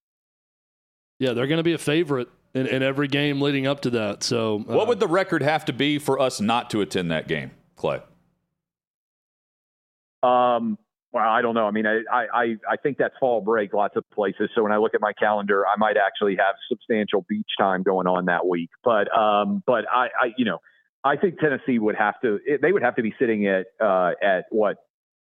Yeah, 1.19 1.33
they're 1.33 1.47
going 1.47 1.59
to 1.59 1.65
be 1.65 1.73
a 1.73 1.79
favorite 1.79 2.29
in, 2.55 2.67
in, 2.67 2.83
every 2.83 3.09
game 3.09 3.41
leading 3.41 3.67
up 3.67 3.81
to 3.81 3.91
that. 3.91 4.23
So, 4.23 4.57
uh, 4.57 4.75
what 4.75 4.89
would 4.89 5.01
the 5.01 5.07
record 5.09 5.43
have 5.43 5.65
to 5.67 5.73
be 5.73 5.99
for 5.99 6.21
us 6.21 6.41
not 6.41 6.71
to 6.71 6.81
attend 6.81 7.11
that 7.11 7.29
game, 7.29 7.53
Clay? 7.77 8.01
Um, 10.23 10.79
well, 11.15 11.29
I 11.29 11.41
don't 11.43 11.55
know. 11.55 11.67
I 11.67 11.71
mean, 11.71 11.87
I, 11.87 12.03
I, 12.13 12.57
I 12.69 12.77
think 12.83 12.99
that's 12.99 13.15
fall 13.21 13.41
break 13.41 13.73
lots 13.73 13.95
of 13.97 14.05
places. 14.11 14.51
So 14.55 14.65
when 14.65 14.73
I 14.73 14.79
look 14.79 14.95
at 14.95 15.01
my 15.01 15.13
calendar, 15.13 15.65
I 15.65 15.77
might 15.79 15.97
actually 15.97 16.37
have 16.37 16.57
substantial 16.69 17.25
beach 17.29 17.51
time 17.59 17.85
going 17.85 18.09
on 18.09 18.27
that 18.27 18.47
week. 18.47 18.71
But, 18.83 19.17
um, 19.17 19.63
but 19.65 19.85
I, 19.91 20.07
I, 20.07 20.33
you 20.37 20.45
know, 20.45 20.59
I 21.05 21.17
think 21.17 21.39
Tennessee 21.39 21.79
would 21.79 21.95
have 21.95 22.21
to, 22.23 22.41
they 22.61 22.73
would 22.73 22.83
have 22.83 22.97
to 22.97 23.03
be 23.03 23.15
sitting 23.19 23.47
at, 23.47 23.67
uh, 23.81 24.13
at 24.21 24.47
what, 24.51 24.79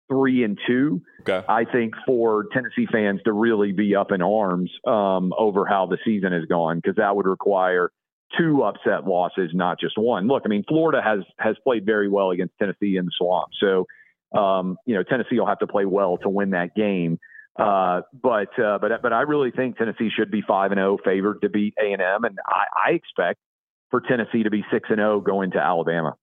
three 0.10 0.44
and 0.44 0.58
two. 0.68 1.02
Okay. 1.22 1.46
I 1.48 1.66
think 1.66 1.94
for 2.06 2.46
Tennessee 2.54 2.88
fans 2.92 3.22
to 3.26 3.34
really 3.34 3.72
be 3.72 3.96
up 3.96 4.12
in 4.12 4.22
arms, 4.22 4.72
um, 4.86 5.34
over 5.38 5.66
how 5.66 5.88
the 5.88 5.98
season 6.04 6.32
has 6.34 6.46
gone, 6.46 6.78
because 6.78 6.98
that 6.98 7.16
would 7.16 7.26
require 7.26 7.92
two 8.38 8.64
upset 8.64 9.06
losses, 9.06 9.52
not 9.54 9.80
just 9.80 9.98
one. 9.98 10.28
Look, 10.28 10.44
I 10.46 10.50
mean, 10.50 10.64
Florida 10.68 11.02
has 11.02 11.20
has 11.38 11.56
played 11.64 11.86
very 11.86 12.10
well 12.10 12.32
against 12.32 12.54
Tennessee 12.60 12.98
in 12.98 13.06
the 13.06 13.12
swamp. 13.18 13.50
So, 13.60 13.88
um, 14.32 14.78
you 14.86 14.96
know, 14.96 15.04
Tennessee 15.04 15.40
will 15.40 15.48
have 15.48 15.60
to 15.60 15.68
play 15.68 15.86
well 15.86 16.18
to 16.20 16.30
win 16.30 16.52
that 16.52 16.76
game. 16.76 17.20
Uh, 17.58 18.02
but 18.14 18.58
uh, 18.60 18.80
but 18.80 19.02
but 19.02 19.12
I 19.12 19.22
really 19.22 19.52
think 19.52 19.78
Tennessee 19.78 20.10
should 20.16 20.32
be 20.32 20.42
five 20.42 20.72
and 20.72 20.80
zero, 20.80 20.98
favored 21.04 21.42
to 21.42 21.50
beat 21.50 21.74
A 21.82 21.92
and 21.92 22.02
M, 22.02 22.24
and 22.24 22.40
I, 22.46 22.90
I 22.90 22.92
expect 22.92 23.40
for 23.90 24.00
Tennessee 24.00 24.44
to 24.44 24.50
be 24.50 24.64
six 24.72 24.90
and 24.90 25.00
zero 25.00 25.20
going 25.20 25.52
to 25.52 25.60
Alabama. 25.60 26.16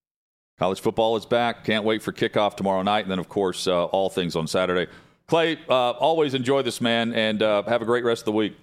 College 0.59 0.81
football 0.81 1.17
is 1.17 1.27
back. 1.27 1.65
Can't 1.65 1.85
wait 1.85 2.03
for 2.03 2.13
kickoff 2.13 2.57
tomorrow 2.57 2.83
night, 2.83 3.05
and 3.05 3.11
then 3.11 3.19
of 3.19 3.29
course 3.29 3.67
uh, 3.67 3.85
all 3.85 4.09
things 4.09 4.37
on 4.37 4.47
Saturday. 4.47 4.91
Clay, 5.27 5.59
uh, 5.69 5.91
always 5.91 6.33
enjoy 6.33 6.63
this 6.63 6.81
man, 6.81 7.13
and 7.13 7.43
uh, 7.43 7.63
have 7.65 7.83
a 7.83 7.85
great 7.85 8.05
rest 8.05 8.23
of 8.23 8.27
the 8.27 8.33
week. 8.33 8.57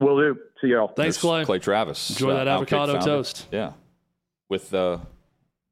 Will 0.00 0.18
do. 0.18 0.38
See 0.60 0.68
y'all. 0.68 0.88
Thanks, 0.88 1.16
Clay. 1.16 1.44
Clay 1.44 1.60
Travis. 1.60 2.10
Enjoy 2.10 2.34
that 2.34 2.48
uh, 2.48 2.56
avocado 2.56 2.98
toast. 3.00 3.46
Yeah, 3.52 3.72
with 4.48 4.74
uh, 4.74 4.98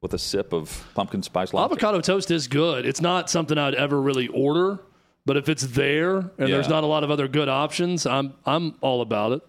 with 0.01 0.13
a 0.13 0.17
sip 0.19 0.53
of 0.53 0.87
pumpkin 0.95 1.23
spice 1.23 1.53
latte. 1.53 1.65
Avocado 1.73 2.01
toast 2.01 2.31
is 2.31 2.47
good. 2.47 2.85
It's 2.85 3.01
not 3.01 3.29
something 3.29 3.57
I'd 3.57 3.75
ever 3.75 4.01
really 4.01 4.27
order, 4.27 4.79
but 5.25 5.37
if 5.37 5.49
it's 5.49 5.63
there 5.63 6.17
and 6.17 6.51
there's 6.51 6.69
not 6.69 6.83
a 6.83 6.87
lot 6.87 7.03
of 7.03 7.11
other 7.11 7.27
good 7.27 7.49
options, 7.49 8.05
I'm 8.05 8.33
I'm 8.45 8.75
all 8.81 9.01
about 9.01 9.33
it. 9.33 9.41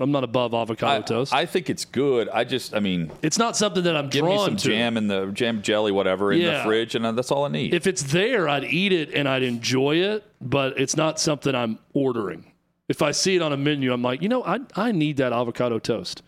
I'm 0.00 0.10
not 0.10 0.24
above 0.24 0.54
avocado 0.54 0.98
I, 0.98 1.02
toast. 1.02 1.32
I 1.32 1.46
think 1.46 1.70
it's 1.70 1.84
good. 1.84 2.28
I 2.28 2.42
just, 2.42 2.74
I 2.74 2.80
mean, 2.80 3.12
it's 3.22 3.38
not 3.38 3.56
something 3.56 3.84
that 3.84 3.96
I'm 3.96 4.08
give 4.08 4.24
me 4.24 4.32
drawn 4.32 4.46
some 4.48 4.56
to. 4.56 4.68
jam 4.68 4.96
in 4.96 5.06
the 5.06 5.26
jam 5.26 5.62
jelly, 5.62 5.92
whatever, 5.92 6.32
in 6.32 6.42
the 6.42 6.62
fridge, 6.64 6.96
and 6.96 7.06
uh, 7.06 7.12
that's 7.12 7.30
all 7.30 7.44
I 7.44 7.48
need. 7.48 7.72
If 7.72 7.86
it's 7.86 8.02
there, 8.02 8.48
I'd 8.48 8.64
eat 8.64 8.92
it 8.92 9.14
and 9.14 9.28
I'd 9.28 9.44
enjoy 9.44 9.96
it, 9.96 10.24
but 10.40 10.80
it's 10.80 10.96
not 10.96 11.20
something 11.20 11.54
I'm 11.54 11.78
ordering. 11.92 12.50
If 12.88 13.02
I 13.02 13.12
see 13.12 13.36
it 13.36 13.42
on 13.42 13.52
a 13.52 13.56
menu, 13.56 13.92
I'm 13.92 14.02
like, 14.02 14.20
you 14.20 14.28
know, 14.28 14.42
I 14.42 14.58
I 14.74 14.90
need 14.90 15.18
that 15.18 15.32
avocado 15.32 15.78
toast 15.78 16.22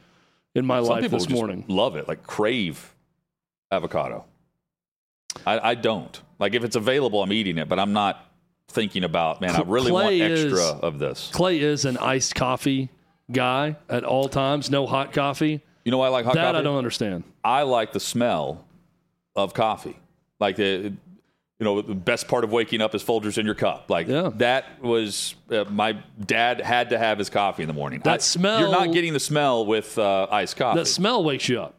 in 0.54 0.64
my 0.64 0.78
Some 0.80 0.88
life 0.88 1.10
this 1.10 1.28
morning. 1.28 1.64
love 1.66 1.96
it, 1.96 2.06
like 2.06 2.22
crave 2.22 2.94
avocado. 3.70 4.24
I, 5.46 5.70
I 5.70 5.74
don't. 5.74 6.20
Like 6.38 6.54
if 6.54 6.64
it's 6.64 6.76
available, 6.76 7.22
I'm 7.22 7.32
eating 7.32 7.58
it, 7.58 7.68
but 7.68 7.78
I'm 7.78 7.92
not 7.92 8.26
thinking 8.68 9.04
about, 9.04 9.40
man, 9.40 9.54
I 9.54 9.62
really 9.62 9.92
want 9.92 10.14
extra 10.20 10.52
is- 10.52 10.60
of 10.60 10.98
this. 10.98 11.30
Clay 11.32 11.60
is 11.60 11.84
an 11.84 11.96
iced 11.98 12.34
coffee 12.34 12.88
guy 13.30 13.76
at 13.88 14.04
all 14.04 14.28
times, 14.28 14.70
no 14.70 14.86
hot 14.86 15.12
coffee. 15.12 15.60
You 15.84 15.90
know 15.92 15.98
why 15.98 16.06
I 16.06 16.10
like 16.10 16.24
hot 16.24 16.34
that 16.34 16.44
coffee? 16.46 16.58
I 16.58 16.62
don't 16.62 16.76
understand. 16.76 17.24
I 17.44 17.62
like 17.62 17.92
the 17.92 18.00
smell 18.00 18.64
of 19.36 19.54
coffee. 19.54 19.98
Like 20.38 20.56
the, 20.56 20.64
you 21.58 21.64
know, 21.64 21.80
the 21.80 21.94
best 21.94 22.28
part 22.28 22.44
of 22.44 22.52
waking 22.52 22.80
up 22.80 22.94
is 22.94 23.02
Folgers 23.02 23.38
in 23.38 23.46
your 23.46 23.54
cup. 23.54 23.88
Like 23.88 24.08
Yeah. 24.08 24.30
that 24.36 24.82
was 24.82 25.34
uh, 25.50 25.64
my 25.70 25.92
dad 26.24 26.60
had 26.60 26.90
to 26.90 26.98
have 26.98 27.18
his 27.18 27.30
coffee 27.30 27.62
in 27.62 27.66
the 27.68 27.72
morning. 27.74 28.00
That 28.04 28.22
smell- 28.22 28.60
You're 28.60 28.70
not 28.70 28.92
getting 28.92 29.12
the 29.12 29.20
smell 29.20 29.64
with 29.64 29.96
uh, 29.98 30.26
iced 30.30 30.56
coffee. 30.56 30.80
That 30.80 30.86
smell 30.86 31.22
wakes 31.24 31.48
you 31.48 31.60
up. 31.60 31.76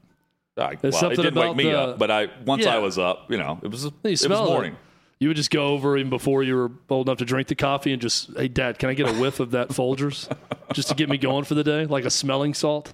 I, 0.61 0.75
there's 0.75 0.93
well, 0.93 1.01
something 1.01 1.19
it 1.19 1.23
didn't 1.23 1.35
wake 1.35 1.45
about 1.45 1.57
me 1.57 1.63
the- 1.65 1.79
up, 1.79 1.99
but 1.99 2.11
I 2.11 2.27
once 2.45 2.63
Yeah. 2.65 2.75
I 2.75 2.79
was 2.79 2.97
up, 2.97 3.29
you 3.31 3.37
know, 3.37 3.59
it 3.63 3.67
was 3.69 3.85
it 3.85 3.93
You 4.03 4.09
was 4.11 4.21
smell 4.21 4.45
it. 4.45 4.49
morning. 4.49 4.75
You 5.19 5.27
would 5.27 5.37
just 5.37 5.51
go 5.51 5.67
over 5.67 5.97
even 5.97 6.09
before 6.09 6.41
you 6.41 6.55
were 6.55 6.71
old 6.89 7.07
enough 7.07 7.19
to 7.19 7.25
drink 7.25 7.47
the 7.47 7.53
coffee 7.55 7.93
and 7.93 8.01
just, 8.01 8.35
hey, 8.35 8.47
Dad, 8.47 8.79
can 8.79 8.89
I 8.89 8.95
get 8.95 9.07
a 9.07 9.13
whiff 9.13 9.39
of 9.39 9.51
that 9.51 9.69
Folgers 9.69 10.27
just 10.73 10.87
to 10.89 10.95
get 10.95 11.09
me 11.09 11.17
going 11.19 11.43
for 11.43 11.53
the 11.53 11.63
day, 11.63 11.85
like 11.85 12.05
a 12.05 12.09
smelling 12.09 12.55
salt? 12.55 12.93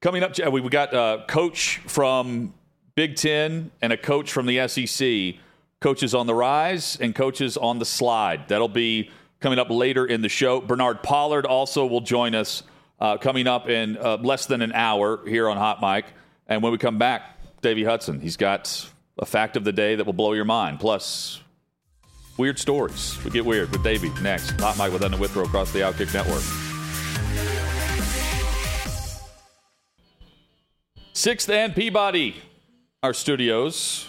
Coming 0.00 0.22
up, 0.24 0.36
we 0.50 0.60
we 0.60 0.68
got 0.68 0.92
a 0.94 1.24
coach 1.28 1.76
from 1.86 2.54
Big 2.96 3.14
Ten 3.16 3.70
and 3.82 3.92
a 3.92 3.96
coach 3.96 4.32
from 4.32 4.46
the 4.46 4.66
SEC. 4.66 5.40
Coaches 5.80 6.14
on 6.14 6.26
the 6.26 6.34
rise 6.34 6.98
and 7.00 7.14
coaches 7.14 7.56
on 7.56 7.78
the 7.78 7.84
slide. 7.86 8.48
That'll 8.48 8.68
be 8.68 9.10
coming 9.40 9.58
up 9.58 9.70
later 9.70 10.04
in 10.04 10.20
the 10.22 10.28
show. 10.28 10.60
Bernard 10.60 11.02
Pollard 11.02 11.46
also 11.46 11.86
will 11.86 12.00
join 12.02 12.34
us 12.34 12.62
uh, 12.98 13.16
coming 13.16 13.46
up 13.46 13.68
in 13.68 13.96
uh, 13.96 14.16
less 14.20 14.44
than 14.46 14.60
an 14.60 14.72
hour 14.72 15.20
here 15.26 15.48
on 15.48 15.56
Hot 15.56 15.80
Mic. 15.80 16.04
And 16.50 16.62
when 16.62 16.72
we 16.72 16.78
come 16.78 16.98
back, 16.98 17.22
Davey 17.62 17.84
Hudson, 17.84 18.20
he's 18.20 18.36
got 18.36 18.90
a 19.18 19.24
fact 19.24 19.56
of 19.56 19.62
the 19.62 19.72
day 19.72 19.94
that 19.94 20.04
will 20.04 20.12
blow 20.12 20.32
your 20.32 20.44
mind. 20.44 20.80
Plus, 20.80 21.40
weird 22.36 22.58
stories. 22.58 23.16
We 23.24 23.30
get 23.30 23.44
weird 23.46 23.70
with 23.70 23.84
Davey 23.84 24.10
next. 24.20 24.50
Hot 24.60 24.76
Mic 24.76 24.92
with 24.92 25.00
Hutton 25.00 25.20
Withrow 25.20 25.44
across 25.44 25.72
the 25.72 25.78
Outkick 25.78 26.12
Network. 26.12 26.42
Sixth 31.12 31.48
and 31.48 31.74
Peabody, 31.74 32.34
our 33.02 33.14
studios. 33.14 34.08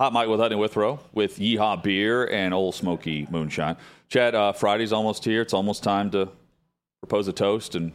Hot 0.00 0.12
Mic 0.12 0.26
with 0.26 0.40
Hutton 0.40 0.58
Withrow 0.58 1.00
with 1.12 1.38
Yeehaw 1.38 1.82
Beer 1.82 2.24
and 2.30 2.54
Ole 2.54 2.72
Smoky 2.72 3.28
Moonshine. 3.30 3.76
Chad, 4.08 4.34
uh, 4.34 4.52
Friday's 4.52 4.92
almost 4.92 5.24
here. 5.24 5.42
It's 5.42 5.54
almost 5.54 5.82
time 5.82 6.10
to 6.12 6.30
propose 7.02 7.28
a 7.28 7.32
toast 7.32 7.74
and, 7.74 7.86
you 7.86 7.92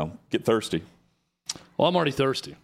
know, 0.00 0.18
get 0.30 0.44
thirsty. 0.44 0.82
Well, 1.76 1.88
I'm 1.88 1.96
already 1.96 2.10
thirsty. 2.12 2.56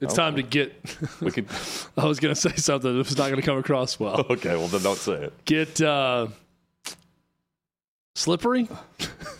It's 0.00 0.14
time 0.14 0.36
to 0.36 0.42
get. 0.42 0.74
We 1.20 1.30
could. 1.30 1.46
I 1.96 2.06
was 2.06 2.18
going 2.20 2.34
to 2.34 2.40
say 2.40 2.54
something 2.56 2.90
that 2.90 2.98
was 2.98 3.16
not 3.18 3.28
going 3.28 3.40
to 3.40 3.46
come 3.46 3.58
across 3.58 4.00
well. 4.00 4.24
okay, 4.30 4.56
well 4.56 4.68
then 4.68 4.82
don't 4.82 4.98
say 4.98 5.24
it. 5.24 5.44
Get 5.44 5.80
uh, 5.82 6.28
slippery. 8.14 8.68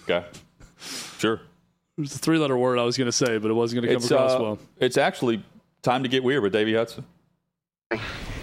Okay, 0.04 0.26
sure. 1.18 1.40
It 1.96 2.00
was 2.00 2.14
a 2.14 2.18
three 2.18 2.38
letter 2.38 2.56
word 2.56 2.78
I 2.78 2.82
was 2.84 2.96
going 2.96 3.06
to 3.06 3.12
say, 3.12 3.38
but 3.38 3.50
it 3.50 3.54
wasn't 3.54 3.82
going 3.82 3.88
to 3.88 3.94
come 3.94 4.02
It's 4.02 4.10
across 4.10 4.32
uh, 4.32 4.42
well. 4.42 4.58
it's 4.78 4.96
actually 4.98 5.42
time 5.82 6.02
to 6.02 6.08
get 6.08 6.22
weird 6.22 6.42
with 6.42 6.52
Davey 6.52 6.74
Hudson. 6.74 7.04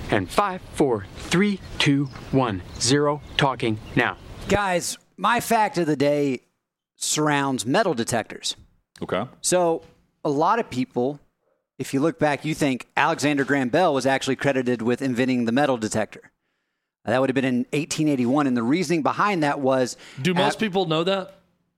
And 0.09 0.29
five, 0.29 0.61
four, 0.73 1.05
three, 1.17 1.59
two, 1.79 2.05
one, 2.31 2.61
zero. 2.79 3.21
Talking 3.37 3.77
now. 3.95 4.17
Guys, 4.47 4.97
my 5.17 5.39
fact 5.39 5.77
of 5.77 5.85
the 5.85 5.95
day 5.95 6.41
surrounds 6.95 7.65
metal 7.65 7.93
detectors. 7.93 8.55
Okay. 9.01 9.25
So, 9.41 9.83
a 10.27 10.29
lot 10.29 10.59
of 10.59 10.69
people, 10.69 11.19
if 11.79 11.93
you 11.93 11.99
look 12.01 12.19
back, 12.19 12.43
you 12.43 12.53
think 12.53 12.87
Alexander 12.97 13.45
Graham 13.45 13.69
Bell 13.69 13.93
was 13.93 14.05
actually 14.05 14.35
credited 14.35 14.81
with 14.81 15.01
inventing 15.01 15.45
the 15.45 15.51
metal 15.53 15.77
detector. 15.77 16.31
Uh, 17.05 17.11
That 17.11 17.21
would 17.21 17.29
have 17.29 17.35
been 17.35 17.45
in 17.45 17.57
1881, 17.71 18.45
and 18.47 18.57
the 18.57 18.61
reasoning 18.63 19.03
behind 19.03 19.43
that 19.43 19.59
was 19.61 19.95
Do 20.21 20.33
most 20.33 20.55
at- 20.55 20.59
people 20.59 20.85
know 20.85 21.03
that? 21.05 21.33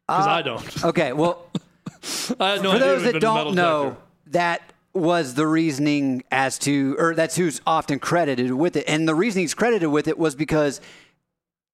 Because 0.07 0.25
I 0.27 0.41
don't. 0.41 0.83
okay. 0.85 1.13
Well, 1.13 1.45
I 2.39 2.57
no 2.57 2.71
for 2.71 2.79
those 2.79 3.03
that 3.03 3.13
had 3.13 3.21
been 3.21 3.29
a 3.29 3.33
metal 3.33 3.45
don't 3.45 3.55
know, 3.55 3.83
detector. 3.83 4.01
that 4.31 4.61
was 4.93 5.35
the 5.35 5.45
reasoning 5.45 6.23
as 6.31 6.57
to, 6.59 6.95
or 6.97 7.13
that's 7.13 7.35
who's 7.35 7.61
often 7.67 7.99
credited 7.99 8.51
with 8.51 8.75
it. 8.75 8.85
And 8.87 9.07
the 9.07 9.13
reason 9.13 9.41
he's 9.41 9.53
credited 9.53 9.89
with 9.89 10.07
it 10.07 10.17
was 10.17 10.33
because 10.33 10.81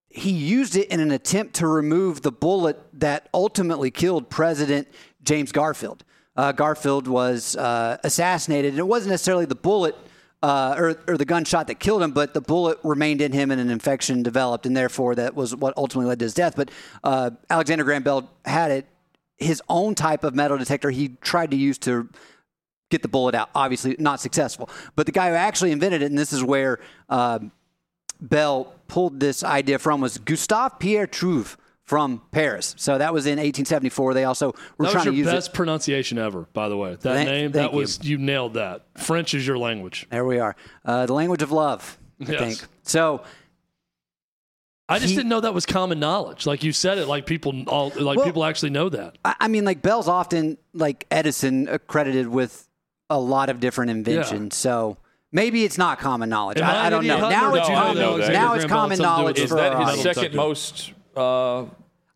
he 0.09 0.31
used 0.31 0.75
it 0.75 0.89
in 0.89 0.99
an 0.99 1.11
attempt 1.11 1.53
to 1.55 1.67
remove 1.67 2.23
the 2.23 2.31
bullet 2.31 2.77
that 2.99 3.29
ultimately 3.33 3.89
killed 3.89 4.29
President 4.29 4.89
James 5.23 5.53
Garfield. 5.53 6.03
Uh, 6.35 6.51
Garfield 6.51 7.07
was 7.07 7.55
uh, 7.55 7.97
assassinated, 8.03 8.71
and 8.71 8.79
it 8.79 8.87
wasn't 8.87 9.11
necessarily 9.11 9.45
the 9.45 9.55
bullet 9.55 9.95
uh, 10.43 10.75
or, 10.77 10.95
or 11.07 11.17
the 11.17 11.25
gunshot 11.25 11.67
that 11.67 11.79
killed 11.79 12.03
him, 12.03 12.11
but 12.11 12.33
the 12.33 12.41
bullet 12.41 12.77
remained 12.83 13.21
in 13.21 13.31
him 13.31 13.51
and 13.51 13.59
an 13.59 13.69
infection 13.69 14.21
developed, 14.21 14.65
and 14.65 14.75
therefore 14.75 15.15
that 15.15 15.33
was 15.33 15.55
what 15.55 15.73
ultimately 15.77 16.07
led 16.07 16.19
to 16.19 16.25
his 16.25 16.33
death. 16.33 16.55
But 16.55 16.69
uh, 17.03 17.31
Alexander 17.49 17.83
Graham 17.83 18.03
Bell 18.03 18.29
had 18.43 18.71
it, 18.71 18.85
his 19.37 19.61
own 19.69 19.95
type 19.95 20.23
of 20.23 20.35
metal 20.35 20.57
detector 20.57 20.91
he 20.91 21.09
tried 21.21 21.51
to 21.51 21.57
use 21.57 21.77
to 21.79 22.09
get 22.89 23.01
the 23.01 23.07
bullet 23.07 23.33
out. 23.33 23.49
Obviously, 23.55 23.95
not 23.97 24.19
successful. 24.19 24.69
But 24.95 25.05
the 25.05 25.11
guy 25.11 25.29
who 25.29 25.35
actually 25.35 25.71
invented 25.71 26.01
it, 26.01 26.05
and 26.05 26.17
this 26.17 26.31
is 26.31 26.43
where 26.43 26.79
um, 27.09 27.51
Bell 28.21 28.73
pulled 28.87 29.19
this 29.19 29.43
idea 29.43 29.79
from, 29.79 29.99
was 29.99 30.17
Gustave 30.17 30.75
Pierre 30.79 31.07
Trouve 31.07 31.57
from 31.85 32.21
Paris. 32.31 32.73
So 32.77 32.97
that 32.97 33.13
was 33.13 33.25
in 33.25 33.33
1874. 33.37 34.13
They 34.15 34.23
also 34.25 34.53
were 34.77 34.85
That 34.85 34.91
trying 34.91 34.95
was 34.95 35.05
your 35.05 35.11
to 35.13 35.17
use 35.17 35.27
best 35.27 35.49
it. 35.49 35.53
pronunciation 35.53 36.17
ever, 36.17 36.47
by 36.53 36.67
the 36.69 36.75
way. 36.77 36.91
That 36.91 37.01
Thank- 37.01 37.29
name, 37.29 37.51
thank 37.51 37.71
that 37.71 37.73
was 37.73 38.03
you 38.03 38.17
nailed 38.17 38.55
that. 38.55 38.85
French 38.97 39.33
is 39.33 39.45
your 39.45 39.57
language. 39.57 40.07
There 40.09 40.25
we 40.25 40.39
are. 40.39 40.55
Uh, 40.83 41.05
the 41.05 41.13
language 41.13 41.41
of 41.43 41.51
love, 41.51 41.97
I 42.27 42.31
Yes. 42.31 42.39
think. 42.39 42.69
So 42.83 43.21
I 44.87 44.99
just 44.99 45.11
He- 45.11 45.15
didn't 45.15 45.29
know 45.29 45.41
that 45.41 45.53
was 45.53 45.65
common 45.65 45.99
knowledge. 45.99 46.45
Like 46.45 46.63
you 46.63 46.71
said 46.71 46.97
it, 46.99 47.07
like 47.07 47.25
people, 47.25 47.53
all, 47.67 47.91
like 47.95 48.17
Well- 48.17 48.25
people 48.25 48.43
actually 48.45 48.69
know 48.69 48.89
that. 48.89 49.17
I 49.25 49.35
I 49.41 49.47
mean, 49.47 49.65
like 49.65 49.81
Bell's 49.81 50.07
often 50.07 50.57
like 50.73 51.05
Edison 51.09 51.67
accredited 51.67 52.27
with 52.27 52.67
a 53.09 53.19
lot 53.19 53.49
of 53.49 53.59
different 53.59 53.91
inventions. 53.91 54.55
So 54.55 54.97
maybe 55.31 55.63
it's 55.65 55.77
not 55.77 55.99
common 55.99 56.29
knowledge. 56.29 56.59
I 56.61 56.83
I, 56.83 56.87
I 56.87 56.89
don't 56.89 57.05
know. 57.07 57.29
Now 57.29 57.51
or 57.53 57.57
it's 57.57 57.67
know 57.69 57.75
common. 57.75 58.19
that? 58.19 58.31
Now 58.33 58.53
it's 58.53 58.65
common 58.65 58.89
had 58.91 58.97
something 58.97 58.97
to 58.97 58.97
do 58.97 59.03
knowledge 59.03 59.39
Is 59.39 59.49
for 59.49 59.55
that 59.57 59.89
his 59.95 60.01
second 60.01 60.35
most 60.35 60.93
uh, 61.15 61.65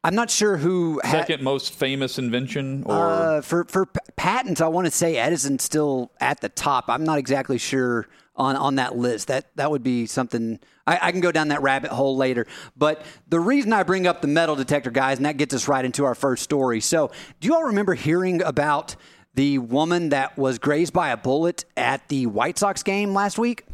I'm 0.03 0.15
not 0.15 0.29
sure 0.29 0.57
who 0.57 1.01
had, 1.03 1.11
second 1.11 1.43
most 1.43 1.73
famous 1.73 2.17
invention 2.17 2.83
or 2.85 3.09
Uh, 3.09 3.41
for 3.41 3.65
for 3.65 3.85
p- 3.85 3.99
patents, 4.15 4.61
I 4.61 4.67
want 4.67 4.85
to 4.85 4.91
say 4.91 5.17
Edison's 5.17 5.63
still 5.63 6.11
at 6.21 6.39
the 6.39 6.49
top. 6.49 6.85
I'm 6.87 7.03
not 7.03 7.17
exactly 7.19 7.57
sure 7.57 8.07
on, 8.35 8.55
on 8.55 8.75
that 8.75 8.95
list. 8.97 9.27
That 9.27 9.47
that 9.57 9.69
would 9.71 9.83
be 9.83 10.05
something 10.05 10.59
I, 10.87 10.99
I 11.01 11.11
can 11.11 11.19
go 11.19 11.31
down 11.33 11.49
that 11.49 11.61
rabbit 11.61 11.91
hole 11.91 12.15
later. 12.15 12.47
But 12.77 13.03
the 13.27 13.41
reason 13.41 13.73
I 13.73 13.83
bring 13.83 14.07
up 14.07 14.21
the 14.21 14.27
metal 14.29 14.55
detector, 14.55 14.89
guys, 14.89 15.17
and 15.17 15.25
that 15.25 15.35
gets 15.35 15.53
us 15.53 15.67
right 15.67 15.83
into 15.83 16.05
our 16.05 16.15
first 16.15 16.43
story. 16.43 16.79
So, 16.79 17.11
do 17.41 17.47
you 17.49 17.55
all 17.55 17.65
remember 17.65 17.93
hearing 17.93 18.41
about 18.41 18.95
the 19.35 19.57
woman 19.59 20.09
that 20.09 20.37
was 20.37 20.59
grazed 20.59 20.93
by 20.93 21.09
a 21.09 21.17
bullet 21.17 21.65
at 21.75 22.07
the 22.07 22.25
White 22.25 22.57
Sox 22.57 22.83
game 22.83 23.13
last 23.13 23.37
week? 23.37 23.65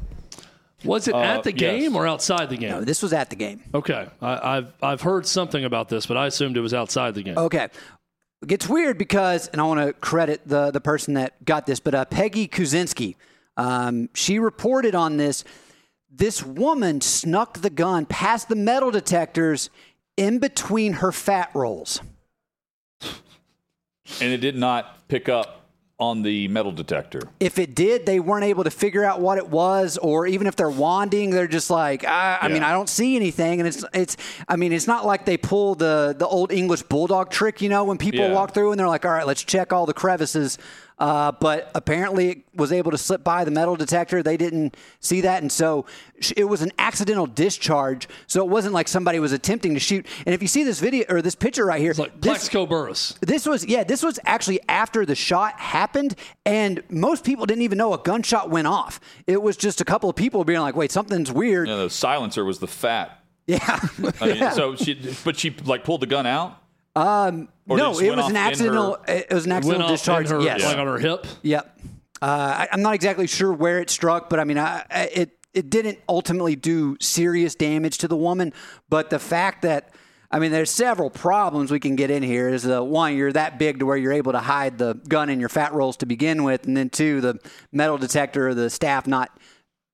Was 0.86 1.08
it 1.08 1.16
at 1.16 1.44
the 1.44 1.52
yes. 1.52 1.60
game 1.60 1.96
or 1.96 2.08
outside 2.08 2.50
the 2.50 2.58
game? 2.58 2.70
No, 2.70 2.82
this 2.82 3.02
was 3.02 3.14
at 3.14 3.30
the 3.30 3.36
game. 3.36 3.62
Okay, 3.74 4.08
I, 4.22 4.58
I've 4.58 4.74
I've 4.82 5.02
heard 5.02 5.26
something 5.26 5.66
about 5.66 5.90
this, 5.90 6.06
but 6.06 6.18
I 6.18 6.28
assumed 6.28 6.58
it 6.58 6.62
was 6.62 6.74
outside 6.74 7.16
the 7.16 7.24
game. 7.24 7.38
Okay. 7.38 7.68
It 8.42 8.48
gets 8.48 8.68
weird 8.68 8.98
because, 8.98 9.48
and 9.48 9.62
I 9.62 9.64
want 9.64 9.86
to 9.86 9.94
credit 9.94 10.42
the 10.46 10.72
the 10.72 10.82
person 10.82 11.16
that 11.16 11.44
got 11.44 11.66
this, 11.66 11.80
but 11.80 11.96
uh, 11.96 12.06
Peggy 12.06 12.48
Kuzinski, 12.48 13.16
um, 13.58 14.10
she 14.14 14.40
reported 14.40 14.96
on 14.96 15.18
this. 15.18 15.44
This 16.18 16.42
woman 16.42 17.02
snuck 17.02 17.60
the 17.60 17.70
gun 17.70 18.06
past 18.06 18.48
the 18.48 18.56
metal 18.56 18.90
detectors 18.90 19.70
in 20.16 20.40
between 20.40 20.94
her 20.94 21.12
fat 21.12 21.52
rolls. 21.54 22.02
And 24.22 24.32
it 24.32 24.38
did 24.38 24.56
not 24.56 25.08
pick 25.08 25.28
up 25.30 25.65
on 25.98 26.24
the 26.24 26.48
metal 26.50 26.74
detector. 26.74 27.22
If 27.40 27.58
it 27.58 27.74
did, 27.74 28.06
they 28.06 28.20
weren't 28.20 28.44
able 28.44 28.66
to 28.66 28.70
figure 28.70 29.06
out 29.06 29.22
what 29.22 29.38
it 29.38 29.48
was, 29.50 29.98
or 29.98 30.28
even 30.28 30.46
if 30.46 30.56
they're 30.58 30.70
wanding, 30.70 31.30
they're 31.30 31.48
just 31.48 31.70
like, 31.70 32.04
I, 32.04 32.38
I 32.42 32.48
mean, 32.50 32.64
I 32.64 32.74
don't 32.74 32.90
see 32.90 33.16
anything. 33.16 33.62
And 33.62 33.68
it's, 33.68 33.86
it's, 33.94 34.18
I 34.48 34.58
mean, 34.58 34.74
it's 34.74 34.88
not 34.88 35.06
like 35.06 35.24
they 35.26 35.38
pull 35.38 35.76
the 35.76 36.14
the 36.18 36.28
old 36.28 36.52
English 36.52 36.84
bulldog 36.84 37.30
trick, 37.32 37.62
you 37.62 37.70
know, 37.70 37.86
when 37.86 37.98
people 37.98 38.26
Yeah. 38.26 38.34
walk 38.34 38.54
through 38.54 38.72
and 38.72 38.80
they're 38.80 38.90
like, 38.90 39.06
all 39.06 39.12
right, 39.12 39.26
let's 39.26 39.44
check 39.44 39.72
all 39.72 39.86
the 39.86 39.94
crevices. 39.94 40.58
Uh, 40.98 41.32
but 41.34 41.70
apparently, 41.76 42.30
it 42.30 42.38
was 42.56 42.72
able 42.72 42.92
to 42.92 42.98
slip 42.98 43.24
by 43.24 43.44
the 43.44 43.52
metal 43.52 43.76
detector. 43.76 44.24
They 44.24 44.38
didn't 44.38 44.78
see 45.02 45.22
that, 45.22 45.42
and 45.42 45.52
so 45.52 45.86
it 46.38 46.46
was 46.46 46.62
an 46.62 46.72
accidental 46.80 47.26
discharge. 47.28 48.08
So 48.28 48.42
it 48.46 48.50
wasn't 48.50 48.74
like 48.74 48.88
somebody 48.88 49.20
was 49.20 49.34
attempting 49.34 49.74
to 49.74 49.80
shoot. 49.80 50.06
And 50.26 50.34
if 50.34 50.42
you 50.42 50.48
see 50.48 50.64
this 50.64 50.80
video 50.80 51.06
or 51.10 51.22
this 51.22 51.36
picture 51.36 51.66
right 51.66 51.82
here, 51.82 51.92
It's 51.92 52.00
like 52.00 52.22
this, 52.22 52.30
Plaxico 52.32 52.66
Burress. 52.66 53.16
this 53.22 53.46
was 53.46 53.66
yeah, 53.66 53.84
this 53.84 54.04
was 54.04 54.20
actually 54.26 54.60
after 54.70 55.06
the 55.06 55.16
shot 55.16 55.60
happened, 55.60 56.16
and 56.46 56.82
most 56.90 57.26
people 57.26 57.46
didn't 57.46 57.64
even 57.64 57.78
know 57.78 57.94
a 57.94 57.98
gunshot 57.98 58.50
went 58.50 58.68
off. 58.68 59.00
It 59.28 59.42
was 59.42 59.58
just 59.58 59.82
a 59.82 59.86
couple 59.86 60.10
of 60.10 60.16
people 60.16 60.46
being 60.46 60.62
like, 60.62 60.76
"Wait, 60.78 60.92
something's 60.94 61.32
weird." 61.32 61.68
You 61.68 61.74
know, 61.76 61.84
the 61.84 61.90
silencer 61.90 62.46
was 62.46 62.60
the 62.60 62.68
fat. 62.68 63.20
Yeah, 63.48 63.60
I 64.22 64.26
mean, 64.28 64.52
so 64.54 64.76
she, 64.76 64.94
but 65.24 65.38
she 65.38 65.52
like 65.66 65.84
pulled 65.84 66.02
the 66.02 66.08
gun 66.08 66.26
out. 66.26 66.58
Um, 66.96 67.50
Or 67.68 67.78
no, 67.78 67.90
just 67.92 68.02
it 68.02 68.08
went 68.10 68.18
was 68.18 68.24
off 68.26 68.30
an 68.32 68.36
in 68.38 68.42
her- 68.42 68.50
accidental. 68.50 68.98
It 69.08 69.34
was 69.34 69.46
an 69.46 69.50
Went 69.52 69.58
accidental 69.66 69.84
off 69.86 69.90
in 69.90 69.94
discharge. 69.96 70.30
her, 70.30 70.42
yes. 70.42 70.64
like 70.64 70.78
on 70.78 70.88
her 70.88 70.98
hip. 70.98 71.26
Yep. 71.42 71.80
Uh, 72.22 72.26
I, 72.26 72.68
I'm 72.72 72.82
not 72.82 72.94
exactly 72.96 73.28
sure 73.28 73.52
where 73.54 73.80
it 73.82 73.90
struck, 73.90 74.30
but 74.30 74.40
I 74.40 74.44
mean, 74.46 74.58
I, 74.58 74.84
I- 74.90 75.10
it 75.14 75.32
it 75.54 75.70
didn't 75.70 76.00
ultimately 76.10 76.56
do 76.58 76.98
serious 77.00 77.56
damage 77.56 78.00
to 78.00 78.08
the 78.10 78.18
woman. 78.18 78.52
But 78.90 79.10
the 79.10 79.20
fact 79.20 79.62
that 79.62 79.94
I 80.32 80.40
mean, 80.40 80.52
there's 80.52 80.72
several 80.72 81.10
problems 81.10 81.72
we 81.72 81.80
can 81.80 81.96
get 81.96 82.10
in 82.12 82.24
here. 82.24 82.50
Is 82.50 82.64
the 82.64 82.84
one 82.84 83.16
you're 83.16 83.32
that 83.32 83.58
big 83.58 83.80
to 83.80 83.86
where 83.86 83.96
you're 83.96 84.12
able 84.12 84.34
to 84.34 84.40
hide 84.40 84.78
the 84.78 84.96
gun 85.08 85.30
in 85.30 85.40
your 85.40 85.48
fat 85.50 85.74
rolls 85.74 85.96
to 85.98 86.06
begin 86.06 86.44
with, 86.44 86.66
and 86.66 86.76
then 86.76 86.90
two, 86.90 87.22
the 87.22 87.40
metal 87.72 87.98
detector, 87.98 88.54
the 88.54 88.70
staff 88.70 89.08
not 89.08 89.30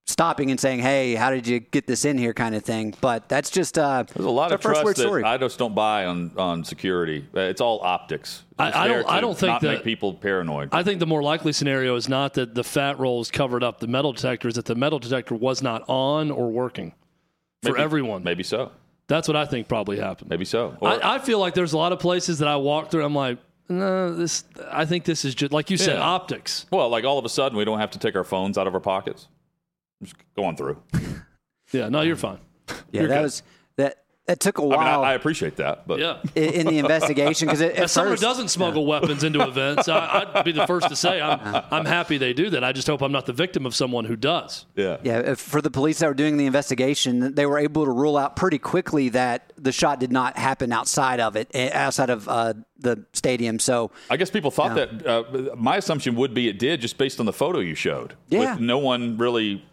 stopping 0.08 0.52
and 0.52 0.60
saying, 0.60 0.80
"Hey, 0.80 1.16
how 1.16 1.32
did 1.32 1.48
you 1.48 1.60
get 1.60 1.88
this 1.88 2.06
in 2.06 2.18
here?" 2.18 2.34
kind 2.34 2.56
of 2.56 2.64
thing. 2.64 2.94
But 3.02 3.30
that's 3.30 3.50
just 3.50 3.78
uh, 3.78 4.04
There's 4.14 4.26
a 4.26 4.30
lot 4.30 4.52
of 4.52 4.62
first 4.62 4.82
trust 4.82 4.84
weird 4.86 4.96
that 4.98 5.02
story. 5.02 5.24
I 5.24 5.38
just 5.38 5.58
don't 5.58 5.76
buy 5.76 6.06
on 6.06 6.32
on 6.38 6.64
security. 6.64 7.26
Uh, 7.36 7.42
It's 7.42 7.62
all 7.62 7.80
optics. 7.82 8.44
I- 8.60 8.68
It's 8.70 8.78
I 8.78 8.88
there 8.88 9.02
don't- 9.04 9.12
I 9.12 9.22
don't 9.22 9.38
think 9.38 9.52
not 9.52 9.62
that- 9.62 9.68
make 9.76 9.84
people 9.84 10.14
paranoid. 10.14 10.70
I 10.72 10.84
think 10.84 11.00
the 11.00 11.08
more 11.08 11.24
likely 11.24 11.54
scenario 11.54 11.96
is 11.96 12.08
not 12.10 12.34
that 12.36 12.56
the 12.56 12.64
fat 12.64 13.00
rolls 13.00 13.32
covered 13.32 13.64
up 13.64 13.80
the 13.80 13.88
metal 13.88 14.14
detector, 14.14 14.48
is 14.48 14.56
that 14.56 14.66
the 14.66 14.76
metal 14.76 15.00
detector 15.00 15.36
was 15.36 15.62
not 15.62 15.84
on 15.88 16.32
or 16.32 16.50
working 16.50 16.94
for 17.64 17.72
Maybe- 17.74 17.84
everyone. 17.84 18.24
Maybe 18.24 18.44
so. 18.44 18.72
That's 19.08 19.28
what 19.28 19.36
I 19.36 19.46
think 19.46 19.68
probably 19.68 19.98
happened. 20.00 20.30
Maybe 20.30 20.46
so. 20.46 20.78
Or, 20.80 20.90
I, 20.90 21.16
I 21.16 21.20
feel 21.20 21.38
like 21.38 21.54
there's 21.54 21.74
a 21.74 21.78
lot 21.78 21.92
of 21.92 22.00
places 22.00 22.40
that 22.40 22.48
I 22.48 22.56
walk 22.56 22.92
through. 22.92 23.04
I'm 23.04 23.14
like, 23.16 23.40
no, 23.68 24.14
this. 24.16 24.46
I 24.72 24.86
think 24.86 25.04
this 25.06 25.26
is 25.26 25.36
just 25.36 25.52
like 25.52 25.70
you 25.70 25.76
said, 25.78 25.96
Yeah. 25.98 26.02
optics. 26.04 26.66
well, 26.72 26.88
like 26.90 27.04
all 27.04 27.18
of 27.18 27.26
a 27.26 27.30
sudden, 27.30 27.58
we 27.58 27.66
don't 27.66 27.80
have 27.80 27.92
to 27.92 28.00
take 28.00 28.16
our 28.16 28.24
phones 28.24 28.58
out 28.58 28.68
of 28.68 28.74
our 28.74 28.80
pockets. 28.80 29.28
Just 30.02 30.16
going 30.36 30.56
through. 30.56 30.82
Yeah, 31.74 31.88
no, 31.88 32.02
you're 32.02 32.18
fine. 32.18 32.40
yeah, 32.68 32.76
You're 33.02 33.08
that 33.08 33.16
good. 33.16 33.22
was 33.24 33.44
that. 33.78 33.98
That 34.28 34.40
took 34.40 34.60
a 34.60 34.62
mean, 34.62 34.74
I, 34.74 34.76
while 34.76 35.04
I 35.04 35.14
appreciate 35.14 35.56
that, 35.56 35.88
but 35.88 36.00
Yeah. 36.00 36.20
in, 36.36 36.44
in 36.54 36.68
the 36.68 36.78
investigation 36.80 37.48
because 37.48 37.62
at 37.62 37.72
As 37.76 37.92
someone 37.92 38.16
who 38.16 38.22
doesn't 38.22 38.50
smuggle 38.50 38.86
weapons 38.86 39.24
into 39.24 39.42
events, 39.42 39.88
I, 39.90 40.30
I'd 40.36 40.46
be 40.46 40.52
the 40.52 40.68
first 40.68 40.90
to 40.90 40.96
say 40.96 41.20
I'm, 41.20 41.64
I'm 41.72 41.86
happy 41.86 42.18
they 42.18 42.32
do 42.34 42.50
that. 42.52 42.64
I 42.64 42.72
just 42.72 42.88
hope 42.88 43.02
I'm 43.02 43.12
not 43.12 43.26
the 43.26 43.34
victim 43.34 43.66
of 43.66 43.74
someone 43.74 44.06
who 44.06 44.16
does. 44.16 44.66
yeah. 44.76 44.98
Yeah, 45.04 45.20
if- 45.32 45.40
for 45.40 45.60
the 45.62 45.72
police 45.72 46.00
that 46.00 46.08
were 46.08 46.14
doing 46.14 46.38
the 46.38 46.46
investigation, 46.46 47.34
they 47.36 47.46
were 47.46 47.58
able 47.58 47.84
to 47.86 47.92
rule 47.92 48.16
out 48.18 48.36
pretty 48.36 48.60
quickly 48.60 49.10
that 49.10 49.54
the 49.58 49.72
shot 49.72 50.00
did 50.00 50.12
not 50.12 50.38
happen 50.38 50.72
outside 50.72 51.20
of 51.20 51.36
it, 51.36 51.50
eh, 51.54 51.72
outside 51.74 52.10
of 52.12 52.28
uh, 52.30 52.54
the 52.78 53.04
stadium. 53.14 53.60
So, 53.60 53.92
I 54.10 54.18
guess 54.18 54.30
people 54.30 54.52
thought 54.52 54.76
that. 54.76 55.06
Uh, 55.08 55.56
my 55.56 55.78
assumption 55.78 56.16
would 56.16 56.34
be 56.34 56.48
it 56.48 56.60
did, 56.60 56.80
just 56.82 56.98
based 56.98 57.20
on 57.20 57.26
the 57.26 57.34
photo 57.34 57.60
you 57.60 57.76
showed. 57.76 58.14
Yeah. 58.30 58.52
With 58.52 58.60
no 58.62 58.78
one 58.78 59.18
really. 59.18 59.66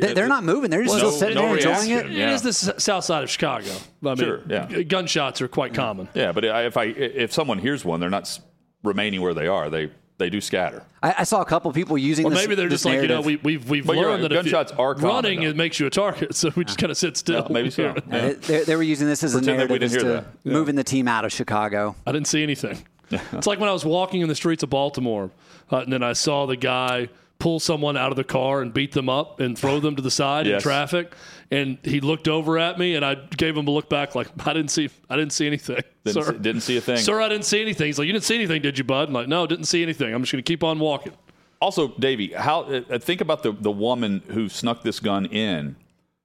They, 0.00 0.14
they're 0.14 0.28
not 0.28 0.44
moving; 0.44 0.70
they're 0.70 0.82
just 0.84 0.94
No- 0.94 0.98
still 0.98 1.10
sitting 1.12 1.34
no 1.36 1.42
there 1.54 1.56
enjoying 1.56 1.90
it. 1.90 2.10
Yeah. 2.10 2.30
It 2.30 2.34
is 2.34 2.42
the 2.42 2.48
s- 2.74 2.82
south 2.84 3.04
side 3.04 3.22
of 3.22 3.30
Chicago. 3.30 3.70
I 3.70 4.06
mean, 4.08 4.16
Sure, 4.16 4.40
yeah. 4.48 4.82
gunshots 4.82 5.40
are 5.40 5.48
quite 5.48 5.74
common. 5.74 6.08
Yeah, 6.14 6.32
but 6.32 6.44
if 6.44 6.76
I 6.76 6.84
if 6.84 7.32
someone 7.32 7.58
hears 7.58 7.84
one, 7.84 8.00
they're 8.00 8.10
not 8.10 8.38
remaining 8.82 9.20
where 9.22 9.34
they 9.34 9.46
are. 9.48 9.68
They 9.70 9.90
they 10.18 10.30
do 10.30 10.40
scatter. 10.40 10.82
I, 11.02 11.14
I 11.18 11.24
saw 11.24 11.42
a 11.42 11.44
couple 11.44 11.70
people 11.72 11.98
using. 11.98 12.24
Or 12.24 12.30
this, 12.30 12.40
maybe 12.40 12.54
they're 12.54 12.68
this 12.70 12.82
just 12.82 12.84
like, 12.86 13.02
you 13.02 13.08
know, 13.08 13.20
narrative. 13.20 13.44
we, 13.44 13.56
we've, 13.58 13.68
we've 13.68 13.86
But 13.86 13.96
learned 13.96 14.08
right, 14.08 14.22
that 14.22 14.32
if 14.32 14.46
you- 14.46 14.50
gunshots 14.52 14.72
are 14.72 14.94
common, 14.94 15.08
running, 15.10 15.40
though. 15.42 15.48
it 15.50 15.56
makes 15.56 15.78
you 15.78 15.86
a 15.86 15.90
target. 15.90 16.34
So 16.34 16.50
we 16.56 16.64
just 16.64 16.78
kind 16.78 16.90
of 16.90 16.96
sit 16.96 17.16
still. 17.18 17.42
Yeah, 17.42 17.52
maybe 17.52 17.68
so. 17.70 17.94
Uh, 18.10 18.32
they, 18.40 18.64
they 18.64 18.76
were 18.76 18.82
using 18.82 19.06
this 19.06 19.22
as 19.22 19.34
a 19.34 19.38
Pretend 19.38 19.58
that 19.60 19.64
we 19.68 19.78
narrative 19.78 19.82
as 19.84 19.92
didn't 19.92 20.06
hear 20.08 20.20
to 20.22 20.26
that. 20.44 20.50
moving 20.50 20.74
the 20.74 20.84
team 20.84 21.06
out 21.06 21.24
of 21.26 21.32
Chicago. 21.32 21.94
I 22.06 22.12
didn't 22.12 22.28
see 22.28 22.42
anything. 22.42 22.82
it's 23.10 23.46
like 23.46 23.60
when 23.60 23.68
I 23.68 23.72
was 23.72 23.84
walking 23.84 24.22
in 24.22 24.28
the 24.28 24.34
streets 24.34 24.62
of 24.62 24.70
Baltimore, 24.70 25.30
uh, 25.70 25.78
and 25.80 25.92
then 25.92 26.02
I 26.02 26.14
saw 26.14 26.46
the 26.46 26.56
guy 26.56 27.08
pull 27.38 27.60
someone 27.60 27.96
out 27.96 28.10
of 28.10 28.16
the 28.16 28.24
car 28.24 28.62
and 28.62 28.72
beat 28.72 28.92
them 28.92 29.08
up 29.08 29.40
and 29.40 29.58
throw 29.58 29.78
them 29.80 29.96
to 29.96 30.02
the 30.02 30.10
side 30.10 30.46
in 30.46 30.60
traffic. 30.60 31.14
And 31.50 31.78
he 31.82 32.00
looked 32.00 32.28
over 32.28 32.58
at 32.58 32.78
me, 32.78 32.94
and 32.96 33.04
I 33.04 33.14
gave 33.14 33.56
him 33.56 33.68
a 33.68 33.70
look 33.70 33.88
back, 33.88 34.14
like 34.14 34.28
I 34.46 34.52
didn't 34.52 34.70
see, 34.70 34.90
I 35.08 35.16
didn't 35.16 35.32
see 35.32 35.46
anything, 35.46 35.76
Didn't 36.04 36.24
sir. 36.24 36.32
see, 36.32 36.38
didn't 36.38 36.62
see 36.62 36.76
a 36.76 36.80
thing. 36.80 36.96
Sir, 36.96 37.20
I 37.20 37.28
didn't 37.28 37.44
see 37.44 37.60
anything. 37.62 37.86
He's 37.86 37.98
like, 37.98 38.06
you 38.06 38.12
didn't 38.12 38.24
see 38.24 38.34
anything, 38.34 38.62
did 38.62 38.78
you, 38.78 38.84
bud? 38.84 39.08
I'm 39.08 39.14
like, 39.14 39.28
no, 39.28 39.46
didn't 39.46 39.66
see 39.66 39.82
anything. 39.82 40.12
I'm 40.12 40.22
just 40.22 40.32
going 40.32 40.42
to 40.42 40.48
keep 40.48 40.64
on 40.64 40.78
walking. 40.78 41.12
Also, 41.60 41.88
Davey, 41.98 42.32
how 42.32 42.62
uh, 42.62 42.98
think 42.98 43.20
about 43.20 43.42
the 43.42 43.52
the 43.52 43.70
woman 43.70 44.22
who 44.28 44.48
snuck 44.48 44.82
this 44.82 45.00
gun 45.00 45.24
in 45.26 45.76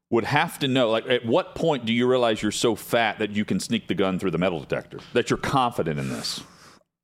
would 0.10 0.26
have 0.26 0.60
to 0.60 0.68
know 0.68 0.90
like 0.90 1.08
at 1.08 1.26
what 1.26 1.56
point 1.56 1.86
do 1.86 1.94
you 1.94 2.06
realize 2.08 2.42
you're 2.42 2.52
so 2.52 2.76
fat 2.76 3.18
that 3.20 3.32
you 3.32 3.46
can 3.46 3.60
sneak 3.60 3.88
the 3.88 3.96
gun 3.96 4.20
through 4.20 4.32
the 4.32 4.38
metal 4.38 4.60
detector 4.60 5.00
that 5.14 5.30
you're 5.30 5.38
confident 5.38 5.98
in 6.00 6.10
this 6.10 6.44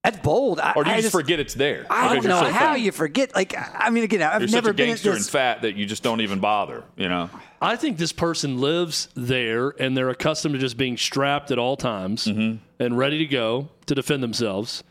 That's 0.04 0.20
bold. 0.20 0.60
I, 0.60 0.74
or 0.76 0.84
do 0.86 0.90
you 0.92 0.96
I 0.98 1.02
just, 1.02 1.12
forget 1.12 1.40
it's 1.40 1.54
there 1.54 1.86
I 1.90 2.14
don't 2.16 2.24
know 2.24 2.40
so 2.40 2.46
how 2.50 2.74
fat? 2.74 2.80
you 2.82 2.92
forget. 2.94 3.36
Like, 3.36 3.54
I 3.58 3.90
mean, 3.90 4.04
again, 4.06 4.22
I've 4.22 4.42
you're 4.42 4.50
never 4.50 4.68
such 4.70 4.72
a 4.72 4.74
been 4.74 4.84
at 4.86 4.88
gangster 4.92 5.12
and 5.12 5.26
fat 5.26 5.64
that 5.64 5.76
you 5.76 5.86
just 5.86 6.02
don't 6.04 6.22
even 6.22 6.40
bother 6.40 6.84
you 6.96 7.10
know 7.10 7.30
I 7.62 7.76
think 7.76 7.98
this 7.98 8.12
person 8.14 8.60
lives 8.62 9.10
there 9.16 9.70
and 9.82 9.98
they're 9.98 10.10
accustomed 10.10 10.54
to 10.54 10.60
just 10.60 10.78
being 10.78 10.96
strapped 10.98 11.52
at 11.52 11.58
all 11.60 11.76
times 11.76 12.26
Mm-hmm. 12.26 12.58
and 12.80 12.98
ready 12.98 13.18
to 13.18 13.26
go 13.26 13.70
to 13.88 13.96
defend 13.96 14.22
themselves. 14.24 14.84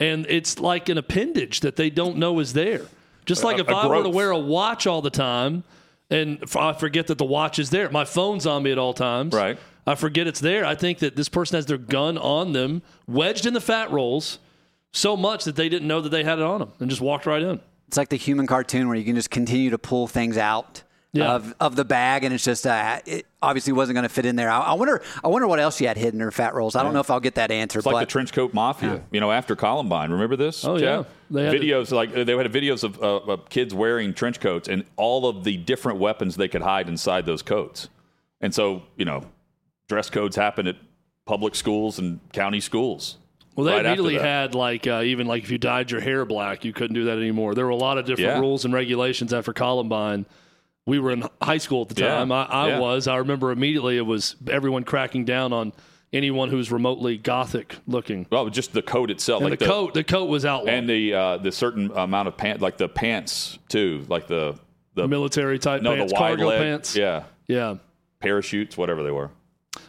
And 0.00 0.26
it's 0.28 0.58
like 0.58 0.88
an 0.88 0.98
appendage 0.98 1.60
that 1.60 1.76
they 1.76 1.90
don't 1.90 2.16
know 2.16 2.38
is 2.40 2.52
there. 2.54 2.82
Just 3.26 3.44
like 3.44 3.58
A- 3.58 3.60
if 3.60 3.68
a 3.68 3.72
I 3.72 3.86
were 3.86 4.02
to 4.02 4.08
wear 4.08 4.30
a 4.30 4.38
watch 4.38 4.86
all 4.86 5.02
the 5.02 5.10
time 5.10 5.62
and 6.10 6.42
I 6.56 6.72
forget 6.72 7.06
that 7.08 7.18
the 7.18 7.24
watch 7.24 7.58
is 7.58 7.70
there, 7.70 7.88
my 7.90 8.04
phone's 8.04 8.46
on 8.46 8.62
me 8.62 8.72
at 8.72 8.78
all 8.78 8.94
times. 8.94 9.34
Right. 9.34 9.58
I 9.86 9.94
forget 9.94 10.26
it's 10.26 10.40
there. 10.40 10.64
I 10.64 10.74
think 10.74 10.98
that 11.00 11.16
this 11.16 11.28
person 11.28 11.56
has 11.56 11.66
their 11.66 11.78
gun 11.78 12.16
on 12.18 12.52
them, 12.52 12.82
wedged 13.06 13.44
in 13.46 13.52
the 13.54 13.60
fat 13.60 13.90
rolls, 13.90 14.38
so 14.92 15.16
much 15.16 15.44
that 15.44 15.56
they 15.56 15.68
didn't 15.68 15.88
know 15.88 16.00
that 16.00 16.08
they 16.10 16.24
had 16.24 16.38
it 16.38 16.44
on 16.44 16.60
them 16.60 16.72
and 16.80 16.88
just 16.90 17.02
walked 17.02 17.26
right 17.26 17.42
in. 17.42 17.60
It's 17.88 17.96
like 17.96 18.08
the 18.08 18.16
human 18.16 18.46
cartoon 18.46 18.88
where 18.88 18.96
you 18.96 19.04
can 19.04 19.14
just 19.14 19.30
continue 19.30 19.70
to 19.70 19.78
pull 19.78 20.06
things 20.08 20.36
out 20.36 20.82
Yeah. 21.12 21.34
of, 21.34 21.54
of 21.60 21.76
the 21.76 21.84
bag, 21.84 22.24
and 22.24 22.34
it's 22.34 22.44
just 22.44 22.66
uh, 22.66 22.98
it 23.06 23.26
obviously 23.40 23.72
wasn't 23.72 23.94
going 23.94 24.02
to 24.02 24.08
fit 24.08 24.26
in 24.26 24.34
there. 24.36 24.50
I, 24.50 24.58
I 24.60 24.72
wonder. 24.72 25.02
I 25.22 25.28
wonder 25.28 25.46
what 25.46 25.60
else 25.60 25.76
she 25.76 25.84
had 25.84 25.96
hidden 25.96 26.20
in 26.20 26.24
her 26.24 26.30
fat 26.32 26.54
rolls. 26.54 26.74
I 26.74 26.82
don't 26.82 26.92
know 26.94 27.00
if 27.00 27.10
I'll 27.10 27.20
get 27.20 27.36
that 27.36 27.50
answer. 27.52 27.78
It's 27.78 27.84
but 27.84 27.94
like 27.94 28.08
the 28.08 28.10
trench 28.12 28.32
coat 28.32 28.52
mafia, 28.52 29.02
you 29.12 29.20
know, 29.20 29.30
after 29.30 29.54
Columbine. 29.54 30.10
Remember 30.10 30.34
this? 30.36 30.64
Oh, 30.64 30.76
Jeff? 30.78 31.06
yeah. 31.06 31.12
They 31.30 31.44
had 31.44 31.54
videos 31.54 31.90
like 31.92 32.12
they 32.12 32.36
had 32.36 32.52
videos 32.52 32.82
of, 32.82 33.00
uh, 33.02 33.16
of 33.32 33.48
kids 33.48 33.72
wearing 33.72 34.14
trench 34.14 34.40
coats 34.40 34.68
and 34.68 34.84
all 34.96 35.28
of 35.28 35.44
the 35.44 35.56
different 35.56 35.98
weapons 36.00 36.36
they 36.36 36.48
could 36.48 36.62
hide 36.62 36.88
inside 36.88 37.24
those 37.24 37.42
coats. 37.42 37.88
And 38.40 38.52
so, 38.54 38.82
you 38.96 39.04
know, 39.04 39.24
dress 39.88 40.10
codes 40.10 40.34
happen 40.36 40.66
at 40.66 40.76
public 41.24 41.54
schools 41.54 41.98
and 42.00 42.18
county 42.32 42.60
schools. 42.60 43.18
Well, 43.56 43.64
they 43.66 43.72
right 43.72 43.86
immediately 43.86 44.18
had 44.18 44.54
like 44.54 44.86
uh, 44.86 45.00
even 45.04 45.26
like 45.26 45.42
if 45.42 45.50
you 45.50 45.58
dyed 45.58 45.90
your 45.90 46.00
hair 46.00 46.24
black, 46.24 46.64
you 46.64 46.72
couldn't 46.72 46.94
do 46.94 47.04
that 47.06 47.16
anymore. 47.18 47.54
There 47.54 47.64
were 47.64 47.70
a 47.70 47.76
lot 47.76 47.98
of 47.98 48.04
different 48.04 48.30
Yeah. 48.34 48.38
rules 48.40 48.64
and 48.64 48.72
regulations 48.74 49.32
after 49.32 49.52
Columbine. 49.52 50.26
We 50.84 50.98
were 51.00 51.10
in 51.10 51.24
high 51.42 51.58
school 51.58 51.82
at 51.82 51.88
the 51.88 52.00
Yeah. 52.02 52.16
time. 52.18 52.30
I, 52.30 52.44
I 52.44 52.68
Yeah. 52.68 52.78
was. 52.80 53.08
I 53.08 53.16
remember 53.16 53.50
immediately 53.50 53.96
it 53.96 54.06
was 54.06 54.36
everyone 54.48 54.84
cracking 54.84 55.24
down 55.24 55.52
on 55.52 55.72
anyone 56.12 56.48
who's 56.50 56.70
remotely 56.70 57.16
gothic 57.16 57.76
looking. 57.88 58.26
Well, 58.30 58.48
just 58.50 58.72
the 58.72 58.82
coat 58.82 59.10
itself, 59.10 59.42
And 59.42 59.50
like 59.50 59.58
the, 59.58 59.66
coat, 59.66 59.94
the 59.94 60.04
coat 60.04 60.26
was 60.26 60.44
outlawed. 60.44 60.72
and 60.74 60.88
the 60.88 61.14
uh, 61.14 61.36
the 61.38 61.50
certain 61.50 61.90
amount 61.94 62.28
of 62.28 62.36
pants, 62.36 62.62
like 62.62 62.76
the 62.76 62.88
pants 62.88 63.58
too, 63.68 64.04
like 64.08 64.26
the 64.28 64.58
the 64.94 65.08
military 65.08 65.58
type 65.58 65.82
no 65.82 65.94
pants, 65.96 66.12
the 66.12 66.20
wide 66.20 66.28
cargo 66.28 66.46
leg, 66.48 66.60
pants. 66.60 66.94
yeah, 66.94 67.24
yeah. 67.48 67.76
parachutes, 68.20 68.76
whatever 68.76 69.02
they 69.02 69.10
were. 69.10 69.30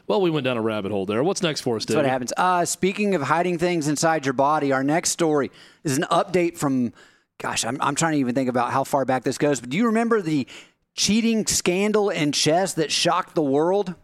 Well, 0.07 0.21
we 0.21 0.29
went 0.29 0.45
down 0.45 0.57
a 0.57 0.61
rabbit 0.61 0.91
hole 0.91 1.05
there. 1.05 1.23
What's 1.23 1.41
next 1.41 1.61
for 1.61 1.75
us, 1.75 1.85
That's 1.85 1.95
what 1.95 2.05
happens. 2.05 2.33
Uh, 2.37 2.65
speaking 2.65 3.15
of 3.15 3.21
hiding 3.21 3.57
things 3.57 3.87
inside 3.87 4.25
your 4.25 4.33
body, 4.33 4.71
our 4.71 4.83
next 4.83 5.11
story 5.11 5.51
is 5.83 5.97
an 5.97 6.05
update 6.11 6.57
from, 6.57 6.93
gosh, 7.37 7.65
I'm, 7.65 7.77
I'm 7.81 7.95
trying 7.95 8.13
to 8.13 8.19
even 8.19 8.35
think 8.35 8.49
about 8.49 8.71
how 8.71 8.83
far 8.83 9.05
back 9.05 9.23
this 9.23 9.37
goes. 9.37 9.59
But 9.59 9.69
do 9.69 9.77
you 9.77 9.87
remember 9.87 10.21
the 10.21 10.47
cheating 10.95 11.45
scandal 11.45 12.09
in 12.09 12.31
chess 12.31 12.73
that 12.73 12.91
shocked 12.91 13.35
the 13.35 13.41
world? 13.41 13.95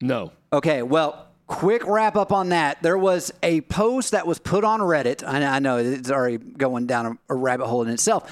No. 0.00 0.32
Okay, 0.52 0.82
well, 0.82 1.28
quick 1.46 1.86
wrap 1.86 2.16
up 2.16 2.32
on 2.32 2.48
that. 2.48 2.82
There 2.82 2.98
was 2.98 3.32
a 3.42 3.60
post 3.62 4.12
that 4.12 4.26
was 4.26 4.38
put 4.38 4.64
on 4.64 4.80
Reddit. 4.80 5.26
I, 5.26 5.44
I 5.44 5.58
know 5.58 5.76
it's 5.76 6.10
already 6.10 6.38
going 6.38 6.86
down 6.86 7.06
a, 7.06 7.34
a 7.34 7.36
rabbit 7.36 7.66
hole 7.66 7.82
in 7.82 7.88
itself, 7.88 8.30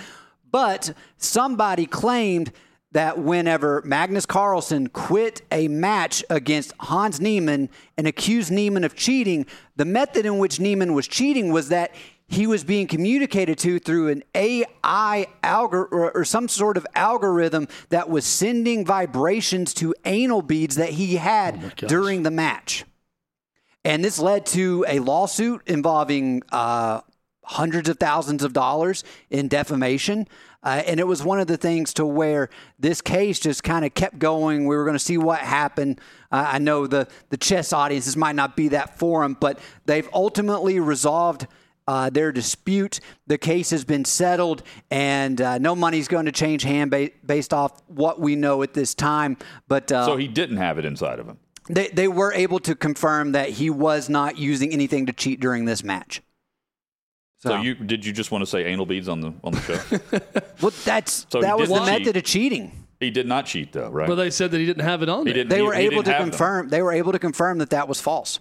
but 0.51 0.93
somebody 1.17 1.87
claimed 1.87 2.53
that 2.93 3.19
whenever 3.19 3.83
Magnus 3.85 4.27
Carlsen 4.27 4.89
quit 4.89 5.43
a 5.53 5.69
match 5.69 6.25
against 6.29 6.73
Hans 6.81 7.21
Niemann 7.21 7.69
and 7.97 8.07
accused 8.07 8.51
Niemann 8.51 8.85
of 8.85 8.97
cheating, 8.97 9.47
the 9.77 9.85
method 9.85 10.27
in 10.27 10.39
which 10.39 10.59
Niemann 10.59 10.95
was 10.95 11.07
cheating 11.07 11.53
was 11.53 11.69
that 11.69 11.95
he 12.27 12.47
was 12.47 12.63
being 12.63 12.87
communicated 12.87 13.59
to 13.59 13.79
through 13.81 14.09
an 14.09 14.23
AI 14.35 15.27
algorithm 15.43 16.11
or 16.15 16.25
some 16.25 16.49
sort 16.49 16.77
of 16.77 16.87
algorithm 16.95 17.67
that 17.89 18.09
was 18.09 18.25
sending 18.25 18.85
vibrations 18.85 19.75
to 19.75 19.95
anal 20.05 20.41
beads 20.41 20.77
that 20.77 20.91
he 20.91 21.17
had 21.17 21.77
during 21.77 22.23
the 22.23 22.31
match. 22.31 22.85
And 23.85 24.05
this 24.05 24.19
led 24.19 24.47
to 24.47 24.85
a 24.87 25.01
lawsuit 25.01 25.63
involving 25.67 26.43
uh, 26.53 27.01
hundreds 27.45 27.89
of 27.89 27.99
thousands 27.99 28.45
of 28.45 28.53
dollars 28.53 29.03
in 29.29 29.49
defamation. 29.49 30.29
Uh, 30.63 30.83
and 30.87 31.01
it 31.01 31.07
was 31.07 31.23
one 31.25 31.41
of 31.41 31.47
the 31.47 31.57
things 31.57 31.95
to 31.95 32.05
where 32.05 32.51
this 32.79 33.01
case 33.01 33.41
just 33.41 33.65
kind 33.65 33.85
of 33.85 33.95
kept 33.95 34.19
going. 34.19 34.67
We 34.67 34.77
were 34.77 34.85
going 34.85 34.95
to 34.97 34.99
see 34.99 35.17
what 35.17 35.41
happened. 35.41 36.01
Uh, 36.31 36.45
I 36.53 36.59
know 36.59 36.87
the, 36.87 37.09
the 37.31 37.37
chess 37.39 37.73
audiences 37.73 38.17
might 38.17 38.37
not 38.37 38.57
be 38.57 38.69
that 38.69 38.99
forum, 38.99 39.37
but 39.41 39.59
they've 39.87 40.09
ultimately 40.13 40.79
resolved 40.79 41.47
uh, 41.89 42.11
their 42.11 42.31
dispute. 42.31 43.01
The 43.27 43.39
case 43.39 43.71
has 43.71 43.85
been 43.87 44.05
settled, 44.05 44.63
and 44.91 45.41
uh, 45.41 45.59
no 45.59 45.75
money's 45.75 46.09
going 46.09 46.27
to 46.27 46.33
change 46.33 46.63
hand 46.63 46.91
ba- 46.91 47.11
based 47.25 47.55
off 47.55 47.81
what 47.89 48.21
we 48.21 48.37
know 48.37 48.63
at 48.63 48.75
this 48.75 48.95
time. 48.95 49.39
But 49.67 49.91
uh, 49.91 50.05
So 50.05 50.17
he 50.17 50.29
didn't 50.29 50.59
have 50.59 50.79
it 50.79 50.85
inside 50.85 51.19
of 51.19 51.27
him. 51.27 51.39
they, 51.71 51.89
they 51.89 52.07
were 52.07 52.33
able 52.35 52.59
to 52.61 52.75
confirm 52.77 53.33
that 53.33 53.49
he 53.49 53.71
was 53.71 54.09
not 54.11 54.37
using 54.37 54.73
anything 54.73 55.07
to 55.07 55.13
cheat 55.15 55.41
during 55.41 55.65
this 55.65 55.83
match. 55.83 56.21
So 57.41 57.57
you 57.61 57.75
did 57.75 58.05
you 58.05 58.13
just 58.13 58.31
want 58.31 58.43
to 58.43 58.47
say 58.47 58.65
anal 58.67 58.87
beads 58.87 59.09
on 59.09 59.21
the 59.21 59.33
on 59.43 59.53
the 59.53 59.61
show? 59.63 60.21
Well, 60.61 60.73
that's 60.85 61.27
So 61.31 61.41
that 61.41 61.59
was 61.59 61.71
the 61.71 61.77
cheat. 61.77 61.87
method 61.87 62.17
of 62.19 62.25
cheating. 62.25 62.87
he 63.01 63.11
did 63.11 63.27
not 63.27 63.47
cheat 63.47 63.73
though, 63.73 63.89
right? 63.89 64.07
But 64.07 64.17
they 64.17 64.31
said 64.31 64.51
that 64.51 64.59
he 64.59 64.67
didn't 64.67 64.85
have 64.85 65.03
it 65.03 65.09
on 65.09 65.27
he 65.27 65.33
didn't. 65.33 65.49
They 65.49 65.57
he- 65.57 65.63
were 65.63 65.73
he 65.75 65.85
able 65.85 65.97
didn't 66.03 66.05
to 66.07 66.13
have 66.13 66.21
them. 66.23 66.31
confirm. 66.31 66.69
They 66.69 66.83
were 66.83 66.93
able 66.93 67.13
to 67.13 67.19
confirm 67.19 67.59
that 67.59 67.71
that 67.71 67.89
was 67.89 67.99
false. 68.01 68.41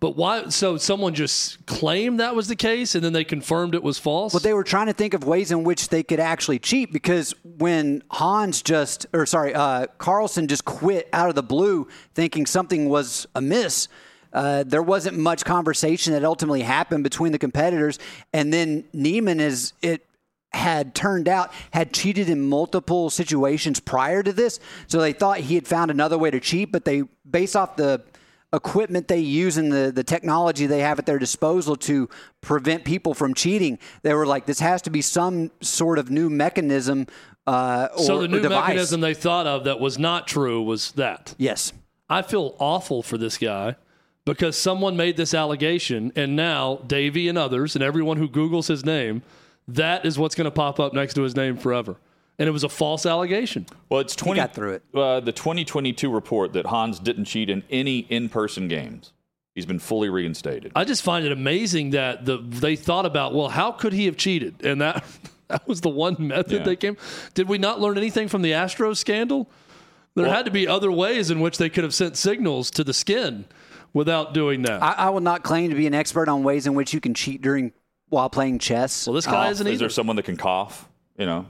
But 0.00 0.16
why? 0.16 0.48
So 0.48 0.76
someone 0.78 1.14
just 1.14 1.64
claimed 1.66 2.20
that 2.20 2.34
was 2.34 2.48
the 2.48 2.56
case, 2.56 2.94
and 2.94 3.02
then 3.04 3.12
they 3.14 3.24
confirmed 3.24 3.74
it 3.74 3.82
was 3.82 3.98
false. 3.98 4.32
But 4.32 4.42
they 4.42 4.52
were 4.54 4.64
trying 4.64 4.86
to 4.86 4.92
think 4.92 5.14
of 5.14 5.24
ways 5.24 5.50
in 5.50 5.64
which 5.64 5.88
they 5.88 6.02
could 6.02 6.20
actually 6.20 6.58
cheat 6.58 6.92
because 6.92 7.34
when 7.44 8.02
Hans 8.10 8.60
just, 8.62 9.06
or 9.14 9.24
sorry, 9.26 9.54
uh, 9.54 9.86
Carlsen 9.98 10.48
just 10.48 10.64
quit 10.66 11.08
out 11.14 11.28
of 11.30 11.34
the 11.34 11.42
blue 11.42 11.88
thinking 12.14 12.44
something 12.44 12.88
was 12.90 13.26
amiss, 13.34 13.88
uh, 14.36 14.64
there 14.64 14.82
wasn't 14.82 15.16
much 15.16 15.46
conversation 15.46 16.12
that 16.12 16.22
ultimately 16.22 16.60
happened 16.60 17.02
between 17.02 17.32
the 17.32 17.38
competitors. 17.38 17.98
And 18.34 18.52
then 18.52 18.84
Niemann, 18.92 19.40
as 19.40 19.72
it 19.80 20.06
had 20.52 20.94
turned 20.94 21.26
out, 21.26 21.50
had 21.72 21.94
cheated 21.94 22.28
in 22.28 22.42
multiple 22.42 23.08
situations 23.08 23.80
prior 23.80 24.22
to 24.22 24.34
this. 24.34 24.60
So 24.88 25.00
they 25.00 25.14
thought 25.14 25.38
he 25.38 25.54
had 25.54 25.66
found 25.66 25.90
another 25.90 26.18
way 26.18 26.30
to 26.30 26.38
cheat, 26.38 26.70
but 26.70 26.84
they, 26.84 27.04
based 27.28 27.56
off 27.56 27.76
the 27.76 28.02
equipment 28.52 29.08
they 29.08 29.20
use 29.20 29.56
and 29.56 29.72
the, 29.72 29.90
the 29.90 30.04
technology 30.04 30.66
they 30.66 30.80
have 30.80 30.98
at 30.98 31.06
their 31.06 31.18
disposal 31.18 31.74
to 31.74 32.06
prevent 32.42 32.84
people 32.84 33.14
from 33.14 33.32
cheating. 33.32 33.78
They 34.02 34.12
were 34.12 34.26
like, 34.26 34.44
this 34.44 34.60
has 34.60 34.82
to 34.82 34.90
be 34.90 35.00
some 35.00 35.50
sort 35.62 35.98
of 35.98 36.10
new 36.10 36.28
mechanism 36.28 37.06
uh, 37.46 37.88
or, 37.96 38.04
so 38.04 38.20
the 38.20 38.28
new 38.28 38.42
mechanism 38.46 39.00
they 39.00 39.14
thought 39.14 39.46
of 39.46 39.64
that 39.64 39.80
was 39.80 39.98
not 39.98 40.26
true 40.26 40.60
was 40.62 40.92
that. 40.92 41.34
Yes. 41.38 41.72
I 42.08 42.22
feel 42.22 42.54
awful 42.58 43.02
for 43.02 43.16
this 43.16 43.38
guy 43.38 43.76
because 44.26 44.58
someone 44.58 44.94
made 44.98 45.16
this 45.16 45.32
allegation, 45.32 46.12
and 46.14 46.36
now 46.36 46.76
Davey 46.86 47.28
and 47.28 47.38
others 47.38 47.74
and 47.74 47.82
everyone 47.82 48.18
who 48.18 48.28
Googles 48.28 48.68
his 48.68 48.84
name, 48.84 49.22
that 49.68 50.04
is 50.04 50.18
what's 50.18 50.34
going 50.34 50.44
to 50.44 50.50
pop 50.50 50.78
up 50.78 50.92
next 50.92 51.14
to 51.14 51.22
his 51.22 51.34
name 51.34 51.56
forever. 51.56 51.96
And 52.38 52.46
it 52.46 52.52
was 52.52 52.64
a 52.64 52.68
false 52.68 53.06
allegation. 53.06 53.64
Well, 53.88 54.00
it's 54.00 54.14
twenty. 54.14 54.38
got 54.40 54.52
through 54.54 54.72
it. 54.74 54.82
Uh, 54.94 55.20
the 55.20 55.32
2022 55.32 56.10
report 56.12 56.52
that 56.52 56.66
Hans 56.66 56.98
didn't 56.98 57.24
cheat 57.24 57.48
in 57.48 57.62
any 57.70 58.00
in-person 58.00 58.68
games. 58.68 59.14
He's 59.54 59.64
been 59.64 59.78
fully 59.78 60.10
reinstated. 60.10 60.70
I 60.76 60.84
just 60.84 61.02
find 61.02 61.24
it 61.24 61.32
amazing 61.32 61.90
that 61.90 62.26
the 62.26 62.36
they 62.36 62.76
thought 62.76 63.06
about, 63.06 63.32
well, 63.32 63.48
how 63.48 63.72
could 63.72 63.94
he 63.94 64.04
have 64.04 64.18
cheated? 64.18 64.62
And 64.66 64.82
that 64.82 65.02
that 65.48 65.66
was 65.66 65.80
the 65.80 65.88
one 65.88 66.16
method 66.18 66.52
Yeah. 66.52 66.62
they 66.64 66.76
came. 66.76 66.98
Did 67.32 67.48
we 67.48 67.56
not 67.56 67.80
learn 67.80 67.96
anything 67.96 68.28
from 68.28 68.42
the 68.42 68.50
Astros 68.52 68.98
scandal? 68.98 69.48
There 70.14 70.26
had 70.28 70.44
to 70.46 70.50
be 70.50 70.66
other 70.68 70.90
ways 70.92 71.30
in 71.30 71.40
which 71.40 71.56
they 71.58 71.68
could 71.70 71.84
have 71.84 71.94
sent 71.94 72.16
signals 72.16 72.70
to 72.72 72.84
the 72.84 72.92
skin 72.94 73.44
without 73.96 74.34
doing 74.34 74.62
that. 74.62 74.82
I, 74.82 74.92
I 74.92 75.10
will 75.10 75.20
not 75.20 75.42
claim 75.42 75.70
to 75.70 75.76
be 75.76 75.86
an 75.86 75.94
expert 75.94 76.28
on 76.28 76.42
ways 76.44 76.66
in 76.66 76.74
which 76.74 76.92
you 76.94 77.00
can 77.00 77.14
cheat 77.14 77.42
during 77.42 77.72
while 78.08 78.30
playing 78.30 78.58
chess. 78.60 79.06
well, 79.06 79.14
this 79.14 79.26
guy 79.26 79.48
Uh, 79.48 79.50
isn't 79.50 79.66
Is 79.66 79.72
either. 79.72 79.78
there 79.80 79.88
someone 79.90 80.16
that 80.16 80.24
can 80.24 80.36
cough? 80.36 80.88
You 81.18 81.26
know, 81.26 81.46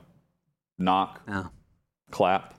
knock, 0.78 1.20
no. 1.28 1.50
clap. 2.10 2.54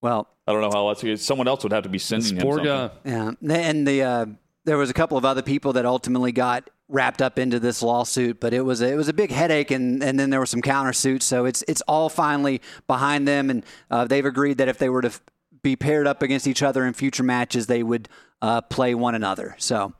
Well, 0.00 0.28
I 0.46 0.52
don't 0.52 0.60
know 0.60 0.70
how 0.70 0.88
else. 0.88 1.02
Someone 1.22 1.48
else 1.48 1.62
would 1.64 1.72
have 1.72 1.82
to 1.84 1.88
be 1.88 1.98
sending 1.98 2.34
This 2.34 2.42
him 2.42 2.46
poor 2.48 2.58
something. 2.64 2.90
guy. 3.12 3.34
Yeah, 3.50 3.60
and 3.62 3.86
the 3.86 4.02
uh, 4.02 4.26
there 4.64 4.78
was 4.78 4.90
a 4.90 4.94
couple 4.94 5.16
of 5.18 5.24
other 5.24 5.42
people 5.42 5.72
that 5.74 5.84
ultimately 5.86 6.30
got 6.32 6.70
wrapped 6.88 7.20
up 7.20 7.38
into 7.38 7.58
this 7.60 7.82
lawsuit, 7.82 8.40
but 8.40 8.54
it 8.54 8.62
was 8.62 8.80
a, 8.80 8.92
it 8.92 8.96
was 8.96 9.08
a 9.08 9.12
big 9.12 9.30
headache, 9.30 9.70
and, 9.70 10.02
and 10.02 10.18
then 10.18 10.30
there 10.30 10.40
were 10.40 10.46
some 10.46 10.62
countersuits. 10.62 11.22
So 11.22 11.44
it's 11.46 11.64
it's 11.66 11.80
all 11.88 12.08
finally 12.08 12.60
behind 12.86 13.26
them, 13.26 13.50
and 13.50 13.64
uh, 13.90 14.04
they've 14.06 14.24
agreed 14.24 14.58
that 14.58 14.68
if 14.68 14.78
they 14.78 14.88
were 14.88 15.02
to 15.02 15.08
f- 15.08 15.20
be 15.68 15.76
paired 15.76 16.06
up 16.06 16.22
against 16.22 16.46
each 16.46 16.62
other 16.62 16.86
in 16.86 16.94
future 16.94 17.22
matches, 17.22 17.66
they 17.66 17.82
would 17.82 18.08
uh, 18.40 18.62
play 18.62 18.94
one 18.94 19.14
another. 19.14 19.54
So 19.58 19.92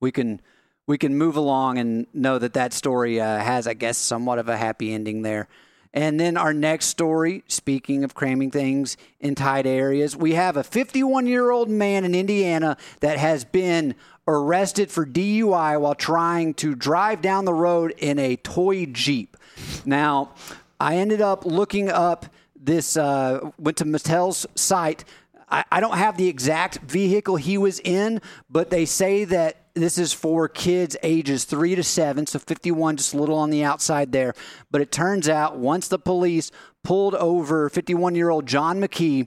we 0.00 0.12
can 0.12 0.40
we 0.86 0.98
can 0.98 1.16
move 1.16 1.36
along 1.36 1.78
and 1.78 2.06
know 2.12 2.38
that 2.38 2.52
that 2.52 2.74
story 2.74 3.18
uh, 3.18 3.38
has, 3.38 3.66
I 3.66 3.72
guess, 3.72 3.96
somewhat 3.96 4.38
of 4.38 4.50
a 4.50 4.56
happy 4.58 4.92
ending 4.92 5.22
there. 5.22 5.48
And 5.94 6.20
then 6.20 6.36
our 6.36 6.52
next 6.52 6.86
story, 6.86 7.42
speaking 7.46 8.04
of 8.04 8.14
cramming 8.14 8.50
things 8.50 8.98
in 9.18 9.34
tight 9.34 9.64
areas, 9.64 10.14
we 10.14 10.32
have 10.32 10.58
a 10.58 10.64
51 10.64 11.26
year 11.26 11.50
old 11.50 11.70
man 11.70 12.04
in 12.04 12.14
Indiana 12.14 12.76
that 13.00 13.16
has 13.16 13.44
been 13.44 13.94
arrested 14.28 14.90
for 14.90 15.06
DUI 15.06 15.80
while 15.80 15.94
trying 15.94 16.52
to 16.54 16.74
drive 16.74 17.22
down 17.22 17.46
the 17.46 17.54
road 17.54 17.94
in 17.96 18.18
a 18.18 18.36
toy 18.36 18.84
Jeep. 18.86 19.38
Now, 19.86 20.32
I 20.78 20.96
ended 20.96 21.22
up 21.22 21.46
looking 21.46 21.88
up 21.88 22.26
this, 22.64 22.96
uh, 22.96 23.50
went 23.58 23.76
to 23.78 23.84
Mattel's 23.84 24.46
site. 24.54 25.04
I, 25.50 25.64
I 25.70 25.80
don't 25.80 25.96
have 25.96 26.16
the 26.16 26.28
exact 26.28 26.78
vehicle 26.78 27.36
he 27.36 27.58
was 27.58 27.80
in, 27.80 28.20
but 28.48 28.70
they 28.70 28.84
say 28.84 29.24
that 29.24 29.56
this 29.74 29.98
is 29.98 30.12
for 30.12 30.48
kids 30.48 30.96
ages 31.02 31.44
three 31.44 31.74
to 31.74 31.82
seven, 31.82 32.26
so 32.26 32.38
51, 32.38 32.96
just 32.96 33.12
a 33.12 33.18
little 33.18 33.36
on 33.36 33.50
the 33.50 33.64
outside 33.64 34.12
there. 34.12 34.34
But 34.70 34.80
it 34.80 34.92
turns 34.92 35.28
out 35.28 35.58
once 35.58 35.88
the 35.88 35.98
police 35.98 36.50
pulled 36.82 37.14
over 37.14 37.68
51 37.68 38.14
year 38.14 38.30
old 38.30 38.46
John 38.46 38.80
McKee, 38.80 39.26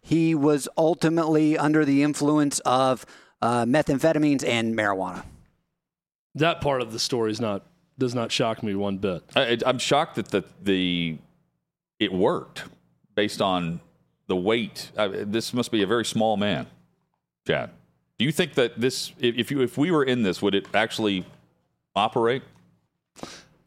he 0.00 0.34
was 0.34 0.68
ultimately 0.76 1.58
under 1.58 1.84
the 1.84 2.02
influence 2.02 2.60
of 2.60 3.04
uh, 3.42 3.64
methamphetamines 3.64 4.46
and 4.46 4.74
marijuana. 4.76 5.24
that 6.34 6.60
part 6.60 6.80
of 6.82 6.92
the 6.92 6.98
story 6.98 7.30
is 7.30 7.40
not 7.40 7.64
does 7.98 8.14
not 8.14 8.30
shock 8.30 8.62
me 8.62 8.74
one 8.74 8.98
bit. 8.98 9.22
I, 9.34 9.58
I'm 9.64 9.78
shocked 9.78 10.16
that 10.16 10.28
the 10.28 10.44
the 10.62 11.18
it 11.98 12.12
worked 12.12 12.64
based 13.16 13.42
on 13.42 13.80
the 14.28 14.36
weight. 14.36 14.92
I, 14.96 15.08
this 15.08 15.52
must 15.52 15.72
be 15.72 15.82
a 15.82 15.86
very 15.86 16.04
small 16.04 16.36
man, 16.36 16.66
Chad. 17.46 17.70
Do 18.18 18.24
you 18.24 18.30
think 18.32 18.54
that 18.54 18.80
this, 18.80 19.12
if 19.18 19.36
if 19.36 19.50
you 19.50 19.60
if 19.62 19.76
we 19.76 19.90
were 19.90 20.04
in 20.04 20.22
this, 20.22 20.40
would 20.40 20.54
it 20.54 20.66
actually 20.72 21.24
operate 21.96 22.42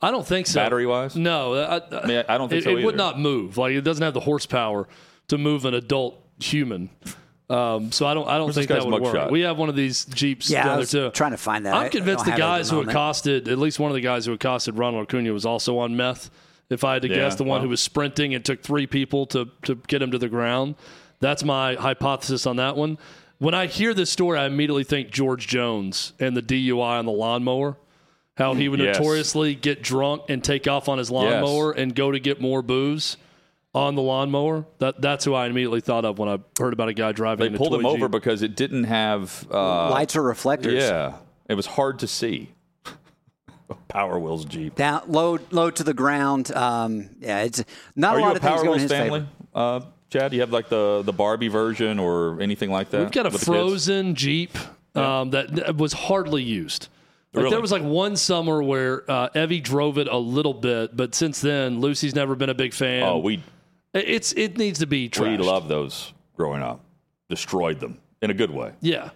I 0.01 0.11
don't 0.11 0.25
think 0.25 0.47
so. 0.47 0.59
battery 0.61 0.85
wise? 0.85 1.15
No, 1.15 1.53
I, 1.55 1.77
I, 1.77 2.01
I 2.03 2.07
mean, 2.07 2.23
I 2.29 2.37
don't 2.37 2.47
think 2.49 2.61
it, 2.61 2.63
so 2.63 2.77
it 2.77 2.85
would 2.85 2.95
not 2.95 3.19
move. 3.19 3.57
Like 3.57 3.73
it 3.73 3.81
doesn't 3.81 4.03
have 4.03 4.13
the 4.13 4.21
horsepower 4.21 4.87
to 5.27 5.37
move 5.37 5.65
an 5.65 5.73
adult 5.73 6.21
human. 6.39 6.89
Um, 7.49 7.91
so 7.91 8.05
I 8.05 8.13
don't. 8.13 8.27
I 8.27 8.37
don't 8.37 8.45
Where's 8.47 8.55
think 8.55 8.69
that 8.69 8.85
would 8.85 9.01
work. 9.01 9.13
mugshot? 9.13 9.31
We 9.31 9.41
have 9.41 9.57
one 9.57 9.69
of 9.69 9.75
these 9.75 10.05
jeeps 10.05 10.49
Yeah, 10.49 10.63
down 10.63 10.73
I 10.73 10.75
there 10.77 10.85
too. 10.85 11.11
trying 11.11 11.31
to 11.31 11.37
find 11.37 11.65
that. 11.65 11.73
I- 11.73 11.81
I 11.81 11.85
I'm 11.85 11.91
convinced 11.91 12.25
the 12.25 12.31
have 12.31 12.39
it 12.39 12.41
guys 12.41 12.69
the 12.69 12.75
who 12.75 12.81
accosted, 12.89 13.47
at 13.47 13.57
least 13.57 13.79
one 13.79 13.89
of 13.91 13.95
the 13.95 14.01
guys 14.01 14.25
who 14.25 14.33
accosted 14.33 14.77
Ronald 14.77 15.03
Acuna 15.07 15.33
was 15.33 15.45
also 15.45 15.77
on 15.79 15.97
meth. 15.97 16.29
If 16.69 16.83
I 16.83 16.93
had 16.93 17.01
to 17.03 17.09
Yeah, 17.09 17.15
guess, 17.15 17.35
the 17.35 17.43
one 17.43 17.57
well. 17.57 17.61
who 17.63 17.69
was 17.69 17.81
sprinting 17.81 18.33
and 18.35 18.45
took 18.45 18.61
three 18.61 18.85
people 18.87 19.25
to 19.27 19.49
to 19.63 19.75
get 19.87 20.01
him 20.01 20.11
to 20.11 20.17
the 20.17 20.29
ground. 20.29 20.75
That's 21.19 21.43
my 21.43 21.75
hypothesis 21.75 22.45
on 22.45 22.57
that 22.57 22.75
one. 22.77 22.97
When 23.39 23.53
I 23.53 23.67
hear 23.67 23.93
this 23.93 24.09
story, 24.09 24.37
I 24.37 24.45
immediately 24.45 24.83
think 24.83 25.11
George 25.11 25.47
Jones 25.47 26.13
and 26.19 26.35
the 26.37 26.41
DUI 26.41 26.99
on 26.99 27.05
the 27.05 27.11
lawnmower. 27.11 27.77
How 28.37 28.53
he 28.53 28.69
would 28.69 28.79
Yes. 28.79 28.97
notoriously 28.97 29.53
get 29.55 29.81
drunk 29.81 30.23
and 30.29 30.41
take 30.43 30.65
off 30.67 30.87
on 30.87 30.97
his 30.97 31.11
lawnmower 31.11 31.71
and 31.71 31.93
go 31.93 32.11
to 32.11 32.19
get 32.19 32.39
more 32.39 32.61
booze 32.61 33.17
on 33.75 33.95
the 33.95 34.01
lawnmower. 34.01 34.65
That 34.77 35.01
that's 35.01 35.25
who 35.25 35.33
I 35.33 35.47
immediately 35.47 35.81
thought 35.81 36.05
of 36.05 36.19
when 36.19 36.29
I 36.29 36.37
heard 36.57 36.71
about 36.73 36.87
a 36.89 36.93
guy 36.93 37.11
driving. 37.11 37.47
They 37.47 37.51
in 37.53 37.57
pulled 37.57 37.71
toy 37.71 37.79
him 37.79 37.85
over 37.85 38.05
Jeep. 38.07 38.11
because 38.11 38.41
it 38.41 38.55
didn't 38.55 38.85
have 38.85 39.45
uh, 39.51 39.89
Lights 39.89 40.15
or 40.15 40.23
reflectors. 40.23 40.75
Yeah, 40.75 41.15
it 41.49 41.55
was 41.55 41.65
hard 41.65 41.99
to 41.99 42.07
see. 42.07 42.51
Power 43.87 44.19
Wheels 44.19 44.45
Jeep. 44.45 44.75
Down, 44.75 45.03
low, 45.07 45.39
low 45.51 45.69
to 45.71 45.83
the 45.83 45.93
ground. 45.93 46.51
Um, 46.51 47.09
yeah, 47.19 47.41
it's 47.43 47.63
not 47.95 48.15
Are 48.15 48.17
a 48.17 48.21
you 48.21 48.25
lot 48.27 48.33
a 48.33 48.35
of 48.37 48.41
things 48.41 48.53
Power 48.55 48.63
going 48.63 48.65
in 48.65 48.71
Wheels 48.81 48.81
his 48.83 48.91
family, 48.91 49.19
favor. 49.21 49.29
uh, 49.55 49.79
Chad? 50.09 50.31
Do 50.31 50.37
you 50.37 50.41
have 50.41 50.51
like 50.51 50.69
the 50.69 51.01
the 51.03 51.13
Barbie 51.13 51.47
version 51.49 51.99
or 51.99 52.41
anything 52.41 52.71
like 52.71 52.89
that? 52.91 52.99
We've 53.01 53.11
got 53.11 53.25
a 53.25 53.29
with 53.29 53.41
the 53.41 53.45
kids? 53.45 53.45
frozen 53.45 54.15
Jeep 54.15 54.57
um, 54.95 55.29
that, 55.31 55.53
that 55.55 55.75
was 55.77 55.93
hardly 55.93 56.41
used. 56.43 56.87
Like 57.33 57.43
Really? 57.43 57.49
There 57.51 57.61
was 57.61 57.71
like 57.71 57.83
one 57.83 58.15
summer 58.15 58.63
where 58.63 59.09
uh, 59.09 59.29
Evie 59.35 59.61
drove 59.61 59.99
it 59.99 60.07
a 60.07 60.17
little 60.17 60.53
bit, 60.55 60.97
but 60.97 61.13
since 61.13 61.39
then, 61.41 61.79
Lucy's 61.79 62.15
never 62.15 62.33
been 62.35 62.49
a 62.49 62.55
big 62.55 62.73
fan. 62.73 63.03
Oh, 63.03 63.19
we 63.19 63.43
it's 63.93 64.33
it 64.33 64.57
needs 64.57 64.79
to 64.79 64.87
be 64.87 65.09
Trashed. 65.09 65.19
we 65.21 65.37
trashed. 65.37 65.45
loved 65.45 65.67
those 65.69 66.11
growing 66.35 66.63
up. 66.63 66.79
Destroyed 67.29 67.79
them 67.79 67.99
in 68.23 68.31
a 68.31 68.33
good 68.33 68.49
way, 68.49 68.71
Yeah, 68.81 69.11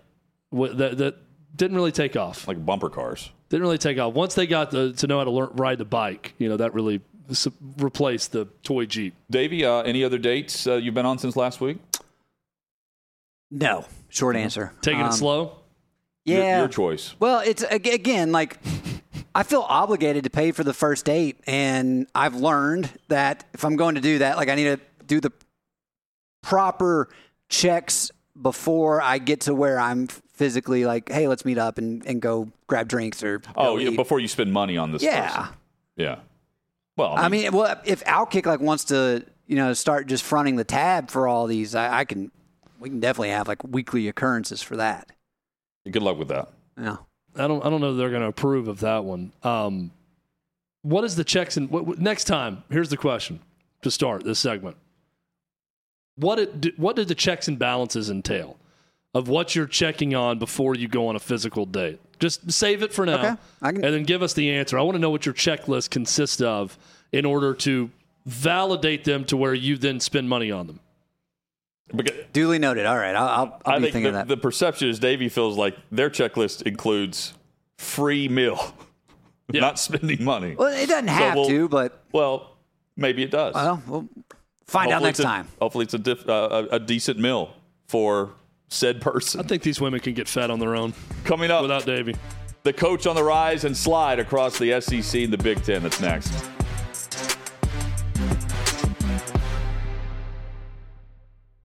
that 0.51 0.97
that 0.99 1.15
didn't 1.55 1.75
really 1.75 1.91
take 1.91 2.15
off. 2.15 2.47
like 2.47 2.63
bumper 2.63 2.89
cars. 2.91 3.31
Didn't 3.53 3.61
really 3.67 3.77
take 3.77 3.99
off. 3.99 4.15
Once 4.15 4.33
they 4.33 4.47
got 4.47 4.71
the, 4.71 4.93
to 4.93 5.05
know 5.05 5.19
how 5.19 5.25
to 5.25 5.29
learn 5.29 5.49
ride 5.53 5.77
the 5.77 5.85
bike, 5.85 6.33
you 6.39 6.49
know 6.49 6.57
that 6.57 6.73
really 6.73 7.01
s- 7.29 7.47
replaced 7.77 8.31
the 8.31 8.45
toy 8.63 8.87
Jeep. 8.87 9.13
Davey, 9.29 9.63
uh, 9.63 9.83
any 9.83 10.03
other 10.03 10.17
dates 10.17 10.65
uh, 10.65 10.73
you've 10.73 10.95
been 10.95 11.05
on 11.05 11.19
since 11.19 11.35
last 11.35 11.61
week? 11.61 11.77
No, 13.51 13.85
short 14.09 14.35
answer. 14.35 14.73
Taking 14.81 15.01
Um, 15.01 15.09
it 15.09 15.13
slow. 15.13 15.57
Your- 16.25 16.39
Yeah. 16.39 16.59
your, 16.61 16.67
choice. 16.67 17.13
Well, 17.19 17.41
it's 17.45 17.61
again 17.61 18.31
like 18.31 18.57
I 19.35 19.43
feel 19.43 19.61
obligated 19.69 20.23
to 20.23 20.31
pay 20.31 20.51
for 20.51 20.63
the 20.63 20.73
first 20.73 21.05
date, 21.05 21.37
and 21.45 22.07
I've 22.15 22.33
learned 22.33 22.89
that 23.09 23.45
if 23.53 23.63
I'm 23.63 23.75
going 23.75 23.93
to 23.93 24.01
do 24.01 24.17
that, 24.17 24.35
like 24.37 24.49
I 24.49 24.55
need 24.55 24.63
to 24.63 24.79
do 25.05 25.19
the 25.19 25.31
proper 26.41 27.07
checks 27.49 28.09
before 28.41 29.01
I 29.01 29.17
get 29.19 29.41
to 29.41 29.53
where 29.55 29.79
I'm 29.79 30.07
physically 30.07 30.85
like, 30.85 31.09
hey, 31.11 31.27
let's 31.27 31.45
meet 31.45 31.57
up 31.57 31.77
and, 31.77 32.05
and 32.05 32.21
go 32.21 32.49
grab 32.67 32.87
drinks 32.87 33.23
or 33.23 33.41
Oh, 33.55 33.77
yeah, 33.77 33.91
before 33.91 34.19
you 34.19 34.27
spend 34.27 34.51
money 34.51 34.77
on 34.77 34.91
this. 34.91 35.03
yeah. 35.03 35.27
person. 35.37 35.53
yeah. 35.95 36.15
Well, 36.97 37.13
I 37.15 37.27
mean, 37.29 37.51
well, 37.51 37.79
if 37.85 38.03
Outkick 38.05 38.45
like 38.45 38.59
wants 38.59 38.85
to, 38.85 39.25
you 39.47 39.55
know, 39.55 39.73
start 39.73 40.07
just 40.07 40.23
fronting 40.23 40.55
the 40.57 40.63
tab 40.63 41.09
for 41.09 41.27
all 41.27 41.47
these, 41.47 41.73
I, 41.75 41.99
I 41.99 42.05
can. 42.05 42.31
We 42.79 42.89
can 42.89 42.99
definitely 42.99 43.29
have 43.29 43.47
like 43.47 43.63
weekly 43.63 44.09
occurrences 44.09 44.61
for 44.61 44.75
that. 44.75 45.09
good 45.89 46.03
luck 46.03 46.17
with 46.17 46.27
that. 46.27 46.49
Yeah. 46.77 46.97
I 47.35 47.47
don't 47.47 47.65
I 47.65 47.69
don't 47.69 47.79
know 47.81 47.91
if 47.91 47.97
they're 47.97 48.09
going 48.09 48.21
to 48.23 48.27
approve 48.27 48.67
of 48.67 48.81
that 48.81 49.05
one. 49.05 49.31
Um, 49.41 49.91
what 50.81 51.03
is 51.05 51.15
the 51.15 51.23
checks 51.23 51.55
and 51.57 51.69
what, 51.69 51.85
what- 51.87 51.99
next 51.99 52.25
time? 52.25 52.63
Here's 52.69 52.89
the 52.89 52.97
question 52.97 53.39
to 53.83 53.89
start 53.89 54.23
this 54.25 54.37
segment. 54.39 54.75
What 56.15 56.39
it, 56.39 56.77
what 56.79 56.95
did 56.95 57.07
the 57.07 57.15
checks 57.15 57.47
and 57.47 57.57
balances 57.57 58.09
entail 58.09 58.57
of 59.15 59.27
what 59.27 59.55
you're 59.55 59.65
checking 59.67 60.13
on 60.15 60.39
before 60.39 60.75
you 60.75 60.87
go 60.87 61.07
on 61.07 61.15
a 61.15 61.19
physical 61.19 61.65
date? 61.65 61.99
Just 62.19 62.51
save 62.51 62.83
it 62.83 62.93
for 62.93 63.05
now, 63.05 63.15
Okay, 63.19 63.35
I 63.61 63.71
can- 63.71 63.83
and 63.83 63.93
then 63.93 64.03
give 64.03 64.21
us 64.23 64.33
the 64.33 64.49
answer. 64.51 64.77
I 64.77 64.81
want 64.83 64.95
to 64.95 64.99
know 64.99 65.09
what 65.09 65.25
your 65.25 65.33
checklist 65.35 65.89
consists 65.89 66.41
of 66.41 66.77
in 67.11 67.25
order 67.25 67.53
to 67.55 67.89
validate 68.25 69.03
them 69.03 69.25
to 69.25 69.35
where 69.37 69.53
you 69.53 69.77
then 69.77 69.99
spend 69.99 70.29
money 70.29 70.51
on 70.51 70.67
them. 70.67 70.79
Because 71.93 72.17
Duly 72.31 72.59
noted. 72.59 72.85
All 72.85 72.97
right. 72.97 73.13
I'll, 73.15 73.27
I'll, 73.27 73.61
I'll 73.65 73.73
I 73.75 73.77
be 73.79 73.83
think 73.85 73.93
thinking 73.93 74.13
the, 74.13 74.19
of 74.21 74.27
that. 74.27 74.35
the 74.35 74.41
perception 74.41 74.87
is 74.89 74.99
Davey 74.99 75.29
feels 75.29 75.57
like 75.57 75.75
their 75.91 76.09
checklist 76.09 76.61
includes 76.63 77.33
free 77.77 78.27
meal, 78.29 78.73
Yeah. 79.51 79.61
not 79.61 79.77
spending 79.79 80.23
money. 80.23 80.55
well, 80.55 80.69
it 80.73 80.87
doesn't 80.87 81.09
have 81.09 81.35
we'll- 81.35 81.47
to, 81.49 81.67
but 81.67 82.01
Well, 82.13 82.55
maybe 82.95 83.21
it 83.23 83.31
does. 83.31 83.53
well, 83.53 83.83
we'll 83.85 84.07
find 84.65 84.91
out 84.91 85.01
next 85.01 85.19
a- 85.19 85.23
time. 85.23 85.47
Hopefully, 85.61 85.83
it's 85.83 85.93
a, 85.93 85.99
diff, 85.99 86.27
uh, 86.27 86.65
a, 86.71 86.75
a 86.75 86.79
decent 86.79 87.19
meal 87.19 87.53
for 87.87 88.31
said 88.69 89.01
person. 89.01 89.39
I 89.39 89.43
think 89.43 89.63
these 89.63 89.79
women 89.79 89.99
can 89.99 90.13
get 90.13 90.27
fed 90.27 90.49
on 90.49 90.59
their 90.59 90.75
own 90.75 90.93
Coming 91.25 91.51
up, 91.51 91.61
without 91.61 91.85
Davey. 91.85 92.15
the 92.63 92.73
coach 92.73 93.05
on 93.07 93.15
the 93.15 93.23
rise 93.23 93.65
and 93.65 93.75
slide 93.77 94.19
across 94.19 94.57
the 94.57 94.79
SEC 94.81 95.21
and 95.23 95.31
the 95.33 95.37
Big 95.37 95.63
Ten. 95.63 95.83
That's 95.83 96.01
next. 96.01 96.33